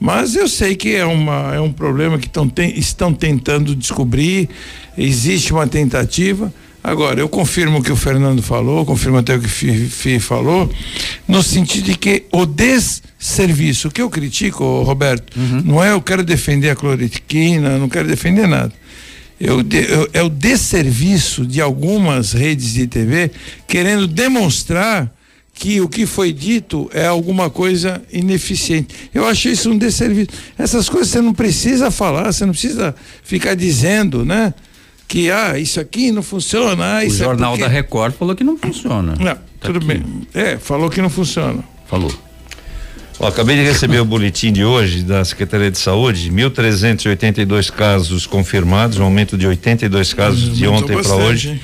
Mas 0.00 0.36
eu 0.36 0.48
sei 0.48 0.74
que 0.74 0.94
é, 0.94 1.04
uma, 1.04 1.54
é 1.54 1.60
um 1.60 1.72
problema 1.72 2.18
que 2.18 2.28
tão, 2.30 2.50
estão 2.74 3.12
tentando 3.12 3.74
descobrir, 3.74 4.48
existe 4.96 5.52
uma 5.52 5.66
tentativa. 5.66 6.52
Agora, 6.82 7.20
eu 7.20 7.28
confirmo 7.28 7.78
o 7.78 7.82
que 7.82 7.92
o 7.92 7.96
Fernando 7.96 8.42
falou, 8.42 8.86
confirmo 8.86 9.18
até 9.18 9.34
o 9.34 9.40
que 9.40 9.46
o 9.46 9.90
Fih 9.90 10.20
falou, 10.20 10.70
no 11.26 11.42
sentido 11.42 11.86
de 11.86 11.98
que 11.98 12.24
o 12.32 12.46
desserviço, 12.46 13.88
o 13.88 13.90
que 13.90 14.00
eu 14.00 14.08
critico, 14.08 14.82
Roberto, 14.82 15.38
uhum. 15.38 15.62
não 15.64 15.84
é 15.84 15.92
eu 15.92 16.00
quero 16.00 16.22
defender 16.22 16.70
a 16.70 16.76
cloriquina, 16.76 17.78
não 17.78 17.88
quero 17.88 18.06
defender 18.06 18.46
nada. 18.46 18.72
Eu, 19.40 19.60
eu, 19.60 20.08
é 20.12 20.22
o 20.22 20.28
desserviço 20.28 21.46
de 21.46 21.60
algumas 21.60 22.32
redes 22.32 22.72
de 22.72 22.86
TV 22.86 23.30
querendo 23.66 24.06
demonstrar 24.06 25.12
que 25.54 25.80
o 25.80 25.88
que 25.88 26.06
foi 26.06 26.32
dito 26.32 26.88
é 26.94 27.06
alguma 27.06 27.50
coisa 27.50 28.00
ineficiente. 28.12 28.94
Eu 29.12 29.26
acho 29.26 29.48
isso 29.48 29.70
um 29.70 29.76
desserviço. 29.76 30.28
Essas 30.56 30.88
coisas 30.88 31.08
você 31.08 31.20
não 31.20 31.34
precisa 31.34 31.90
falar, 31.90 32.32
você 32.32 32.46
não 32.46 32.52
precisa 32.52 32.94
ficar 33.24 33.54
dizendo, 33.54 34.24
né? 34.24 34.54
Que 35.08 35.30
ah, 35.30 35.58
isso 35.58 35.80
aqui 35.80 36.12
não 36.12 36.22
funciona. 36.22 37.00
Ah, 37.00 37.04
o 37.04 37.10
Jornal 37.10 37.52
porque... 37.52 37.64
da 37.64 37.68
Record 37.68 38.14
falou 38.14 38.36
que 38.36 38.44
não 38.44 38.56
funciona. 38.56 39.14
Não, 39.18 39.34
tá 39.34 39.40
tudo 39.62 39.78
aqui. 39.78 39.86
bem. 39.86 40.04
É, 40.34 40.58
falou 40.58 40.90
que 40.90 41.00
não 41.00 41.10
funciona. 41.10 41.64
Falou. 41.88 42.12
Ó, 43.18 43.26
acabei 43.26 43.56
de 43.56 43.62
receber 43.62 43.98
o 44.00 44.04
boletim 44.04 44.52
de 44.52 44.64
hoje 44.64 45.02
da 45.02 45.24
Secretaria 45.24 45.70
de 45.70 45.78
Saúde, 45.78 46.30
1.382 46.30 47.72
casos 47.72 48.26
confirmados, 48.26 48.98
um 48.98 49.04
aumento 49.04 49.36
de 49.36 49.46
82 49.46 50.12
casos 50.12 50.56
de 50.56 50.68
ontem 50.68 51.02
para 51.02 51.14
hoje. 51.14 51.48
Hein? 51.48 51.60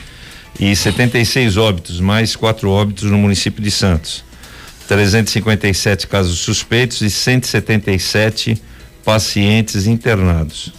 e 0.59 0.75
76 0.75 1.57
óbitos, 1.57 2.01
mais 2.01 2.37
quatro 2.37 2.71
óbitos 2.71 3.05
no 3.11 3.19
município 3.19 3.63
de 3.63 3.71
Santos. 3.71 4.25
357 4.87 6.07
casos 6.07 6.39
suspeitos 6.39 7.01
e 7.01 7.11
177 7.11 8.61
pacientes 9.05 9.87
internados. 9.87 10.73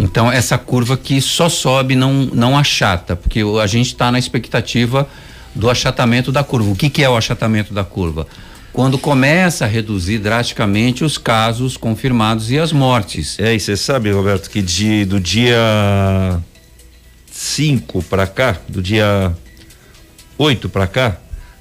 Então 0.00 0.32
essa 0.32 0.56
curva 0.56 0.96
que 0.96 1.20
só 1.20 1.48
sobe, 1.48 1.94
não 1.94 2.24
não 2.32 2.56
achata, 2.56 3.14
porque 3.14 3.40
a 3.62 3.66
gente 3.66 3.88
está 3.88 4.10
na 4.10 4.18
expectativa 4.18 5.06
do 5.54 5.68
achatamento 5.68 6.32
da 6.32 6.42
curva. 6.42 6.70
O 6.70 6.76
que, 6.76 6.88
que 6.88 7.02
é 7.02 7.08
o 7.08 7.16
achatamento 7.16 7.74
da 7.74 7.84
curva? 7.84 8.26
Quando 8.72 8.98
começa 8.98 9.64
a 9.64 9.68
reduzir 9.68 10.18
drasticamente 10.18 11.04
os 11.04 11.18
casos 11.18 11.76
confirmados 11.76 12.50
e 12.50 12.58
as 12.58 12.72
mortes. 12.72 13.38
É, 13.38 13.54
e 13.54 13.60
você 13.60 13.76
sabe, 13.76 14.10
Roberto, 14.10 14.48
que 14.48 14.62
de, 14.62 15.04
do 15.04 15.20
dia 15.20 16.40
5 17.30 18.02
para 18.04 18.26
cá, 18.26 18.56
do 18.68 18.80
dia 18.80 19.36
8 20.38 20.68
para 20.68 20.86
cá, 20.86 21.16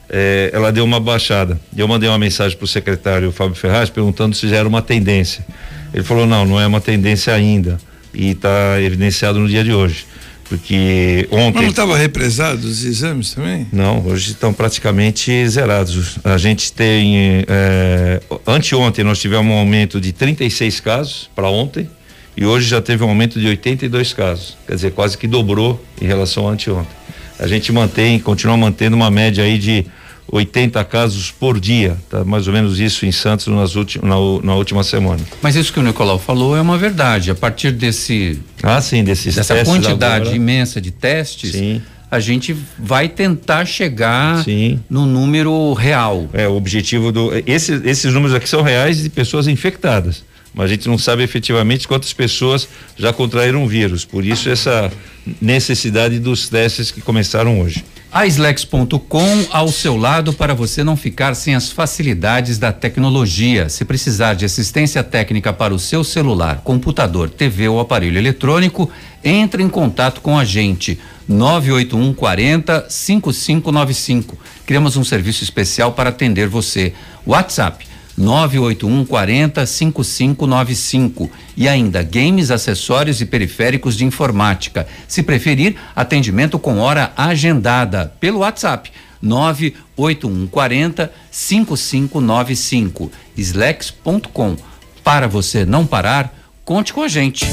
é, 0.07 0.51
ela 0.53 0.71
deu 0.71 0.85
uma 0.85 0.99
baixada. 0.99 1.59
Eu 1.75 1.87
mandei 1.87 2.07
uma 2.07 2.19
mensagem 2.19 2.55
para 2.55 2.65
o 2.65 2.67
secretário 2.67 3.31
Fábio 3.31 3.55
Ferraz 3.55 3.89
perguntando 3.89 4.35
se 4.35 4.47
já 4.47 4.57
era 4.57 4.67
uma 4.67 4.81
tendência. 4.81 5.45
Ele 5.93 6.03
falou: 6.03 6.25
não, 6.25 6.45
não 6.45 6.61
é 6.61 6.67
uma 6.67 6.79
tendência 6.79 7.33
ainda. 7.33 7.79
E 8.13 8.31
está 8.31 8.81
evidenciado 8.81 9.39
no 9.39 9.47
dia 9.47 9.63
de 9.63 9.71
hoje. 9.71 10.05
Porque 10.49 11.27
ontem. 11.29 11.53
Mas 11.53 11.61
não 11.61 11.69
estava 11.69 11.95
represado 11.95 12.67
os 12.67 12.83
exames 12.83 13.33
também? 13.35 13.67
Não, 13.71 14.03
hoje 14.07 14.31
estão 14.31 14.51
praticamente 14.51 15.47
zerados. 15.47 16.17
A 16.23 16.37
gente 16.37 16.73
tem. 16.73 17.45
É, 17.47 18.19
anteontem 18.47 19.05
nós 19.05 19.19
tivemos 19.19 19.45
um 19.53 19.55
aumento 19.55 20.01
de 20.01 20.11
36 20.11 20.79
casos 20.79 21.29
para 21.35 21.47
ontem 21.47 21.87
e 22.35 22.45
hoje 22.45 22.67
já 22.67 22.81
teve 22.81 23.03
um 23.03 23.09
aumento 23.09 23.39
de 23.39 23.47
82 23.47 24.13
casos, 24.13 24.57
quer 24.65 24.73
dizer, 24.73 24.91
quase 24.91 25.17
que 25.17 25.27
dobrou 25.27 25.83
em 26.01 26.05
relação 26.05 26.47
a 26.47 26.51
anteontem. 26.51 26.97
A 27.37 27.45
gente 27.47 27.71
mantém, 27.71 28.17
continua 28.17 28.55
mantendo 28.55 28.95
uma 28.95 29.11
média 29.11 29.43
aí 29.43 29.57
de 29.57 29.85
80 30.31 30.83
casos 30.85 31.31
por 31.31 31.59
dia, 31.59 31.97
tá 32.09 32.23
mais 32.23 32.47
ou 32.47 32.53
menos 32.53 32.79
isso 32.79 33.05
em 33.05 33.11
Santos 33.11 33.47
nas 33.47 33.75
ulti, 33.75 33.99
na, 34.03 34.15
na, 34.43 34.55
última 34.55 34.83
semana. 34.83 35.21
Mas 35.41 35.55
isso 35.55 35.73
que 35.73 35.79
o 35.79 35.83
Nicolau 35.83 36.19
falou 36.19 36.55
é 36.55 36.61
uma 36.61 36.77
verdade. 36.77 37.31
A 37.31 37.35
partir 37.35 37.71
desse 37.71 38.39
ah 38.61 38.79
sim 38.81 39.03
desses 39.03 39.35
dessa 39.35 39.63
quantidade 39.65 40.21
agora, 40.21 40.35
imensa 40.35 40.79
de 40.79 40.91
testes, 40.91 41.53
sim. 41.53 41.81
a 42.09 42.19
gente 42.19 42.55
vai 42.77 43.09
tentar 43.09 43.65
chegar 43.65 44.43
sim. 44.43 44.79
no 44.89 45.05
número 45.05 45.73
real. 45.73 46.29
É 46.33 46.47
o 46.47 46.55
objetivo 46.55 47.11
do 47.11 47.31
esses 47.45 47.83
esses 47.83 48.13
números 48.13 48.35
aqui 48.35 48.47
são 48.47 48.61
reais 48.61 49.01
de 49.01 49.09
pessoas 49.09 49.47
infectadas 49.47 50.23
mas 50.51 50.65
a 50.65 50.67
gente 50.67 50.87
não 50.87 50.97
sabe 50.97 51.23
efetivamente 51.23 51.87
quantas 51.87 52.11
pessoas 52.11 52.67
já 52.97 53.13
contraíram 53.13 53.63
o 53.63 53.67
vírus. 53.67 54.03
Por 54.03 54.25
isso 54.25 54.49
essa 54.49 54.91
necessidade 55.39 56.19
dos 56.19 56.49
testes 56.49 56.89
que 56.89 57.01
começaram 57.01 57.61
hoje. 57.61 57.85
A 58.11 58.25
Slex.com 58.25 59.45
ao 59.51 59.67
seu 59.67 59.95
lado 59.95 60.33
para 60.33 60.55
você 60.55 60.83
não 60.83 60.97
ficar 60.97 61.35
sem 61.35 61.53
as 61.53 61.71
facilidades 61.71 62.57
da 62.57 62.73
tecnologia. 62.73 63.69
Se 63.69 63.85
precisar 63.85 64.33
de 64.33 64.45
assistência 64.45 65.03
técnica 65.03 65.53
para 65.53 65.75
o 65.75 65.79
seu 65.79 66.03
celular, 66.03 66.61
computador, 66.63 67.29
TV 67.29 67.67
ou 67.67 67.79
aparelho 67.79 68.17
eletrônico, 68.17 68.89
entre 69.23 69.61
em 69.61 69.69
contato 69.69 70.21
com 70.21 70.39
a 70.39 70.43
gente. 70.43 70.99
981 71.27 72.11
40 72.15 72.87
5595. 72.89 74.37
Criamos 74.65 74.97
um 74.97 75.03
serviço 75.03 75.43
especial 75.43 75.91
para 75.91 76.09
atender 76.09 76.47
você. 76.47 76.93
WhatsApp 77.27 77.88
981 78.19 79.05
40 79.05 79.65
5595 79.65 81.31
e 81.55 81.69
ainda 81.69 82.03
games, 82.03 82.51
acessórios 82.51 83.21
e 83.21 83.25
periféricos 83.25 83.95
de 83.95 84.03
informática. 84.03 84.85
Se 85.07 85.23
preferir, 85.23 85.77
atendimento 85.95 86.59
com 86.59 86.79
hora 86.79 87.13
agendada 87.15 88.13
pelo 88.19 88.39
WhatsApp 88.39 88.91
981 89.21 90.47
40 90.47 91.11
5595 91.31 93.11
slex.com. 93.37 94.57
Para 95.01 95.27
você 95.27 95.65
não 95.65 95.85
parar, 95.85 96.33
conte 96.65 96.91
com 96.91 97.01
a 97.01 97.07
gente. 97.07 97.45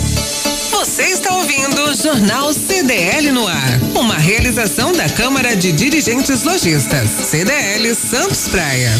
Você 0.72 1.04
está 1.04 1.32
ouvindo 1.32 1.80
o 1.84 1.94
Jornal 1.94 2.52
CDL 2.52 3.30
no 3.30 3.46
ar, 3.46 3.80
uma 3.94 4.16
realização 4.16 4.92
da 4.92 5.08
Câmara 5.08 5.56
de 5.56 5.72
Dirigentes 5.72 6.42
Lojistas, 6.42 7.08
CDL 7.08 7.94
Santos 7.94 8.48
Praia. 8.48 8.92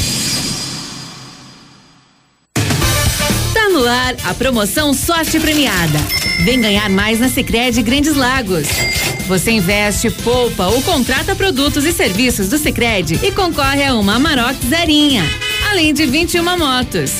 No 3.76 3.86
ar 3.86 4.14
a 4.24 4.32
promoção 4.32 4.94
Sorte 4.94 5.38
Premiada. 5.38 5.98
Vem 6.44 6.58
ganhar 6.58 6.88
mais 6.88 7.20
na 7.20 7.28
Sicredi 7.28 7.82
Grandes 7.82 8.16
Lagos. 8.16 8.66
Você 9.28 9.50
investe, 9.50 10.08
poupa 10.08 10.68
ou 10.68 10.80
contrata 10.80 11.36
produtos 11.36 11.84
e 11.84 11.92
serviços 11.92 12.48
do 12.48 12.56
Sicredi 12.56 13.20
e 13.22 13.30
concorre 13.30 13.84
a 13.84 13.94
uma 13.94 14.14
Amarok 14.14 14.66
Zerinha. 14.66 15.45
Além 15.70 15.92
de 15.92 16.06
21 16.06 16.58
motos. 16.58 17.12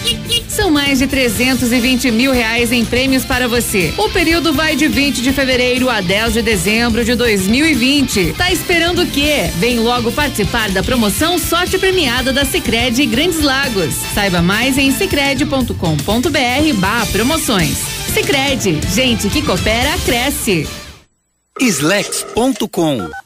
São 0.49 0.71
mais 0.71 0.99
de 0.99 1.07
320 1.07 2.11
mil 2.11 2.33
reais 2.33 2.73
em 2.73 2.85
prêmios 2.85 3.25
para 3.25 3.47
você. 3.47 3.93
O 3.99 4.09
período 4.09 4.53
vai 4.53 4.75
de 4.77 4.89
20 4.89 5.23
de 5.23 5.33
fevereiro 5.33 5.91
a 5.91 6.01
10 6.01 6.33
de 6.35 6.43
dezembro 6.43 7.05
de 7.05 7.15
2020. 7.15 8.33
Tá 8.35 8.51
esperando 8.51 9.03
o 9.03 9.07
quê? 9.07 9.51
Vem 9.59 9.79
logo 9.81 10.11
participar 10.13 10.71
da 10.71 10.83
promoção 10.83 11.39
Sorte 11.39 11.79
Premiada 11.79 12.33
da 12.33 12.45
Sicredi 12.45 13.07
Grandes 13.07 13.43
Lagos. 13.43 13.95
Saiba 14.15 14.41
mais 14.41 14.79
em 14.79 14.91
sicredi.com.br/barra 14.91 17.07
promoções. 17.07 17.79
Sicredi, 18.15 18.79
gente 18.95 19.29
que 19.29 19.43
coopera 19.43 19.99
cresce. 20.05 20.67
Slex.com 21.61 23.26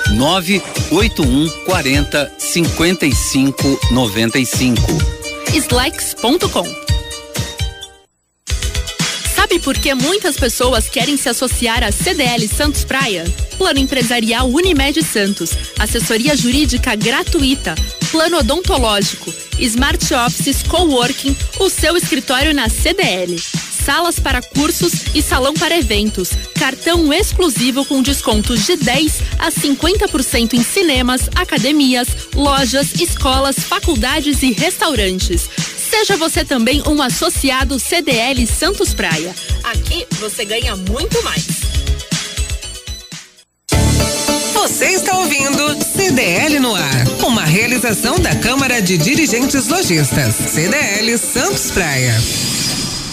981 0.11 1.49
40 1.65 2.31
55 2.37 3.79
95. 3.91 4.81
Slex.com 5.53 6.65
Sabe 9.35 9.59
por 9.59 9.77
que 9.77 9.93
muitas 9.93 10.37
pessoas 10.37 10.89
querem 10.89 11.17
se 11.17 11.29
associar 11.29 11.83
à 11.83 11.91
CDL 11.91 12.47
Santos 12.47 12.83
Praia? 12.83 13.23
Plano 13.57 13.79
Empresarial 13.79 14.49
Unimed 14.49 15.03
Santos, 15.03 15.51
assessoria 15.79 16.35
jurídica 16.35 16.95
gratuita, 16.95 17.75
plano 18.11 18.39
odontológico, 18.39 19.33
Smart 19.59 20.13
Offices 20.13 20.63
Coworking, 20.63 21.35
o 21.59 21.69
seu 21.69 21.95
escritório 21.97 22.53
na 22.53 22.69
CDL 22.69 23.35
salas 23.83 24.19
para 24.19 24.41
cursos 24.41 24.91
e 25.13 25.21
salão 25.21 25.53
para 25.53 25.77
eventos. 25.77 26.29
Cartão 26.59 27.11
exclusivo 27.11 27.83
com 27.85 28.01
descontos 28.01 28.65
de 28.65 28.77
10 28.77 29.21
a 29.39 29.51
50% 29.51 30.53
em 30.53 30.63
cinemas, 30.63 31.29
academias, 31.35 32.07
lojas, 32.35 32.93
escolas, 32.99 33.57
faculdades 33.57 34.43
e 34.43 34.51
restaurantes. 34.51 35.49
Seja 35.89 36.15
você 36.15 36.45
também 36.45 36.81
um 36.87 37.01
associado 37.01 37.79
CDL 37.79 38.45
Santos 38.47 38.93
Praia. 38.93 39.35
Aqui 39.63 40.05
você 40.19 40.45
ganha 40.45 40.75
muito 40.75 41.21
mais. 41.23 41.45
Você 44.53 44.85
está 44.85 45.17
ouvindo 45.17 45.83
CDL 45.83 46.59
no 46.59 46.75
ar, 46.75 47.07
uma 47.25 47.43
realização 47.43 48.19
da 48.19 48.35
Câmara 48.35 48.81
de 48.81 48.97
Dirigentes 48.97 49.67
Lojistas, 49.67 50.35
CDL 50.35 51.17
Santos 51.17 51.71
Praia. 51.71 52.15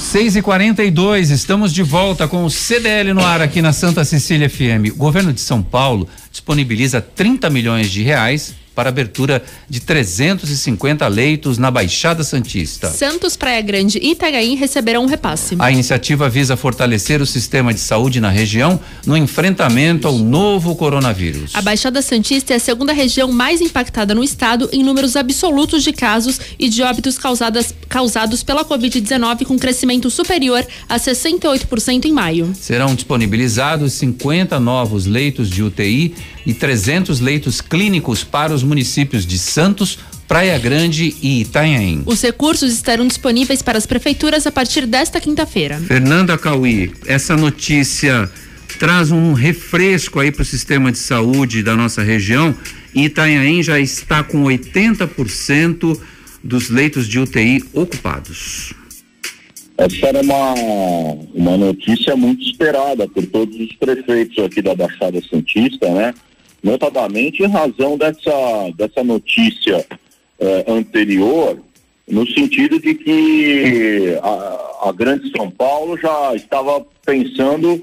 6 0.08 0.36
e 0.36 0.42
42 0.42 1.28
estamos 1.28 1.70
de 1.70 1.82
volta 1.82 2.26
com 2.26 2.42
o 2.42 2.48
CDL 2.48 3.12
no 3.12 3.22
ar 3.22 3.42
aqui 3.42 3.60
na 3.60 3.74
Santa 3.74 4.06
Cecília 4.06 4.48
FM. 4.48 4.94
O 4.94 4.96
governo 4.96 5.34
de 5.34 5.40
São 5.42 5.62
Paulo 5.62 6.08
disponibiliza 6.32 6.98
30 6.98 7.50
milhões 7.50 7.90
de 7.90 8.02
reais 8.02 8.54
para 8.78 8.90
abertura 8.90 9.42
de 9.68 9.80
350 9.80 11.04
leitos 11.08 11.58
na 11.58 11.68
Baixada 11.68 12.22
Santista. 12.22 12.88
Santos, 12.88 13.36
Praia 13.36 13.60
Grande 13.60 13.98
e 14.00 14.12
Itajaí 14.12 14.54
receberão 14.54 15.02
um 15.02 15.06
repasse. 15.06 15.56
A 15.58 15.72
iniciativa 15.72 16.28
visa 16.28 16.56
fortalecer 16.56 17.20
o 17.20 17.26
sistema 17.26 17.74
de 17.74 17.80
saúde 17.80 18.20
na 18.20 18.30
região 18.30 18.78
no 19.04 19.16
enfrentamento 19.16 20.06
ao 20.06 20.16
novo 20.16 20.76
coronavírus. 20.76 21.50
A 21.54 21.60
Baixada 21.60 22.00
Santista 22.00 22.52
é 22.52 22.56
a 22.56 22.60
segunda 22.60 22.92
região 22.92 23.32
mais 23.32 23.60
impactada 23.60 24.14
no 24.14 24.22
estado 24.22 24.68
em 24.72 24.84
números 24.84 25.16
absolutos 25.16 25.82
de 25.82 25.92
casos 25.92 26.38
e 26.56 26.68
de 26.68 26.80
óbitos 26.80 27.18
causadas, 27.18 27.74
causados 27.88 28.44
pela 28.44 28.64
Covid-19, 28.64 29.44
com 29.44 29.58
crescimento 29.58 30.08
superior 30.08 30.64
a 30.88 31.00
68% 31.00 32.04
em 32.04 32.12
maio. 32.12 32.54
Serão 32.54 32.94
disponibilizados 32.94 33.94
50 33.94 34.60
novos 34.60 35.04
leitos 35.04 35.50
de 35.50 35.64
UTI 35.64 36.14
e 36.48 36.54
300 36.54 37.20
leitos 37.20 37.60
clínicos 37.60 38.24
para 38.24 38.54
os 38.54 38.62
municípios 38.62 39.26
de 39.26 39.38
Santos, 39.38 39.98
Praia 40.26 40.58
Grande 40.58 41.14
e 41.22 41.42
Itanhaém. 41.42 42.02
Os 42.06 42.22
recursos 42.22 42.72
estarão 42.72 43.06
disponíveis 43.06 43.60
para 43.60 43.76
as 43.76 43.84
prefeituras 43.84 44.46
a 44.46 44.50
partir 44.50 44.86
desta 44.86 45.20
quinta-feira. 45.20 45.78
Fernanda 45.78 46.38
Cauí, 46.38 46.90
essa 47.06 47.36
notícia 47.36 48.30
traz 48.78 49.10
um 49.10 49.34
refresco 49.34 50.20
aí 50.20 50.32
para 50.32 50.40
o 50.40 50.44
sistema 50.46 50.90
de 50.90 50.96
saúde 50.96 51.62
da 51.62 51.76
nossa 51.76 52.02
região. 52.02 52.54
Itanhaém 52.94 53.62
já 53.62 53.78
está 53.78 54.24
com 54.24 54.44
80% 54.44 56.00
dos 56.42 56.70
leitos 56.70 57.06
de 57.06 57.18
UTI 57.18 57.62
ocupados. 57.74 58.72
Essa 59.76 60.06
era 60.06 60.22
uma, 60.22 60.54
uma 61.34 61.56
notícia 61.58 62.16
muito 62.16 62.42
esperada 62.42 63.06
por 63.06 63.24
todos 63.26 63.54
os 63.60 63.72
prefeitos 63.76 64.42
aqui 64.42 64.62
da 64.62 64.74
Baixada 64.74 65.20
Santista, 65.28 65.90
né? 65.90 66.14
Notadamente 66.62 67.42
em 67.42 67.48
razão 67.48 67.96
dessa, 67.96 68.30
dessa 68.76 69.04
notícia 69.04 69.86
eh, 70.40 70.64
anterior, 70.68 71.58
no 72.06 72.26
sentido 72.26 72.80
de 72.80 72.94
que 72.94 74.18
a, 74.22 74.88
a, 74.88 74.92
Grande 74.92 75.30
São 75.36 75.50
Paulo 75.50 75.98
já 75.98 76.34
estava 76.34 76.84
pensando 77.04 77.82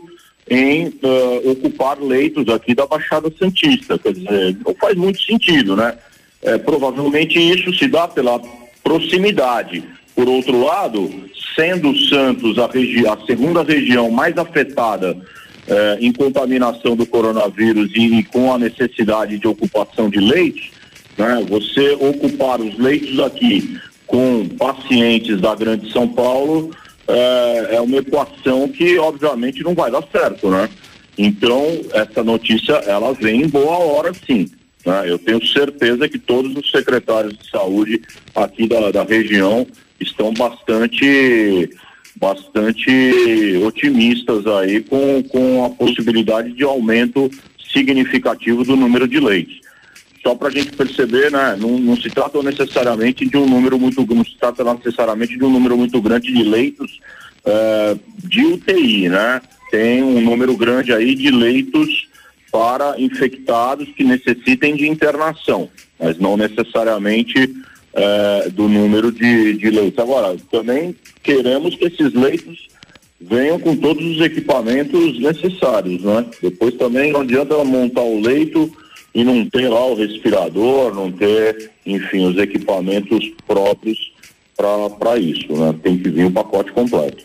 em 0.49 0.87
uh, 0.87 1.51
ocupar 1.51 1.99
leitos 1.99 2.47
aqui 2.49 2.73
da 2.73 2.85
Baixada 2.87 3.31
Santista. 3.37 3.97
Quer 3.97 4.13
dizer, 4.13 4.57
não 4.65 4.73
faz 4.75 4.95
muito 4.95 5.21
sentido, 5.21 5.75
né? 5.75 5.95
É, 6.41 6.57
provavelmente 6.57 7.39
isso 7.39 7.73
se 7.73 7.87
dá 7.87 8.07
pela 8.07 8.39
proximidade. 8.83 9.83
Por 10.15 10.29
outro 10.29 10.63
lado, 10.63 11.11
sendo 11.55 11.95
Santos 12.07 12.57
a, 12.59 12.65
a 12.65 13.25
segunda 13.25 13.63
região 13.63 14.09
mais 14.11 14.37
afetada 14.37 15.17
eh, 15.67 15.97
em 15.99 16.11
contaminação 16.11 16.95
do 16.95 17.05
coronavírus 17.05 17.91
e, 17.95 18.19
e, 18.19 18.23
com 18.23 18.53
a 18.53 18.57
necessidade 18.59 19.37
de 19.39 19.47
ocupação 19.47 20.09
de 20.09 20.19
leitos, 20.19 20.69
né, 21.17 21.45
você 21.47 21.91
ocupar 21.99 22.61
os 22.61 22.77
leitos 22.77 23.19
aqui 23.19 23.79
com 24.05 24.47
pacientes 24.57 25.41
da 25.41 25.55
Grande 25.55 25.91
São 25.91 26.07
Paulo 26.07 26.71
eh, 27.07 27.67
é 27.71 27.81
uma 27.81 27.97
equação 27.97 28.67
que 28.67 28.97
obviamente 28.97 29.63
não 29.63 29.73
vai 29.73 29.89
dar 29.89 30.03
certo, 30.11 30.49
né? 30.49 30.69
Então 31.17 31.63
essa 31.93 32.23
notícia 32.23 32.73
ela 32.85 33.13
vem 33.13 33.43
em 33.43 33.47
boa 33.47 33.77
hora, 33.77 34.11
sim. 34.25 34.49
Né? 34.85 35.03
Eu 35.07 35.17
tenho 35.17 35.43
certeza 35.45 36.07
que 36.07 36.19
todos 36.19 36.55
os 36.55 36.69
secretários 36.69 37.37
de 37.37 37.49
saúde 37.49 38.01
aqui 38.35 38.67
da, 38.67 38.91
da 38.91 39.03
região 39.03 39.65
estão 39.99 40.33
bastante 40.33 41.69
bastante 42.15 43.59
otimistas 43.65 44.47
aí 44.47 44.81
com, 44.81 45.21
com 45.23 45.65
a 45.65 45.69
possibilidade 45.69 46.53
de 46.53 46.63
aumento 46.63 47.29
significativo 47.71 48.63
do 48.63 48.75
número 48.75 49.07
de 49.07 49.19
leitos. 49.19 49.59
Só 50.23 50.33
para 50.33 50.47
a 50.47 50.51
gente 50.51 50.71
perceber, 50.71 51.31
né, 51.31 51.55
não, 51.59 51.77
não, 51.77 51.95
se 51.95 52.09
trata 52.09 52.41
necessariamente 52.41 53.27
de 53.27 53.37
um 53.37 53.45
número 53.45 53.77
muito 53.77 54.05
não 54.13 54.25
se 54.25 54.35
trata 54.39 54.63
necessariamente 54.73 55.37
de 55.37 55.43
um 55.43 55.51
número 55.51 55.77
muito 55.77 56.01
grande 56.01 56.33
de 56.33 56.43
leitos 56.43 56.99
uh, 57.45 57.99
de 58.23 58.43
UTI, 58.43 59.09
né? 59.09 59.41
Tem 59.69 60.01
um 60.01 60.21
número 60.21 60.55
grande 60.57 60.93
aí 60.93 61.13
de 61.13 61.29
leitos 61.29 62.07
para 62.51 62.99
infectados 62.99 63.87
que 63.95 64.03
necessitem 64.03 64.75
de 64.75 64.87
internação, 64.87 65.69
mas 65.99 66.17
não 66.17 66.37
necessariamente 66.37 67.53
é, 67.95 68.49
do 68.49 68.67
número 68.67 69.11
de, 69.11 69.53
de 69.53 69.69
leitos. 69.69 69.99
Agora, 69.99 70.35
também 70.51 70.95
queremos 71.23 71.75
que 71.75 71.85
esses 71.85 72.13
leitos 72.13 72.67
venham 73.19 73.59
com 73.59 73.75
todos 73.75 74.05
os 74.05 74.21
equipamentos 74.21 75.19
necessários, 75.19 76.03
né? 76.03 76.25
Depois 76.41 76.75
também 76.75 77.11
não 77.11 77.21
adianta 77.21 77.63
montar 77.63 78.01
o 78.01 78.19
leito 78.19 78.71
e 79.13 79.23
não 79.23 79.47
ter 79.49 79.69
lá 79.69 79.85
o 79.85 79.95
respirador, 79.95 80.93
não 80.93 81.09
ter, 81.11 81.71
enfim, 81.85 82.25
os 82.25 82.37
equipamentos 82.37 83.31
próprios 83.47 84.11
para 84.55 85.17
isso, 85.17 85.51
né? 85.53 85.73
Tem 85.81 85.97
que 85.97 86.09
vir 86.09 86.25
o 86.25 86.31
pacote 86.31 86.71
completo. 86.73 87.23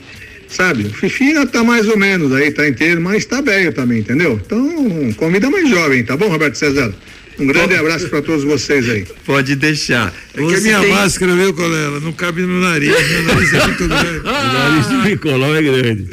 Sabe? 0.49 0.83
O 0.83 0.93
Fifi 0.93 1.25
ainda 1.25 1.45
tá 1.45 1.63
mais 1.63 1.87
ou 1.87 1.97
menos 1.97 2.33
aí, 2.33 2.51
tá 2.51 2.67
inteiro, 2.67 2.99
mas 2.99 3.23
tá 3.23 3.39
velho 3.39 3.71
também, 3.71 3.99
entendeu? 3.99 4.39
Então, 4.43 5.13
convida 5.15 5.49
mais 5.49 5.69
jovem, 5.69 6.03
tá 6.03 6.17
bom, 6.17 6.27
Roberto 6.27 6.55
César? 6.55 6.93
Um 7.39 7.47
grande 7.47 7.73
abraço 7.75 8.09
para 8.09 8.21
todos 8.21 8.43
vocês 8.43 8.89
aí. 8.89 9.07
Pode 9.25 9.55
deixar. 9.55 10.13
É 10.33 10.45
que 10.45 10.55
a 10.55 10.59
minha 10.59 10.79
tem... 10.79 10.93
máscara, 10.93 11.33
viu, 11.35 11.53
Colela? 11.53 11.99
Não 11.99 12.11
cabe 12.11 12.41
no 12.41 12.59
nariz. 12.59 12.89
Meu 12.89 13.23
nariz 13.23 13.53
é 13.53 13.65
muito 13.65 13.87
grande. 13.87 14.19
o 14.19 14.53
nariz 14.53 14.87
do 14.87 15.03
Nicolau 15.03 15.55
é 15.55 15.61
grande. 15.61 16.07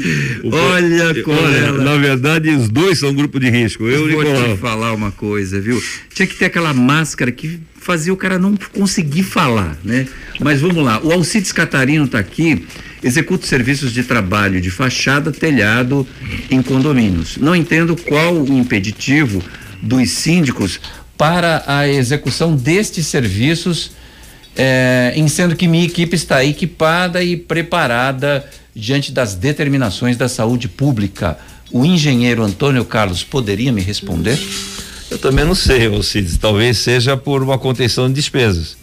O 0.44 0.54
olha, 0.54 1.22
Colela. 1.22 1.82
Na 1.82 1.96
verdade, 1.96 2.50
os 2.50 2.68
dois 2.68 2.98
são 2.98 3.12
grupo 3.12 3.40
de 3.40 3.50
risco. 3.50 3.84
Eu, 3.86 4.08
Vou 4.08 4.08
Nicolau. 4.08 4.54
te 4.54 4.60
falar 4.60 4.92
uma 4.92 5.10
coisa, 5.10 5.60
viu? 5.60 5.82
Tinha 6.14 6.26
que 6.26 6.36
ter 6.36 6.44
aquela 6.44 6.72
máscara 6.72 7.32
que 7.32 7.58
fazia 7.74 8.12
o 8.12 8.16
cara 8.16 8.38
não 8.38 8.56
conseguir 8.72 9.24
falar, 9.24 9.76
né? 9.84 10.06
Mas 10.40 10.60
vamos 10.60 10.84
lá. 10.84 11.00
O 11.02 11.12
Alcides 11.12 11.52
Catarino 11.52 12.04
está 12.04 12.18
aqui 12.18 12.64
executa 13.02 13.46
serviços 13.46 13.92
de 13.92 14.02
trabalho 14.02 14.60
de 14.60 14.70
fachada, 14.70 15.30
telhado 15.30 16.06
em 16.50 16.60
condomínios. 16.62 17.36
Não 17.36 17.54
entendo 17.54 17.96
qual 17.96 18.34
o 18.34 18.58
impeditivo 18.58 19.42
dos 19.80 20.10
síndicos 20.10 20.80
para 21.16 21.64
a 21.66 21.88
execução 21.88 22.54
destes 22.54 23.06
serviços, 23.06 23.92
eh, 24.56 25.12
em 25.16 25.28
sendo 25.28 25.56
que 25.56 25.66
minha 25.66 25.84
equipe 25.84 26.14
está 26.14 26.44
equipada 26.44 27.22
e 27.22 27.36
preparada 27.36 28.44
diante 28.74 29.12
das 29.12 29.34
determinações 29.34 30.16
da 30.16 30.28
saúde 30.28 30.68
pública. 30.68 31.38
O 31.72 31.84
engenheiro 31.84 32.42
Antônio 32.42 32.84
Carlos 32.84 33.24
poderia 33.24 33.72
me 33.72 33.82
responder? 33.82 34.38
Eu 35.10 35.18
também 35.18 35.44
não 35.44 35.54
sei, 35.54 35.86
Alcides. 35.86 36.36
Talvez 36.36 36.78
seja 36.78 37.16
por 37.16 37.42
uma 37.42 37.58
contenção 37.58 38.08
de 38.08 38.14
despesas. 38.14 38.76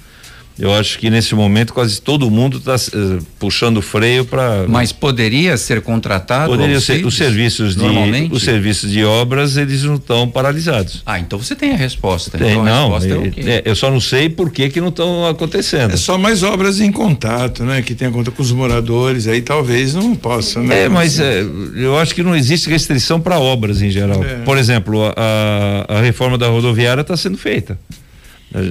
Eu 0.58 0.74
acho 0.74 1.00
que 1.00 1.10
nesse 1.10 1.34
momento 1.34 1.74
quase 1.74 2.00
todo 2.00 2.30
mundo 2.30 2.58
está 2.58 2.76
uh, 2.76 3.26
puxando 3.40 3.82
freio 3.82 4.24
para. 4.24 4.66
Mas 4.68 4.92
poderia 4.92 5.58
ser 5.58 5.82
contratado? 5.82 6.52
Poderia 6.52 6.80
ser. 6.80 7.06
Os 7.06 7.16
serviços 7.16 7.76
de 7.76 7.84
os 8.32 8.44
serviços 8.44 8.92
de 8.92 9.04
obras 9.04 9.58
eles 9.58 9.84
não 9.84 9.96
estão 9.96 10.28
paralisados. 10.28 11.02
Ah, 11.06 11.20
então 11.20 11.40
você 11.40 11.56
tem 11.56 11.72
a 11.72 11.76
resposta. 11.76 12.38
Tem, 12.38 12.52
então 12.52 12.64
não. 12.64 12.96
É, 12.98 13.58
é, 13.58 13.62
eu 13.66 13.76
só 13.76 13.90
não 13.90 14.00
sei 14.00 14.30
por 14.30 14.52
que 14.52 14.70
que 14.70 14.80
não 14.80 14.90
estão 14.90 15.28
acontecendo. 15.28 15.94
É 15.94 15.98
só 15.98 16.18
mais 16.18 16.44
obras 16.44 16.80
em 16.80 16.92
contato, 16.92 17.64
né? 17.64 17.82
Que 17.82 17.96
tem 17.96 18.12
conta 18.12 18.30
com 18.30 18.42
os 18.42 18.52
moradores. 18.52 19.28
Aí 19.28 19.42
talvez 19.42 19.96
não 19.96 20.16
possa, 20.16 20.62
né? 20.62 20.84
É, 20.84 20.90
mas 20.90 21.20
é, 21.20 21.44
eu 21.76 21.98
acho 21.98 22.14
que 22.14 22.22
não 22.22 22.36
existe 22.36 22.70
restrição 22.70 23.20
para 23.20 23.40
obras 23.40 23.82
em 23.82 23.90
geral. 23.90 24.24
É. 24.24 24.36
Por 24.46 24.58
exemplo, 24.58 25.02
a, 25.16 25.86
a 25.88 26.02
reforma 26.02 26.38
da 26.38 26.48
rodoviária 26.48 27.02
está 27.02 27.18
sendo 27.18 27.38
feita. 27.38 27.78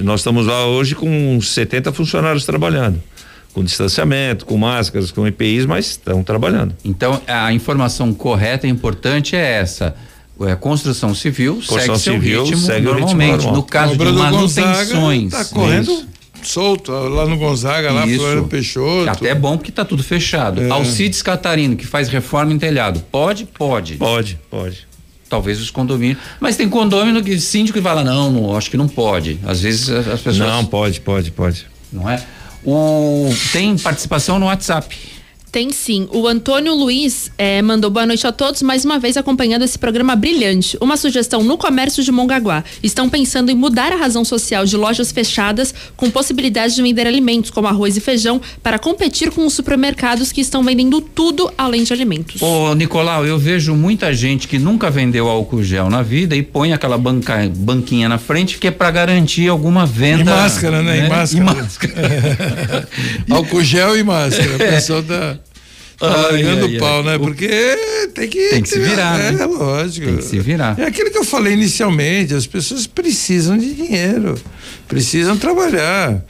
Nós 0.03 0.21
estamos 0.21 0.47
lá 0.47 0.65
hoje 0.65 0.95
com 0.95 1.39
70 1.41 1.91
funcionários 1.91 2.45
trabalhando 2.45 3.01
com 3.53 3.63
distanciamento, 3.63 4.45
com 4.45 4.57
máscaras, 4.57 5.11
com 5.11 5.27
EPIs, 5.27 5.65
mas 5.65 5.91
estão 5.91 6.23
trabalhando. 6.23 6.75
Então, 6.83 7.21
a 7.27 7.53
informação 7.53 8.13
correta 8.13 8.67
e 8.67 8.69
importante 8.69 9.35
é 9.35 9.59
essa. 9.59 9.95
É, 10.41 10.55
construção 10.55 11.13
civil 11.13 11.55
construção 11.55 11.95
segue 11.95 12.19
civil, 12.19 12.43
ritmo 12.43 12.57
segue 12.57 12.85
normalmente. 12.85 13.29
O 13.29 13.35
ritmo 13.35 13.51
no 13.53 13.63
caso 13.63 13.95
de 13.95 14.03
manutenções. 14.11 15.31
Está 15.31 15.45
correndo 15.45 15.91
isso. 15.91 16.07
solto 16.41 16.91
lá 16.91 17.27
no 17.27 17.37
Gonzaga, 17.37 17.91
lá 17.91 18.07
isso. 18.07 18.19
Floriano 18.19 18.47
Peixoto. 18.47 19.09
Até 19.09 19.29
é 19.29 19.35
bom 19.35 19.57
porque 19.57 19.69
está 19.69 19.85
tudo 19.85 20.03
fechado. 20.03 20.59
É. 20.59 20.69
Alcides 20.71 21.21
Catarino, 21.21 21.75
que 21.75 21.85
faz 21.85 22.09
reforma 22.09 22.51
em 22.51 22.57
telhado, 22.57 22.99
pode? 23.11 23.45
Pode. 23.45 23.95
Pode, 23.95 24.39
pode 24.49 24.87
talvez 25.33 25.59
os 25.59 25.71
condomínios. 25.71 26.19
Mas 26.39 26.55
tem 26.55 26.69
condomínio 26.69 27.23
que 27.23 27.39
síndico 27.39 27.79
que 27.79 27.83
fala, 27.83 28.03
não, 28.03 28.31
não, 28.31 28.55
acho 28.55 28.69
que 28.69 28.77
não 28.77 28.87
pode. 28.87 29.39
Às 29.43 29.61
vezes 29.61 29.89
as 29.89 30.21
pessoas. 30.21 30.37
Não, 30.37 30.63
pode, 30.63 31.01
pode, 31.01 31.31
pode. 31.31 31.65
Não 31.91 32.07
é? 32.07 32.23
O, 32.63 33.33
tem 33.51 33.75
participação 33.75 34.37
no 34.37 34.45
WhatsApp. 34.45 34.95
Tem 35.53 35.71
sim. 35.71 36.07
O 36.11 36.27
Antônio 36.27 36.73
Luiz 36.73 37.31
é, 37.37 37.61
mandou 37.61 37.91
boa 37.91 38.07
noite 38.07 38.25
a 38.25 38.31
todos, 38.31 38.63
mais 38.63 38.83
uma 38.83 38.97
vez 38.97 39.15
acompanhando 39.17 39.61
esse 39.61 39.77
programa 39.77 40.15
brilhante. 40.15 40.75
Uma 40.81 40.97
sugestão 40.97 41.43
no 41.43 41.59
comércio 41.59 42.03
de 42.03 42.11
Mongaguá. 42.11 42.63
Estão 42.81 43.07
pensando 43.07 43.51
em 43.51 43.55
mudar 43.55 43.91
a 43.91 43.95
razão 43.95 44.25
social 44.25 44.65
de 44.65 44.75
lojas 44.75 45.11
fechadas 45.11 45.71
com 45.95 46.09
possibilidade 46.09 46.73
de 46.73 46.81
vender 46.81 47.05
alimentos, 47.05 47.51
como 47.51 47.67
arroz 47.67 47.95
e 47.95 47.99
feijão, 47.99 48.41
para 48.63 48.79
competir 48.79 49.29
com 49.29 49.45
os 49.45 49.53
supermercados 49.53 50.31
que 50.31 50.41
estão 50.41 50.63
vendendo 50.63 50.99
tudo 50.99 51.53
além 51.55 51.83
de 51.83 51.93
alimentos. 51.93 52.41
Ô, 52.41 52.73
Nicolau, 52.73 53.23
eu 53.23 53.37
vejo 53.37 53.75
muita 53.75 54.11
gente 54.11 54.47
que 54.47 54.57
nunca 54.57 54.89
vendeu 54.89 55.29
álcool 55.29 55.61
gel 55.61 55.87
na 55.87 56.01
vida 56.01 56.35
e 56.35 56.41
põe 56.41 56.73
aquela 56.73 56.97
banca, 56.97 57.47
banquinha 57.55 58.09
na 58.09 58.17
frente 58.17 58.57
que 58.57 58.69
é 58.69 58.71
para 58.71 58.89
garantir 58.89 59.47
alguma 59.49 59.85
venda. 59.85 60.21
E 60.21 60.23
máscara, 60.23 60.81
né? 60.81 61.01
né? 61.01 61.05
E 61.05 61.09
máscara. 61.09 61.43
E 61.43 61.61
máscara. 61.61 62.89
álcool 63.29 63.63
gel 63.63 63.95
e 63.95 64.03
máscara. 64.03 64.55
A 64.57 64.57
pessoa 64.57 65.03
Tá 65.03 65.37
largando 66.07 66.65
o 66.65 66.77
pau, 66.79 67.03
né? 67.03 67.17
Porque 67.17 67.47
tem 68.13 68.27
que. 68.27 68.49
Tem 68.49 68.61
que 68.61 68.69
se 68.69 68.79
virar. 68.79 69.19
É, 69.19 69.31
né? 69.31 69.45
lógico. 69.45 70.07
Tem 70.07 70.17
que 70.17 70.23
se 70.23 70.39
virar. 70.39 70.79
É 70.79 70.85
aquilo 70.85 71.11
que 71.11 71.17
eu 71.17 71.23
falei 71.25 71.53
inicialmente: 71.53 72.33
as 72.33 72.47
pessoas 72.47 72.87
precisam 72.87 73.57
de 73.57 73.73
dinheiro, 73.73 74.39
precisam 74.87 75.37
trabalhar, 75.37 76.23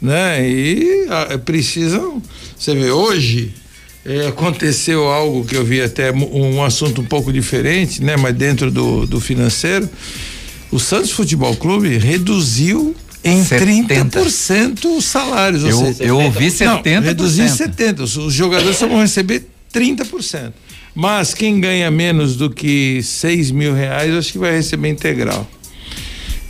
né? 0.00 0.48
E 0.48 1.06
a, 1.08 1.38
precisam. 1.38 2.22
Você 2.58 2.74
vê, 2.74 2.90
hoje. 2.90 3.54
É, 4.02 4.28
aconteceu 4.28 5.08
algo 5.08 5.44
que 5.44 5.54
eu 5.54 5.62
vi 5.62 5.82
até 5.82 6.10
um 6.10 6.64
assunto 6.64 7.02
um 7.02 7.04
pouco 7.04 7.30
diferente, 7.30 8.02
né? 8.02 8.16
Mas 8.16 8.34
dentro 8.34 8.70
do, 8.70 9.06
do 9.06 9.20
financeiro, 9.20 9.86
o 10.72 10.78
Santos 10.78 11.10
Futebol 11.10 11.54
Clube 11.54 11.98
reduziu 11.98 12.96
em 13.22 13.44
70. 13.44 14.20
30% 14.20 14.84
os 14.96 15.04
salários. 15.04 15.64
Eu, 15.64 15.78
seja, 15.78 16.04
eu 16.04 16.18
ouvi 16.18 16.46
70%. 16.46 16.84
Não, 16.94 17.02
reduzir 17.02 17.44
70%. 17.44 18.00
Os 18.26 18.32
jogadores 18.32 18.76
só 18.76 18.86
vão 18.86 19.00
receber 19.00 19.46
30%. 19.72 20.52
Mas 20.94 21.34
quem 21.34 21.60
ganha 21.60 21.90
menos 21.90 22.36
do 22.36 22.50
que 22.50 23.02
6 23.02 23.50
mil 23.52 23.74
reais, 23.74 24.12
acho 24.14 24.32
que 24.32 24.38
vai 24.38 24.52
receber 24.52 24.88
integral. 24.88 25.48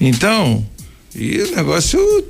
Então, 0.01 0.66
e 1.14 1.39
o 1.43 1.57
negócio 1.57 2.25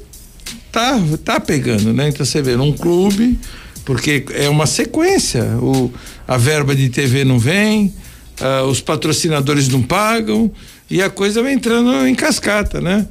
tá, 0.72 0.99
tá 1.24 1.38
pegando, 1.38 1.93
né? 1.93 2.09
Então 2.09 2.26
você 2.26 2.43
vê, 2.43 2.57
num 2.57 2.72
clube, 2.72 3.38
porque 3.84 4.24
é 4.34 4.49
uma 4.49 4.66
sequência. 4.66 5.45
O, 5.59 5.93
a 6.26 6.36
verba 6.36 6.74
de 6.74 6.88
TV 6.88 7.24
não 7.24 7.38
vem, 7.38 7.95
uh, 8.41 8.64
os 8.64 8.80
patrocinadores 8.80 9.68
não 9.68 9.82
pagam, 9.82 10.51
e 10.91 11.01
a 11.01 11.09
coisa 11.09 11.43
vai 11.43 11.53
entrando 11.53 12.07
em 12.07 12.14
cascata, 12.14 12.80
né? 12.80 13.07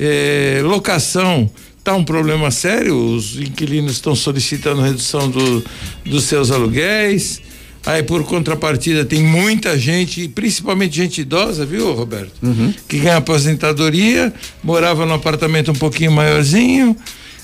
É, 0.00 0.60
locação 0.62 1.50
está 1.78 1.94
um 1.94 2.04
problema 2.04 2.50
sério, 2.50 2.94
os 2.94 3.38
inquilinos 3.38 3.92
estão 3.92 4.14
solicitando 4.14 4.82
redução 4.82 5.30
do, 5.30 5.64
dos 6.04 6.24
seus 6.24 6.50
aluguéis. 6.50 7.40
Aí, 7.86 8.02
por 8.02 8.22
contrapartida, 8.24 9.04
tem 9.04 9.22
muita 9.22 9.78
gente, 9.78 10.28
principalmente 10.28 10.96
gente 10.96 11.22
idosa, 11.22 11.64
viu, 11.64 11.94
Roberto? 11.94 12.32
Uhum. 12.42 12.74
Que 12.86 12.98
ganha 12.98 13.16
aposentadoria, 13.16 14.32
morava 14.62 15.06
num 15.06 15.14
apartamento 15.14 15.70
um 15.70 15.74
pouquinho 15.74 16.12
maiorzinho 16.12 16.94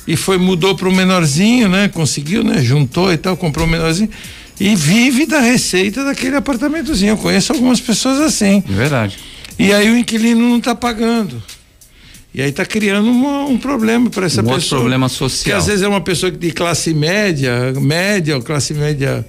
e 0.07 0.16
foi, 0.16 0.36
mudou 0.36 0.74
para 0.74 0.88
um 0.88 0.94
menorzinho, 0.94 1.68
né? 1.68 1.88
Conseguiu, 1.88 2.44
né? 2.44 2.61
Juntou 2.61 3.11
e 3.12 3.16
tal, 3.16 3.36
comprou 3.38 3.66
um 3.66 3.70
menorzinho 3.70 4.11
e 4.61 4.76
vive 4.76 5.24
da 5.24 5.40
receita 5.40 6.05
daquele 6.05 6.36
apartamentozinho. 6.36 7.12
Eu 7.12 7.16
conheço 7.16 7.52
algumas 7.52 7.80
pessoas 7.80 8.20
assim. 8.20 8.62
É 8.68 8.72
verdade. 8.72 9.18
E 9.59 9.72
aí 9.72 9.90
o 9.90 9.96
inquilino 9.96 10.46
não 10.46 10.59
está 10.59 10.74
pagando. 10.74 11.42
E 12.35 12.43
aí 12.43 12.51
está 12.51 12.66
criando 12.66 13.09
uma, 13.09 13.45
um 13.45 13.57
problema 13.57 14.11
para 14.11 14.26
essa 14.26 14.41
um 14.41 14.45
pessoa. 14.45 14.57
Outro 14.57 14.78
problema 14.78 15.09
social. 15.09 15.45
Que 15.45 15.53
às 15.53 15.66
vezes 15.66 15.82
é 15.82 15.89
uma 15.89 16.01
pessoa 16.01 16.32
de 16.32 16.51
classe 16.51 16.93
média, 16.93 17.72
média 17.80 18.35
ou 18.35 18.43
classe 18.43 18.74
média 18.74 19.24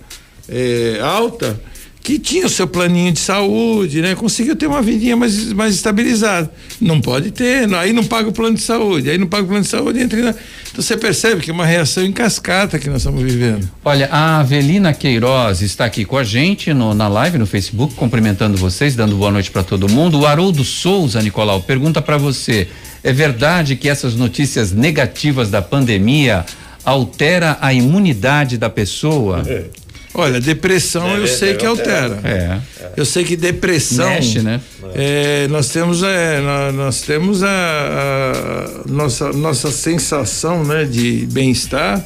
é, 0.50 1.00
alta, 1.02 1.62
que 2.06 2.20
tinha 2.20 2.46
o 2.46 2.50
seu 2.50 2.68
planinho 2.68 3.12
de 3.12 3.18
saúde, 3.18 4.00
né? 4.00 4.14
Conseguiu 4.14 4.56
ter 4.56 4.68
uma 4.68 4.80
vidinha 4.80 5.18
mais, 5.18 5.52
mais 5.54 5.74
estabilizada. 5.74 6.52
Não 6.80 7.02
pode 7.02 7.32
ter, 7.32 7.68
não, 7.68 7.80
aí 7.80 7.92
não 7.94 8.04
paga 8.04 8.30
o 8.30 8.32
plano 8.32 8.56
de 8.56 8.62
saúde, 8.62 9.10
aí 9.10 9.18
não 9.18 9.26
paga 9.26 9.44
o 9.44 9.48
plano 9.48 9.64
de 9.64 9.70
saúde, 9.70 10.00
entra 10.02 10.22
na... 10.22 10.30
Então 10.30 10.84
você 10.84 10.96
percebe 10.96 11.42
que 11.42 11.50
é 11.50 11.54
uma 11.54 11.66
reação 11.66 12.06
em 12.06 12.12
cascata 12.12 12.78
que 12.78 12.88
nós 12.92 12.98
estamos 12.98 13.24
vivendo. 13.24 13.68
Olha, 13.84 14.08
a 14.12 14.42
Avelina 14.42 14.94
Queiroz 14.94 15.64
está 15.64 15.86
aqui 15.86 16.06
com 16.06 16.16
a 16.16 16.24
gente 16.24 16.76
no, 16.76 16.94
na 16.94 17.08
live 17.08 17.40
no 17.40 17.48
Facebook, 17.48 17.96
cumprimentando 17.96 18.56
vocês, 18.56 18.96
dando 18.96 19.16
boa 19.16 19.32
noite 19.32 19.50
para 19.50 19.64
todo 19.64 19.90
mundo. 19.90 20.20
O 20.20 20.28
Haroldo 20.28 20.64
Souza, 20.64 21.20
Nicolau, 21.24 21.64
pergunta 21.64 22.04
para 22.04 22.18
você: 22.18 22.68
é 23.04 23.12
verdade 23.12 23.76
que 23.76 23.90
essas 23.90 24.14
notícias 24.14 24.72
negativas 24.72 25.50
da 25.50 25.60
pandemia 25.60 26.46
altera 26.86 27.58
a 27.60 27.74
imunidade 27.74 28.60
da 28.60 28.70
pessoa? 28.70 29.42
É. 29.48 29.85
Olha, 30.18 30.40
depressão 30.40 31.06
é, 31.10 31.20
eu 31.20 31.28
sei 31.28 31.56
que 31.56 31.66
altera. 31.66 32.20
É. 32.24 32.60
Eu 32.96 33.04
sei 33.06 33.26
que 33.26 33.36
depressão. 33.36 34.10
Mexe, 34.10 34.42
né? 34.42 34.62
É, 34.94 35.46
nós 35.50 35.68
temos, 35.70 36.04
é, 36.04 36.40
nós, 36.72 37.02
temos 37.02 37.44
a, 37.44 37.50
a, 37.50 38.90
nossa, 38.90 39.34
nossa 39.34 39.70
sensação 39.72 40.64
né, 40.64 40.86
de 40.86 41.28
bem-estar 41.32 42.06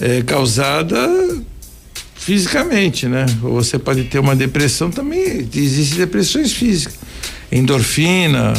é, 0.00 0.22
causada 0.22 0.96
fisicamente, 2.14 3.08
né? 3.08 3.26
Você 3.40 3.80
pode 3.80 4.04
ter 4.04 4.20
uma 4.20 4.36
depressão 4.36 4.88
também, 4.88 5.48
existem 5.56 5.98
depressões 5.98 6.52
físicas. 6.52 6.94
Endorfina, 7.50 8.52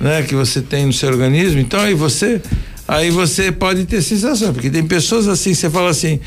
né, 0.00 0.22
que 0.22 0.34
você 0.34 0.60
tem 0.60 0.86
no 0.86 0.92
seu 0.92 1.10
organismo. 1.10 1.60
Então 1.60 1.78
aí 1.78 1.94
você 1.94 2.40
Aí 2.88 3.10
você 3.10 3.52
pode 3.52 3.84
ter 3.84 4.00
sensação, 4.00 4.54
porque 4.54 4.70
tem 4.70 4.82
pessoas 4.82 5.28
assim, 5.28 5.52
você 5.52 5.68
fala 5.68 5.90
assim, 5.90 6.18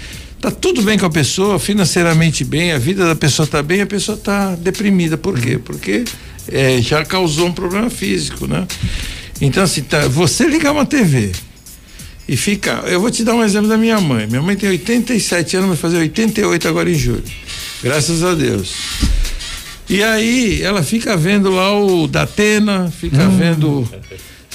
tá 0.42 0.50
tudo 0.50 0.82
bem 0.82 0.98
com 0.98 1.06
a 1.06 1.10
pessoa, 1.10 1.60
financeiramente 1.60 2.44
bem, 2.44 2.72
a 2.72 2.80
vida 2.80 3.06
da 3.06 3.16
pessoa 3.16 3.48
tá 3.48 3.62
bem, 3.62 3.82
a 3.82 3.86
pessoa 3.86 4.18
tá 4.18 4.56
deprimida. 4.56 5.16
Por 5.16 5.40
quê? 5.40 5.60
Porque 5.64 6.04
é, 6.52 6.82
já 6.82 7.06
causou 7.06 7.48
um 7.48 7.54
problema 7.54 7.90
físico, 7.92 8.48
né? 8.48 8.68
Então, 9.40 9.64
assim, 9.64 9.84
tá, 9.84 10.08
você 10.08 10.48
ligar 10.48 10.72
uma 10.72 10.86
TV 10.86 11.32
e 12.28 12.36
fica. 12.36 12.84
Eu 12.88 13.00
vou 13.00 13.12
te 13.12 13.24
dar 13.24 13.36
um 13.36 13.44
exemplo 13.44 13.70
da 13.70 13.78
minha 13.78 14.02
mãe. 14.02 14.26
Minha 14.26 14.42
mãe 14.42 14.56
tem 14.56 14.70
87 14.70 15.58
anos, 15.58 15.70
vai 15.70 15.78
fazer 15.78 15.98
88 15.98 16.68
agora 16.68 16.90
em 16.90 16.96
julho. 16.96 17.24
Graças 17.84 18.24
a 18.24 18.34
Deus. 18.34 18.74
E 19.90 20.02
aí 20.02 20.62
ela 20.62 20.82
fica 20.82 21.18
vendo 21.18 21.52
lá 21.52 21.78
o 21.78 22.08
Datena, 22.08 22.92
fica 22.92 23.24
hum. 23.24 23.38
vendo. 23.38 23.90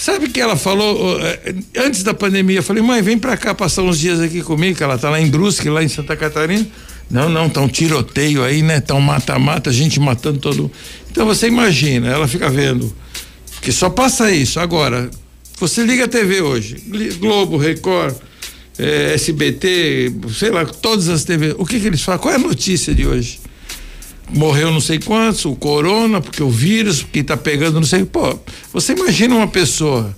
Sabe 0.07 0.29
que 0.29 0.41
ela 0.41 0.55
falou 0.55 1.19
eh, 1.21 1.53
antes 1.79 2.05
da 2.05 2.15
pandemia? 2.15 2.61
Eu 2.61 2.63
falei, 2.63 2.81
mãe, 2.81 3.03
vem 3.03 3.19
pra 3.19 3.37
cá 3.37 3.53
passar 3.53 3.83
uns 3.83 3.99
dias 3.99 4.21
aqui 4.21 4.41
comigo, 4.41 4.77
que 4.77 4.85
ela 4.85 4.97
tá 4.97 5.11
lá 5.11 5.21
em 5.21 5.27
Brusque, 5.27 5.69
lá 5.69 5.83
em 5.83 5.89
Santa 5.89 6.15
Catarina. 6.15 6.65
Não, 7.11 7.29
não, 7.29 7.51
tá 7.51 7.61
um 7.61 7.67
tiroteio 7.67 8.45
aí, 8.45 8.63
né? 8.63 8.79
Tá 8.79 8.95
um 8.95 9.01
mata-mata, 9.01 9.73
gente 9.73 9.99
matando 9.99 10.39
todo. 10.39 10.71
Então 11.11 11.27
você 11.27 11.49
imagina, 11.49 12.07
ela 12.07 12.29
fica 12.29 12.49
vendo. 12.49 12.95
Que 13.61 13.73
só 13.73 13.91
passa 13.91 14.31
isso. 14.31 14.61
Agora, 14.61 15.11
você 15.59 15.83
liga 15.83 16.05
a 16.05 16.09
TV 16.09 16.41
hoje, 16.41 16.77
Globo, 17.19 17.57
Record, 17.57 18.15
eh, 18.79 19.15
SBT, 19.15 20.13
sei 20.33 20.53
lá, 20.53 20.65
todas 20.65 21.09
as 21.09 21.25
TVs. 21.25 21.57
O 21.59 21.67
que 21.67 21.81
que 21.81 21.87
eles 21.89 22.01
falam? 22.01 22.21
Qual 22.21 22.33
é 22.33 22.37
a 22.37 22.39
notícia 22.39 22.95
de 22.95 23.05
hoje? 23.05 23.41
Morreu 24.31 24.71
não 24.71 24.81
sei 24.81 24.99
quantos, 24.99 25.45
o 25.45 25.55
corona, 25.55 26.21
porque 26.21 26.43
o 26.43 26.51
vírus, 26.51 27.05
que 27.13 27.21
está 27.21 27.37
pegando 27.37 27.75
não 27.75 27.87
sei. 27.87 28.05
Pô, 28.05 28.39
você 28.73 28.93
imagina 28.93 29.35
uma 29.35 29.49
pessoa 29.49 30.15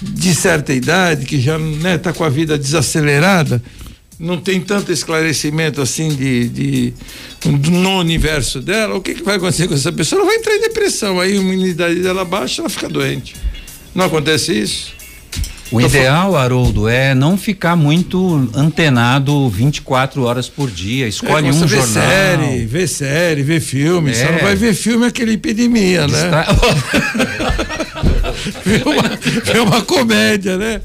de 0.00 0.34
certa 0.34 0.72
idade, 0.72 1.26
que 1.26 1.40
já 1.40 1.58
né, 1.58 1.98
tá 1.98 2.12
com 2.12 2.24
a 2.24 2.28
vida 2.28 2.56
desacelerada, 2.56 3.62
não 4.18 4.36
tem 4.36 4.60
tanto 4.60 4.92
esclarecimento 4.92 5.80
assim 5.80 6.08
de, 6.14 6.48
de, 6.48 6.94
no 7.70 7.98
universo 7.98 8.60
dela, 8.60 8.94
o 8.96 9.00
que, 9.00 9.14
que 9.14 9.22
vai 9.22 9.36
acontecer 9.36 9.68
com 9.68 9.74
essa 9.74 9.92
pessoa? 9.92 10.20
Ela 10.20 10.28
vai 10.28 10.36
entrar 10.36 10.54
em 10.54 10.60
depressão, 10.60 11.20
aí 11.20 11.32
a 11.32 11.36
imunidade 11.36 12.00
dela 12.00 12.24
baixa, 12.24 12.62
ela 12.62 12.68
fica 12.68 12.88
doente. 12.88 13.36
Não 13.94 14.04
acontece 14.04 14.52
isso? 14.52 14.97
O 15.70 15.80
ideal, 15.80 16.34
Haroldo, 16.34 16.88
é 16.88 17.14
não 17.14 17.36
ficar 17.36 17.76
muito 17.76 18.50
antenado 18.54 19.48
24 19.50 20.22
horas 20.22 20.48
por 20.48 20.70
dia. 20.70 21.06
Escolhe 21.06 21.48
é, 21.48 21.50
um 21.50 21.60
ver 21.60 21.68
jornal. 21.68 21.86
série, 21.86 22.66
ver 22.66 22.88
série, 22.88 23.42
ver 23.42 23.60
filme. 23.60 24.12
É. 24.12 24.14
Só 24.14 24.32
não 24.32 24.38
vai 24.38 24.56
ver 24.56 24.72
filme 24.74 25.06
aquele 25.06 25.34
epidemia, 25.34 26.06
né? 26.06 26.24
Está... 26.24 26.44
ver, 28.64 28.82
uma, 28.86 29.02
ver 29.44 29.60
uma 29.60 29.82
comédia, 29.82 30.56
né? 30.56 30.80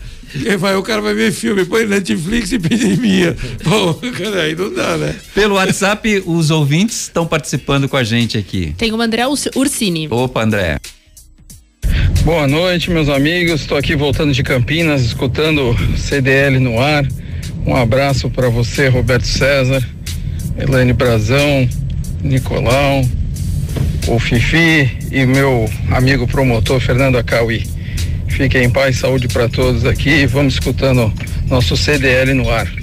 Vai, 0.57 0.75
o 0.75 0.81
cara 0.81 0.99
vai 0.99 1.13
ver 1.13 1.31
filme, 1.31 1.63
põe 1.63 1.85
Netflix 1.85 2.51
e 2.51 2.55
epidemia. 2.55 3.37
Pô, 3.63 3.93
cara, 3.93 4.41
aí 4.41 4.55
não 4.55 4.73
dá, 4.73 4.97
né? 4.97 5.15
Pelo 5.33 5.55
WhatsApp, 5.55 6.23
os 6.25 6.49
ouvintes 6.49 7.03
estão 7.03 7.25
participando 7.25 7.87
com 7.87 7.95
a 7.95 8.03
gente 8.03 8.37
aqui. 8.37 8.73
Tem 8.77 8.91
o 8.91 8.99
André 8.99 9.23
Ursini. 9.27 10.09
Opa, 10.09 10.43
André. 10.43 10.77
Boa 12.23 12.47
noite, 12.47 12.89
meus 12.89 13.09
amigos. 13.09 13.59
Estou 13.59 13.77
aqui 13.77 13.97
voltando 13.97 14.31
de 14.31 14.43
Campinas, 14.43 15.01
escutando 15.01 15.75
CDL 15.97 16.57
no 16.57 16.79
ar. 16.79 17.05
Um 17.65 17.75
abraço 17.75 18.29
para 18.29 18.47
você, 18.47 18.87
Roberto 18.87 19.27
César, 19.27 19.85
Elaine 20.57 20.93
Brazão, 20.93 21.67
Nicolau, 22.23 23.03
o 24.07 24.19
Fifi 24.19 24.89
e 25.11 25.25
meu 25.25 25.69
amigo 25.91 26.25
promotor 26.25 26.79
Fernando 26.79 27.17
Acauí. 27.17 27.67
Fiquem 28.29 28.63
em 28.63 28.69
paz, 28.69 28.99
saúde 28.99 29.27
para 29.27 29.49
todos 29.49 29.83
aqui. 29.83 30.25
Vamos 30.25 30.53
escutando 30.53 31.11
nosso 31.49 31.75
CDL 31.75 32.33
no 32.33 32.49
ar. 32.49 32.82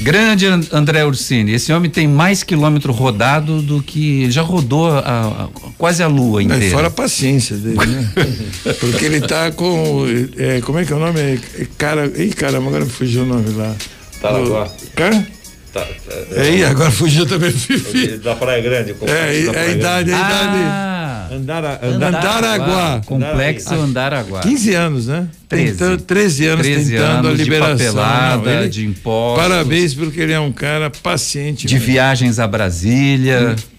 Grande 0.00 0.46
André 0.72 1.04
Ursini, 1.04 1.52
esse 1.52 1.72
homem 1.72 1.90
tem 1.90 2.06
mais 2.06 2.42
quilômetro 2.42 2.92
rodado 2.92 3.60
do 3.60 3.82
que 3.82 4.30
já 4.30 4.42
rodou 4.42 4.88
a, 4.88 4.98
a, 5.00 5.48
quase 5.76 6.02
a 6.02 6.06
lua 6.06 6.42
inteira. 6.42 6.66
É, 6.66 6.70
fora 6.70 6.86
a 6.86 6.90
paciência 6.90 7.56
dele, 7.56 7.84
né? 7.84 8.10
Porque 8.78 9.04
ele 9.04 9.20
tá 9.20 9.50
com, 9.50 10.06
é, 10.36 10.60
como 10.60 10.78
é 10.78 10.84
que 10.84 10.92
é 10.92 10.96
o 10.96 11.00
nome? 11.00 11.20
É, 11.20 11.38
cara, 11.76 12.06
ih, 12.16 12.30
caramba, 12.30 12.68
agora 12.68 12.86
fugiu 12.86 13.22
o 13.22 13.26
nome 13.26 13.50
lá. 13.50 13.74
Taraguá. 14.20 14.68
Cara? 14.94 15.26
Tá, 15.72 15.86
é, 16.32 16.40
aí, 16.40 16.64
agora 16.64 16.90
fugiu 16.90 17.26
também 17.26 17.50
o 17.50 17.52
Fifi. 17.52 18.18
Da 18.18 18.34
Praia 18.34 18.62
Grande. 18.62 18.94
É, 19.02 19.12
é 19.12 19.60
a 19.60 19.68
idade, 19.68 20.12
a 20.12 20.16
idade. 20.16 20.58
Ah, 20.62 20.97
Andara, 21.30 21.80
Andaraguá. 21.82 23.00
Complexo 23.04 23.74
Andaraguá. 23.74 24.40
15 24.40 24.74
anos, 24.74 25.06
né? 25.06 25.28
13. 25.48 25.72
Tentando, 25.72 26.02
13 26.02 26.46
anos 26.46 26.66
13 26.66 26.90
tentando 26.90 27.28
anos 27.28 27.40
a 27.40 27.42
liberação. 27.42 27.76
De 27.76 27.84
papelada, 27.84 28.54
Não, 28.54 28.60
ele, 28.60 28.68
de 28.68 28.86
impostos. 28.86 29.42
Parabéns, 29.42 29.94
porque 29.94 30.20
ele 30.20 30.32
é 30.32 30.40
um 30.40 30.52
cara 30.52 30.90
paciente. 30.90 31.66
De 31.66 31.74
mesmo. 31.74 31.86
viagens 31.86 32.38
a 32.38 32.46
Brasília. 32.46 33.56
É 33.74 33.78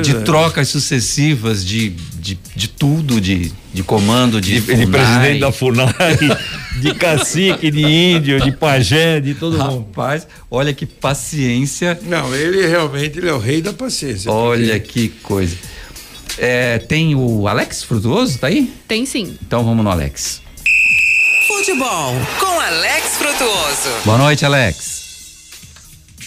de 0.00 0.14
trocas 0.22 0.68
sucessivas 0.68 1.64
de, 1.64 1.90
de, 2.20 2.38
de 2.54 2.68
tudo, 2.68 3.20
de, 3.20 3.50
de 3.74 3.82
comando, 3.82 4.40
de, 4.40 4.60
de, 4.60 4.74
de 4.76 4.86
presidente 4.86 5.40
da 5.40 5.50
FUNAI, 5.50 6.16
de 6.80 6.94
cacique, 6.94 7.70
de 7.70 7.82
índio, 7.82 8.40
de 8.40 8.52
pajé, 8.52 9.18
de 9.18 9.34
todo 9.34 9.58
mundo. 9.58 9.86
Rapaz, 9.88 10.26
olha 10.48 10.72
que 10.72 10.86
paciência. 10.86 11.98
Não, 12.04 12.32
ele 12.34 12.64
realmente 12.66 13.18
ele 13.18 13.28
é 13.28 13.32
o 13.32 13.38
rei 13.38 13.60
da 13.60 13.72
paciência. 13.72 14.30
Olha 14.30 14.78
porque... 14.78 15.08
que 15.08 15.08
coisa. 15.20 15.56
É, 16.38 16.78
tem 16.78 17.14
o 17.14 17.48
Alex 17.48 17.82
Frutuoso, 17.82 18.38
tá 18.38 18.48
aí? 18.48 18.72
Tem 18.86 19.06
sim. 19.06 19.36
Então 19.46 19.64
vamos 19.64 19.82
no 19.84 19.90
Alex. 19.90 20.42
Futebol 21.46 22.14
com 22.38 22.60
Alex 22.60 23.16
Frutuoso. 23.16 24.04
Boa 24.04 24.18
noite, 24.18 24.44
Alex. 24.44 24.96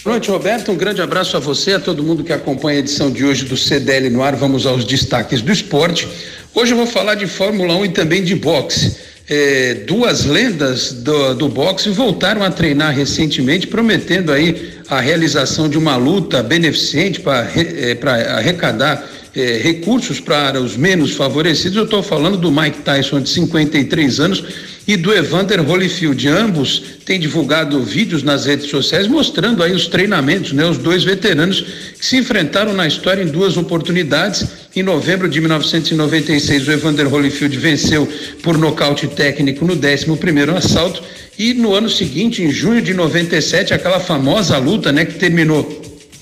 Boa 0.02 0.14
noite, 0.14 0.30
Roberto. 0.30 0.72
Um 0.72 0.76
grande 0.76 1.02
abraço 1.02 1.36
a 1.36 1.40
você, 1.40 1.74
a 1.74 1.78
todo 1.78 2.02
mundo 2.02 2.24
que 2.24 2.32
acompanha 2.32 2.78
a 2.78 2.80
edição 2.80 3.10
de 3.10 3.24
hoje 3.24 3.44
do 3.44 3.56
CDL 3.56 4.08
no 4.08 4.22
ar. 4.22 4.34
Vamos 4.34 4.64
aos 4.64 4.84
destaques 4.84 5.42
do 5.42 5.52
esporte. 5.52 6.08
Hoje 6.54 6.72
eu 6.72 6.76
vou 6.78 6.86
falar 6.86 7.16
de 7.16 7.26
Fórmula 7.26 7.74
1 7.76 7.84
e 7.84 7.88
também 7.90 8.24
de 8.24 8.34
boxe. 8.34 8.96
É, 9.28 9.74
duas 9.86 10.24
lendas 10.24 10.92
do, 10.92 11.34
do 11.34 11.48
boxe 11.48 11.90
voltaram 11.90 12.42
a 12.42 12.50
treinar 12.50 12.94
recentemente, 12.94 13.66
prometendo 13.66 14.32
aí 14.32 14.72
a 14.88 15.00
realização 15.00 15.68
de 15.68 15.78
uma 15.78 15.96
luta 15.96 16.42
beneficente 16.42 17.20
para 17.20 17.46
é, 17.54 18.32
arrecadar 18.32 19.06
é, 19.34 19.58
recursos 19.62 20.20
para 20.20 20.60
os 20.60 20.76
menos 20.76 21.12
favorecidos. 21.12 21.76
Eu 21.76 21.84
estou 21.84 22.02
falando 22.02 22.36
do 22.36 22.50
Mike 22.50 22.80
Tyson, 22.80 23.20
de 23.20 23.28
53 23.28 24.20
anos, 24.20 24.44
e 24.86 24.96
do 24.96 25.14
Evander 25.14 25.60
Holyfield. 25.60 26.28
Ambos 26.28 26.82
têm 27.04 27.20
divulgado 27.20 27.80
vídeos 27.82 28.22
nas 28.22 28.46
redes 28.46 28.68
sociais 28.68 29.06
mostrando 29.06 29.62
aí 29.62 29.72
os 29.72 29.86
treinamentos, 29.86 30.52
né? 30.52 30.64
Os 30.64 30.78
dois 30.78 31.04
veteranos 31.04 31.60
que 31.98 32.04
se 32.04 32.16
enfrentaram 32.16 32.72
na 32.72 32.86
história 32.86 33.22
em 33.22 33.28
duas 33.28 33.56
oportunidades. 33.56 34.46
Em 34.74 34.82
novembro 34.82 35.28
de 35.28 35.40
1996, 35.40 36.66
o 36.66 36.72
Evander 36.72 37.12
Holyfield 37.12 37.56
venceu 37.58 38.08
por 38.42 38.58
nocaute 38.58 39.06
técnico 39.06 39.64
no 39.64 39.74
11 39.74 40.16
primeiro 40.16 40.56
assalto 40.56 41.02
e 41.38 41.54
no 41.54 41.72
ano 41.72 41.88
seguinte, 41.88 42.42
em 42.42 42.50
junho 42.50 42.82
de 42.82 42.92
97, 42.92 43.72
aquela 43.72 43.98
famosa 43.98 44.58
luta, 44.58 44.92
né, 44.92 45.06
que 45.06 45.14
terminou 45.14 45.64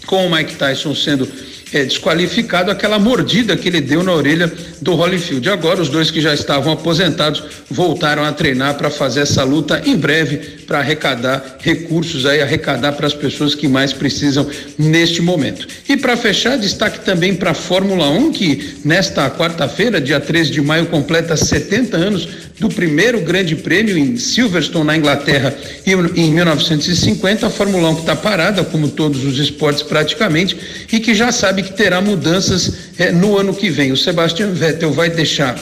com 0.06 0.24
o 0.24 0.30
Mike 0.30 0.54
Tyson 0.54 0.94
sendo 0.94 1.28
é, 1.73 1.85
desqualificado 1.85 2.71
aquela 2.71 2.99
mordida 2.99 3.57
que 3.57 3.69
ele 3.69 3.81
deu 3.81 4.03
na 4.03 4.12
orelha 4.12 4.51
do 4.81 4.95
Holyfield. 4.95 5.49
Agora, 5.51 5.81
os 5.81 5.89
dois 5.89 6.11
que 6.11 6.21
já 6.21 6.33
estavam 6.33 6.73
aposentados 6.73 7.43
voltaram 7.71 8.25
a 8.25 8.33
treinar 8.33 8.75
para 8.75 8.91
fazer 8.91 9.21
essa 9.21 9.45
luta 9.45 9.83
em 9.85 9.97
breve 9.97 10.59
para 10.66 10.79
arrecadar 10.79 11.59
recursos 11.61 12.27
aí, 12.27 12.41
arrecadar 12.41 12.93
para 12.93 13.07
as 13.07 13.14
pessoas 13.14 13.55
que 13.55 13.66
mais 13.66 13.93
precisam 13.93 14.47
neste 14.79 15.23
momento. 15.23 15.66
E 15.89 15.97
para 15.97 16.16
fechar, 16.16 16.57
destaque 16.59 17.01
também 17.01 17.35
para 17.35 17.51
a 17.51 17.55
Fórmula 17.55 18.09
1, 18.11 18.33
que 18.33 18.77
nesta 18.85 19.31
quarta-feira, 19.31 20.01
dia 20.01 20.21
13 20.21 20.51
de 20.51 20.61
maio, 20.61 20.87
completa 20.87 21.37
70 21.37 21.97
anos 21.97 22.29
do 22.59 22.69
primeiro 22.69 23.21
grande 23.21 23.55
prêmio 23.55 23.97
em 23.97 24.16
Silverstone, 24.16 24.85
na 24.85 24.97
Inglaterra, 24.97 25.55
em 25.87 26.33
1950. 26.33 27.47
A 27.47 27.51
Fórmula 27.51 27.89
1 27.91 27.95
que 27.95 28.01
está 28.01 28.16
parada, 28.16 28.64
como 28.64 28.89
todos 28.89 29.25
os 29.25 29.39
esportes 29.39 29.83
praticamente, 29.83 30.57
e 30.93 30.99
que 30.99 31.14
já 31.14 31.31
sabe 31.31 31.57
que 31.62 31.72
terá 31.72 32.00
mudanças 32.00 32.72
eh, 32.98 33.11
no 33.11 33.38
ano 33.38 33.54
que 33.54 33.70
vem. 33.70 33.92
O 33.92 33.96
Sebastian 33.96 34.50
Vettel 34.52 34.92
vai 34.92 35.11
deixar 35.11 35.59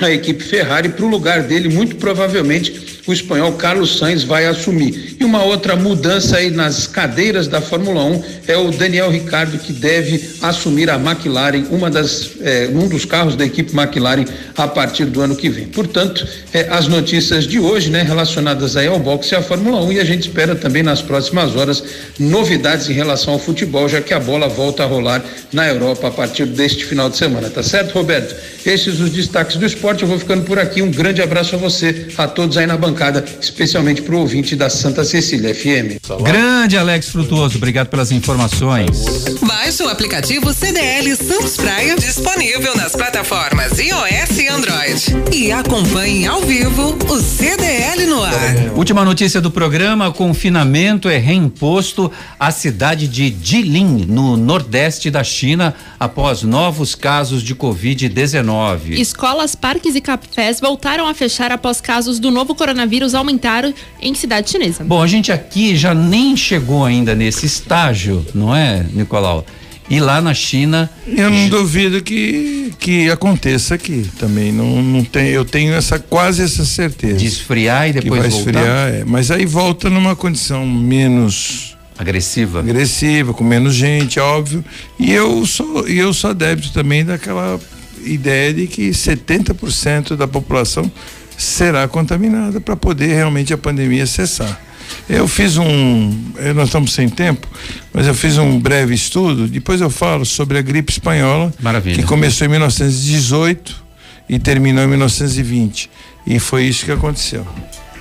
a 0.00 0.10
equipe 0.10 0.42
Ferrari 0.42 0.90
para 0.90 1.04
o 1.04 1.08
lugar 1.08 1.42
dele, 1.42 1.68
muito 1.68 1.96
provavelmente 1.96 2.97
o 3.08 3.12
espanhol 3.12 3.52
Carlos 3.54 3.96
Sainz 3.96 4.22
vai 4.22 4.46
assumir. 4.46 5.16
E 5.18 5.24
uma 5.24 5.42
outra 5.42 5.74
mudança 5.74 6.36
aí 6.36 6.50
nas 6.50 6.86
cadeiras 6.86 7.48
da 7.48 7.58
Fórmula 7.58 8.04
1 8.04 8.22
é 8.46 8.56
o 8.58 8.70
Daniel 8.70 9.10
Ricardo 9.10 9.58
que 9.58 9.72
deve 9.72 10.22
assumir 10.42 10.90
a 10.90 10.96
McLaren, 10.96 11.64
uma 11.70 11.90
das, 11.90 12.32
eh, 12.42 12.68
um 12.70 12.86
dos 12.86 13.06
carros 13.06 13.34
da 13.34 13.46
equipe 13.46 13.74
McLaren 13.74 14.26
a 14.54 14.68
partir 14.68 15.06
do 15.06 15.22
ano 15.22 15.34
que 15.34 15.48
vem. 15.48 15.64
Portanto, 15.68 16.28
eh, 16.52 16.68
as 16.70 16.86
notícias 16.86 17.46
de 17.46 17.58
hoje, 17.58 17.88
né, 17.88 18.02
relacionadas 18.02 18.76
aí 18.76 18.86
ao 18.86 18.98
boxe 18.98 19.34
e 19.34 19.36
à 19.38 19.42
Fórmula 19.42 19.80
1 19.80 19.92
e 19.92 20.00
a 20.00 20.04
gente 20.04 20.28
espera 20.28 20.54
também 20.54 20.82
nas 20.82 21.00
próximas 21.00 21.56
horas 21.56 21.82
novidades 22.18 22.90
em 22.90 22.92
relação 22.92 23.32
ao 23.32 23.38
futebol, 23.38 23.88
já 23.88 24.02
que 24.02 24.12
a 24.12 24.20
bola 24.20 24.48
volta 24.48 24.82
a 24.82 24.86
rolar 24.86 25.24
na 25.50 25.66
Europa 25.66 26.08
a 26.08 26.10
partir 26.10 26.44
deste 26.44 26.84
final 26.84 27.08
de 27.08 27.16
semana, 27.16 27.48
tá 27.48 27.62
certo, 27.62 27.94
Roberto? 27.94 28.36
Esses 28.66 29.00
os 29.00 29.10
destaques 29.10 29.56
do 29.56 29.64
esporte, 29.64 30.02
eu 30.02 30.08
vou 30.08 30.18
ficando 30.18 30.44
por 30.44 30.58
aqui. 30.58 30.82
Um 30.82 30.90
grande 30.90 31.22
abraço 31.22 31.54
a 31.54 31.58
você, 31.58 32.08
a 32.18 32.28
todos 32.28 32.58
aí 32.58 32.66
na 32.66 32.76
bancada 32.76 32.97
bancada, 32.98 33.24
especialmente 33.40 34.02
para 34.02 34.16
o 34.16 34.18
ouvinte 34.18 34.56
da 34.56 34.68
Santa 34.68 35.04
Cecília 35.04 35.54
FM. 35.54 36.02
Grande 36.22 36.76
Alex 36.76 37.10
Frutuoso, 37.10 37.56
obrigado 37.56 37.86
pelas 37.86 38.10
informações. 38.10 39.04
Baixe 39.40 39.84
o 39.84 39.88
aplicativo 39.88 40.52
CDL 40.52 41.14
Santos 41.14 41.56
Praia, 41.56 41.94
disponível 41.94 42.76
nas 42.76 42.96
plataformas 42.96 43.78
iOS 43.78 44.38
e 44.38 44.48
Android. 44.48 45.16
E 45.32 45.52
acompanhe 45.52 46.26
ao 46.26 46.42
vivo 46.42 46.98
o 47.08 47.20
CDL 47.20 48.06
no 48.06 48.22
ar. 48.22 48.34
Última 48.74 49.04
notícia 49.04 49.40
do 49.40 49.50
programa: 49.50 50.10
confinamento 50.10 51.08
é 51.08 51.18
reimposto 51.18 52.10
à 52.38 52.50
cidade 52.50 53.06
de 53.06 53.34
Jilin, 53.40 54.06
no 54.08 54.36
nordeste 54.36 55.10
da 55.10 55.22
China, 55.22 55.74
após 56.00 56.42
novos 56.42 56.96
casos 56.96 57.42
de 57.42 57.54
Covid-19. 57.54 58.98
Escolas, 58.98 59.54
parques 59.54 59.94
e 59.94 60.00
cafés 60.00 60.60
voltaram 60.60 61.06
a 61.06 61.14
fechar 61.14 61.52
após 61.52 61.80
casos 61.80 62.18
do 62.18 62.30
novo 62.30 62.54
coronavírus 62.54 62.77
aumentaram 63.14 63.72
em 64.00 64.14
cidade 64.14 64.50
chinesa. 64.50 64.84
Bom, 64.84 65.02
a 65.02 65.06
gente 65.06 65.32
aqui 65.32 65.76
já 65.76 65.94
nem 65.94 66.36
chegou 66.36 66.84
ainda 66.84 67.14
nesse 67.14 67.46
estágio, 67.46 68.24
não 68.34 68.54
é, 68.54 68.84
Nicolau? 68.92 69.44
E 69.90 70.00
lá 70.00 70.20
na 70.20 70.34
China. 70.34 70.90
Eu 71.06 71.30
não 71.30 71.48
duvido 71.48 72.02
que, 72.02 72.74
que 72.78 73.10
aconteça 73.10 73.74
aqui 73.74 74.06
também. 74.18 74.52
Não, 74.52 74.82
não 74.82 75.02
tem, 75.02 75.28
eu 75.28 75.46
tenho 75.46 75.72
essa 75.72 75.98
quase 75.98 76.42
essa 76.42 76.64
certeza. 76.64 77.16
De 77.16 77.26
esfriar 77.26 77.88
e 77.88 77.92
depois 77.94 78.12
que 78.12 78.18
vai 78.20 78.28
voltar. 78.28 78.60
esfriar, 78.60 78.88
é. 78.88 79.04
Mas 79.06 79.30
aí 79.30 79.46
volta 79.46 79.88
numa 79.88 80.14
condição 80.14 80.66
menos 80.66 81.74
agressiva, 81.98 82.60
agressiva, 82.60 83.32
com 83.32 83.42
menos 83.42 83.74
gente, 83.74 84.20
óbvio. 84.20 84.64
E 84.98 85.10
eu 85.10 85.44
sou, 85.46 85.88
e 85.88 85.98
eu 85.98 86.12
sou 86.12 86.30
adepto 86.30 86.70
também 86.72 87.04
daquela 87.04 87.58
ideia 88.04 88.52
de 88.54 88.66
que 88.66 88.90
70% 88.90 90.16
da 90.16 90.28
população 90.28 90.90
será 91.38 91.86
contaminada 91.86 92.60
para 92.60 92.76
poder 92.76 93.14
realmente 93.14 93.54
a 93.54 93.58
pandemia 93.58 94.04
cessar. 94.06 94.60
Eu 95.08 95.28
fiz 95.28 95.56
um, 95.56 96.32
nós 96.54 96.66
estamos 96.68 96.92
sem 96.92 97.08
tempo, 97.08 97.46
mas 97.92 98.06
eu 98.06 98.14
fiz 98.14 98.36
um 98.38 98.58
breve 98.58 98.94
estudo, 98.94 99.46
depois 99.46 99.80
eu 99.80 99.88
falo 99.88 100.24
sobre 100.24 100.58
a 100.58 100.62
gripe 100.62 100.90
espanhola, 100.90 101.52
Maravilha. 101.60 101.96
que 101.96 102.02
começou 102.02 102.46
em 102.46 102.50
1918 102.50 103.84
e 104.28 104.38
terminou 104.38 104.84
em 104.84 104.88
1920. 104.88 105.90
E 106.26 106.38
foi 106.38 106.64
isso 106.64 106.84
que 106.84 106.92
aconteceu. 106.92 107.46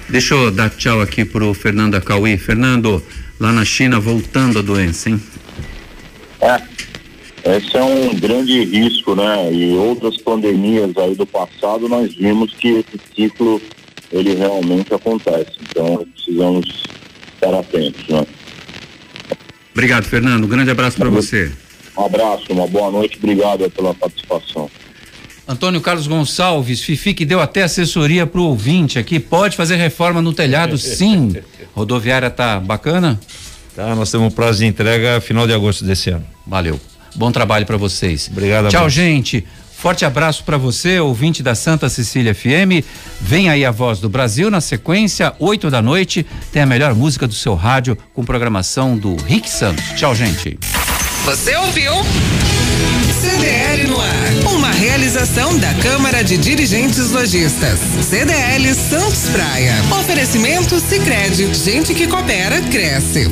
Deixa 0.09 0.33
eu 0.33 0.51
dar 0.51 0.69
tchau 0.69 1.01
aqui 1.01 1.23
pro 1.23 1.53
Fernando 1.53 1.95
Acauí. 1.95 2.37
Fernando, 2.37 3.03
lá 3.39 3.51
na 3.51 3.63
China 3.63 3.99
voltando 3.99 4.59
a 4.59 4.61
doença, 4.61 5.09
hein? 5.09 5.21
É, 6.41 6.61
esse 7.55 7.77
é 7.77 7.83
um 7.83 8.13
grande 8.15 8.63
risco, 8.65 9.15
né? 9.15 9.53
E 9.53 9.73
outras 9.75 10.17
pandemias 10.17 10.95
aí 10.97 11.15
do 11.15 11.25
passado 11.25 11.87
nós 11.87 12.13
vimos 12.13 12.53
que 12.53 12.67
esse 12.67 12.99
ciclo 13.15 13.61
ele 14.11 14.35
realmente 14.35 14.93
acontece. 14.93 15.51
Então 15.69 16.05
precisamos 16.13 16.83
estar 17.35 17.53
atentos, 17.53 18.07
né? 18.07 18.25
Obrigado, 19.71 20.05
Fernando. 20.05 20.45
Um 20.45 20.47
grande 20.47 20.71
abraço 20.71 20.97
para 20.97 21.09
você. 21.09 21.51
Um 21.95 22.05
abraço, 22.05 22.45
uma 22.51 22.67
boa 22.67 22.91
noite, 22.91 23.17
obrigado 23.17 23.69
pela 23.71 23.93
participação. 23.93 24.69
Antônio 25.47 25.79
Carlos 25.79 26.07
Gonçalves, 26.07 26.81
Fifi 26.81 27.13
que 27.13 27.25
deu 27.25 27.39
até 27.39 27.63
assessoria 27.63 28.27
pro 28.27 28.43
ouvinte 28.43 28.99
aqui, 28.99 29.19
pode 29.19 29.55
fazer 29.55 29.77
reforma 29.77 30.21
no 30.21 30.33
telhado 30.33 30.77
sim. 30.79 31.35
Rodoviária 31.73 32.29
tá 32.29 32.59
bacana? 32.59 33.19
Tá, 33.75 33.95
nós 33.95 34.11
temos 34.11 34.27
um 34.27 34.35
prazo 34.35 34.59
de 34.59 34.65
entrega 34.65 35.21
final 35.21 35.47
de 35.47 35.53
agosto 35.53 35.85
desse 35.85 36.09
ano. 36.09 36.25
Valeu. 36.45 36.79
Bom 37.17 37.31
trabalho 37.31 37.65
para 37.65 37.77
vocês. 37.77 38.29
Obrigado. 38.31 38.69
Tchau, 38.69 38.89
gente. 38.89 39.43
Forte 39.77 40.05
abraço 40.05 40.43
para 40.43 40.57
você, 40.57 40.99
ouvinte 40.99 41.43
da 41.43 41.53
Santa 41.53 41.87
Cecília 41.87 42.33
FM. 42.33 42.83
Vem 43.21 43.49
aí 43.49 43.63
a 43.63 43.69
voz 43.69 43.99
do 43.99 44.09
Brasil 44.09 44.49
na 44.49 44.59
sequência, 44.59 45.33
8 45.37 45.69
da 45.69 45.83
noite, 45.83 46.25
tem 46.51 46.63
a 46.63 46.65
melhor 46.65 46.95
música 46.95 47.27
do 47.27 47.33
seu 47.33 47.53
rádio 47.53 47.95
com 48.13 48.25
programação 48.25 48.97
do 48.97 49.15
Rick 49.17 49.47
Santos. 49.47 49.83
Tchau, 49.95 50.15
gente. 50.15 50.57
Você 51.25 51.55
ouviu? 51.57 51.91
CDL 53.21 53.87
no 53.87 53.99
ar. 53.99 54.55
Uma 54.55 54.71
realização 54.71 55.57
da 55.59 55.73
Câmara 55.75 56.23
de 56.23 56.37
Dirigentes 56.37 57.11
Lojistas. 57.11 57.79
CDL 58.01 58.73
Santos 58.73 59.29
Praia. 59.29 59.75
Oferecimento 59.99 60.79
Sicredi. 60.79 61.53
Gente 61.53 61.93
que 61.93 62.07
coopera, 62.07 62.61
cresce. 62.61 63.27